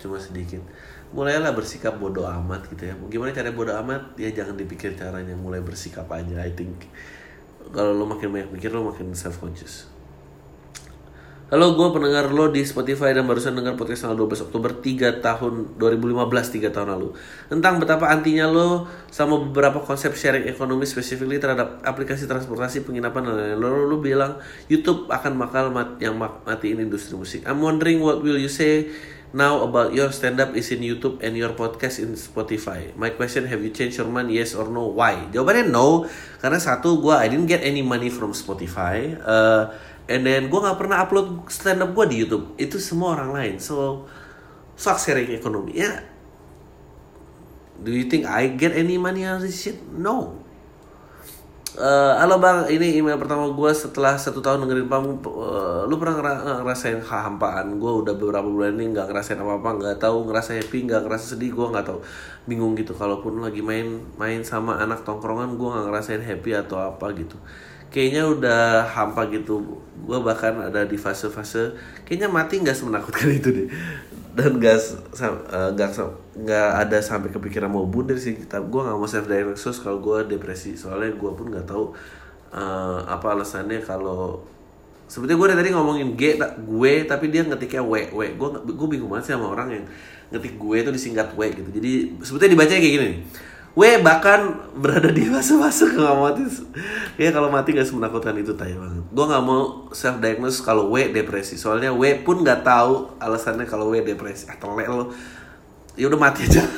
cuma 0.00 0.16
sedikit. 0.16 0.64
Mulailah 1.12 1.52
bersikap 1.52 2.00
bodoh 2.00 2.24
amat 2.24 2.64
gitu 2.72 2.88
ya. 2.88 2.96
Gimana 3.12 3.36
cara 3.36 3.52
bodoh 3.52 3.76
amat? 3.76 4.16
Ya 4.16 4.32
jangan 4.32 4.56
dipikir 4.56 4.96
caranya 4.96 5.36
mulai 5.36 5.60
bersikap 5.60 6.08
aja 6.08 6.40
I 6.40 6.56
think. 6.56 6.88
Kalau 7.76 7.92
lo 7.92 8.08
makin 8.08 8.32
banyak 8.32 8.56
mikir 8.56 8.72
lo 8.72 8.88
makin 8.88 9.12
self 9.12 9.36
conscious 9.36 9.95
Halo, 11.46 11.78
gue 11.78 11.88
pendengar 11.94 12.26
lo 12.34 12.50
di 12.50 12.66
Spotify 12.66 13.14
dan 13.14 13.22
barusan 13.22 13.54
dengar 13.54 13.78
podcast 13.78 14.02
tanggal 14.02 14.18
12 14.18 14.50
Oktober 14.50 14.82
3 14.82 15.22
tahun 15.22 15.78
2015, 15.78 16.58
3 16.58 16.74
tahun 16.74 16.88
lalu. 16.98 17.14
Tentang 17.46 17.78
betapa 17.78 18.10
antinya 18.10 18.50
lo 18.50 18.90
sama 19.14 19.38
beberapa 19.38 19.78
konsep 19.78 20.10
sharing 20.18 20.50
ekonomi 20.50 20.90
specifically 20.90 21.38
terhadap 21.38 21.86
aplikasi 21.86 22.26
transportasi 22.26 22.82
penginapan 22.82 23.30
dan 23.30 23.34
lain-lain. 23.38 23.62
Lo, 23.62 23.86
lo 23.86 24.02
bilang 24.02 24.42
YouTube 24.66 25.06
akan 25.06 25.38
bakal 25.38 25.70
mat, 25.70 26.02
yang 26.02 26.18
mat, 26.18 26.42
matiin 26.42 26.82
industri 26.82 27.14
musik. 27.14 27.46
I'm 27.46 27.62
wondering 27.62 28.02
what 28.02 28.26
will 28.26 28.42
you 28.42 28.50
say 28.50 28.90
now 29.30 29.62
about 29.62 29.94
your 29.94 30.10
stand 30.10 30.42
up 30.42 30.50
is 30.58 30.74
in 30.74 30.82
YouTube 30.82 31.22
and 31.22 31.38
your 31.38 31.54
podcast 31.54 32.02
in 32.02 32.18
Spotify. 32.18 32.90
My 32.98 33.14
question, 33.14 33.46
have 33.46 33.62
you 33.62 33.70
changed 33.70 34.02
your 34.02 34.10
mind? 34.10 34.34
Yes 34.34 34.58
or 34.58 34.66
no? 34.66 34.90
Why? 34.90 35.30
Jawabannya 35.30 35.70
no. 35.70 36.10
Karena 36.42 36.58
satu, 36.58 36.98
gue 36.98 37.14
I 37.14 37.30
didn't 37.30 37.46
get 37.46 37.62
any 37.62 37.86
money 37.86 38.10
from 38.10 38.34
Spotify. 38.34 39.14
Uh, 39.22 39.94
And 40.06 40.22
then 40.22 40.46
gue 40.46 40.60
gak 40.62 40.78
pernah 40.78 41.02
upload 41.02 41.50
stand 41.50 41.82
up 41.82 41.90
gue 41.90 42.06
di 42.06 42.16
YouTube. 42.22 42.54
Itu 42.54 42.78
semua 42.78 43.18
orang 43.18 43.30
lain. 43.34 43.54
So, 43.58 44.06
fuck 44.78 45.02
sharing 45.02 45.34
ekonomi. 45.34 45.74
Ya, 45.74 46.06
do 47.82 47.90
you 47.90 48.06
think 48.06 48.24
I 48.28 48.54
get 48.54 48.72
any 48.72 48.96
money 48.96 49.26
out 49.26 49.42
of 49.42 49.48
this 49.48 49.58
shit? 49.58 49.82
No. 49.90 50.46
Uh, 51.76 52.16
halo 52.16 52.40
bang, 52.40 52.72
ini 52.72 52.96
email 52.96 53.20
pertama 53.20 53.52
gue 53.52 53.70
setelah 53.76 54.16
satu 54.16 54.40
tahun 54.40 54.64
dengerin 54.64 54.88
kamu. 54.88 55.10
Uh, 55.28 55.84
lu 55.84 56.00
pernah 56.00 56.16
ngera 56.16 56.32
ngerasain 56.64 57.04
kehampaan? 57.04 57.76
Gue 57.76 58.00
udah 58.00 58.16
beberapa 58.16 58.48
bulan 58.48 58.80
ini 58.80 58.96
nggak 58.96 59.12
ngerasain 59.12 59.36
apa-apa, 59.36 59.76
nggak 59.76 59.96
tahu 60.00 60.24
ngerasa 60.24 60.56
happy, 60.56 60.88
nggak 60.88 61.04
ngerasa 61.04 61.36
sedih. 61.36 61.52
Gue 61.52 61.68
nggak 61.68 61.84
tahu, 61.84 62.00
bingung 62.48 62.72
gitu. 62.80 62.96
Kalaupun 62.96 63.44
lagi 63.44 63.60
main 63.60 64.00
main 64.16 64.40
sama 64.40 64.80
anak 64.80 65.04
tongkrongan, 65.04 65.60
gue 65.60 65.68
nggak 65.68 65.84
ngerasain 65.92 66.24
happy 66.24 66.56
atau 66.56 66.80
apa 66.80 67.12
gitu 67.12 67.36
kayaknya 67.96 68.28
udah 68.28 68.84
hampa 68.92 69.24
gitu. 69.32 69.80
Gue 70.04 70.18
bahkan 70.20 70.52
ada 70.60 70.84
di 70.84 71.00
fase-fase 71.00 71.72
kayaknya 72.04 72.28
mati 72.28 72.60
nggak 72.60 72.76
semenakutkan 72.76 73.32
itu 73.40 73.48
deh. 73.48 73.68
Dan 74.36 74.60
gak 74.60 74.76
nggak 75.72 75.90
nggak 76.36 76.68
ada 76.76 76.98
sampai 77.00 77.32
kepikiran 77.32 77.72
mau 77.72 77.88
bunuh 77.88 78.20
sih. 78.20 78.36
Kita 78.36 78.60
gue 78.60 78.80
nggak 78.84 78.98
mau 79.00 79.08
self 79.08 79.24
diagnosis 79.24 79.80
kalau 79.80 80.04
gue 80.04 80.28
depresi. 80.28 80.76
Soalnya 80.76 81.16
gue 81.16 81.30
pun 81.32 81.48
nggak 81.48 81.64
tahu 81.64 81.96
uh, 82.52 83.00
apa 83.08 83.32
alasannya 83.32 83.80
kalau 83.80 84.44
seperti 85.08 85.32
gue 85.38 85.46
tadi 85.48 85.70
ngomongin 85.72 86.18
G 86.18 86.36
gue 86.60 86.92
tapi 87.08 87.32
dia 87.32 87.48
ngetiknya 87.48 87.80
W 87.80 88.12
W. 88.12 88.20
Gue 88.36 88.48
gue 88.60 88.88
bingung 88.92 89.08
banget 89.08 89.32
sih 89.32 89.34
sama 89.40 89.56
orang 89.56 89.72
yang 89.72 89.84
ngetik 90.36 90.60
gue 90.60 90.76
itu 90.84 90.90
disingkat 90.92 91.32
W 91.32 91.40
gitu. 91.48 91.70
Jadi 91.72 92.20
sebetulnya 92.20 92.60
dibacanya 92.60 92.80
kayak 92.84 92.94
gini 93.00 93.06
nih. 93.08 93.20
W 93.76 93.82
bahkan 94.00 94.56
berada 94.72 95.12
di 95.12 95.28
fase-fase 95.28 95.92
kengamatis 95.92 96.64
ya 97.20 97.28
kalau 97.28 97.52
mati 97.52 97.76
gak 97.76 97.84
semenakutkan 97.84 98.32
itu 98.40 98.56
tay 98.56 98.72
banget. 98.72 99.04
Gue 99.12 99.24
nggak 99.28 99.44
mau 99.44 99.92
self 99.92 100.16
diagnose 100.16 100.64
kalau 100.64 100.88
W 100.88 101.12
depresi. 101.12 101.60
Soalnya 101.60 101.92
W 101.92 102.24
pun 102.24 102.40
nggak 102.40 102.64
tahu 102.64 103.20
alasannya 103.20 103.68
kalau 103.68 103.92
W 103.92 104.00
depresi. 104.00 104.48
Ah 104.48 104.56
telek 104.56 104.88
lo 104.88 105.12
ya 105.92 106.08
udah 106.08 106.20
mati 106.20 106.48
aja. 106.48 106.64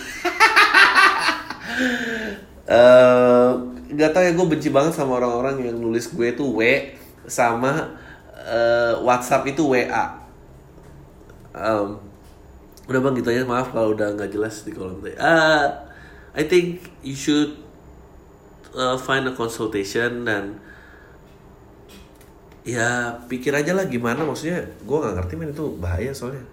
Eh, 2.69 3.51
nggak 3.97 4.13
tahu 4.13 4.23
ya 4.29 4.33
gue 4.37 4.45
benci 4.45 4.69
banget 4.69 4.93
sama 4.93 5.17
orang-orang 5.17 5.65
yang 5.65 5.81
nulis 5.81 6.13
gue 6.13 6.37
tuh 6.37 6.53
W 6.53 6.93
sama 7.25 7.97
eh, 8.45 8.93
WhatsApp 9.01 9.49
itu 9.49 9.65
WA 9.73 10.05
Em, 11.57 11.97
udah 12.87 13.01
bang 13.01 13.15
gitu 13.17 13.29
aja. 13.33 13.43
Maaf 13.49 13.73
kalau 13.73 13.97
udah 13.97 14.13
nggak 14.15 14.31
jelas 14.37 14.63
di 14.69 14.77
kolom 14.77 15.01
tadi 15.01 15.17
ah 15.17 15.88
I 16.39 16.47
think 16.47 16.87
you 17.03 17.19
should 17.19 17.59
uh, 18.79 18.95
find 18.95 19.27
a 19.27 19.35
consultation 19.35 20.23
dan 20.23 20.63
ya 22.63 23.19
pikir 23.27 23.51
aja 23.51 23.75
lah 23.75 23.91
gimana. 23.91 24.23
Maksudnya 24.23 24.63
gue 24.63 24.97
nggak 25.03 25.15
ngerti 25.19 25.35
men 25.35 25.51
itu 25.51 25.67
bahaya 25.83 26.15
soalnya 26.15 26.47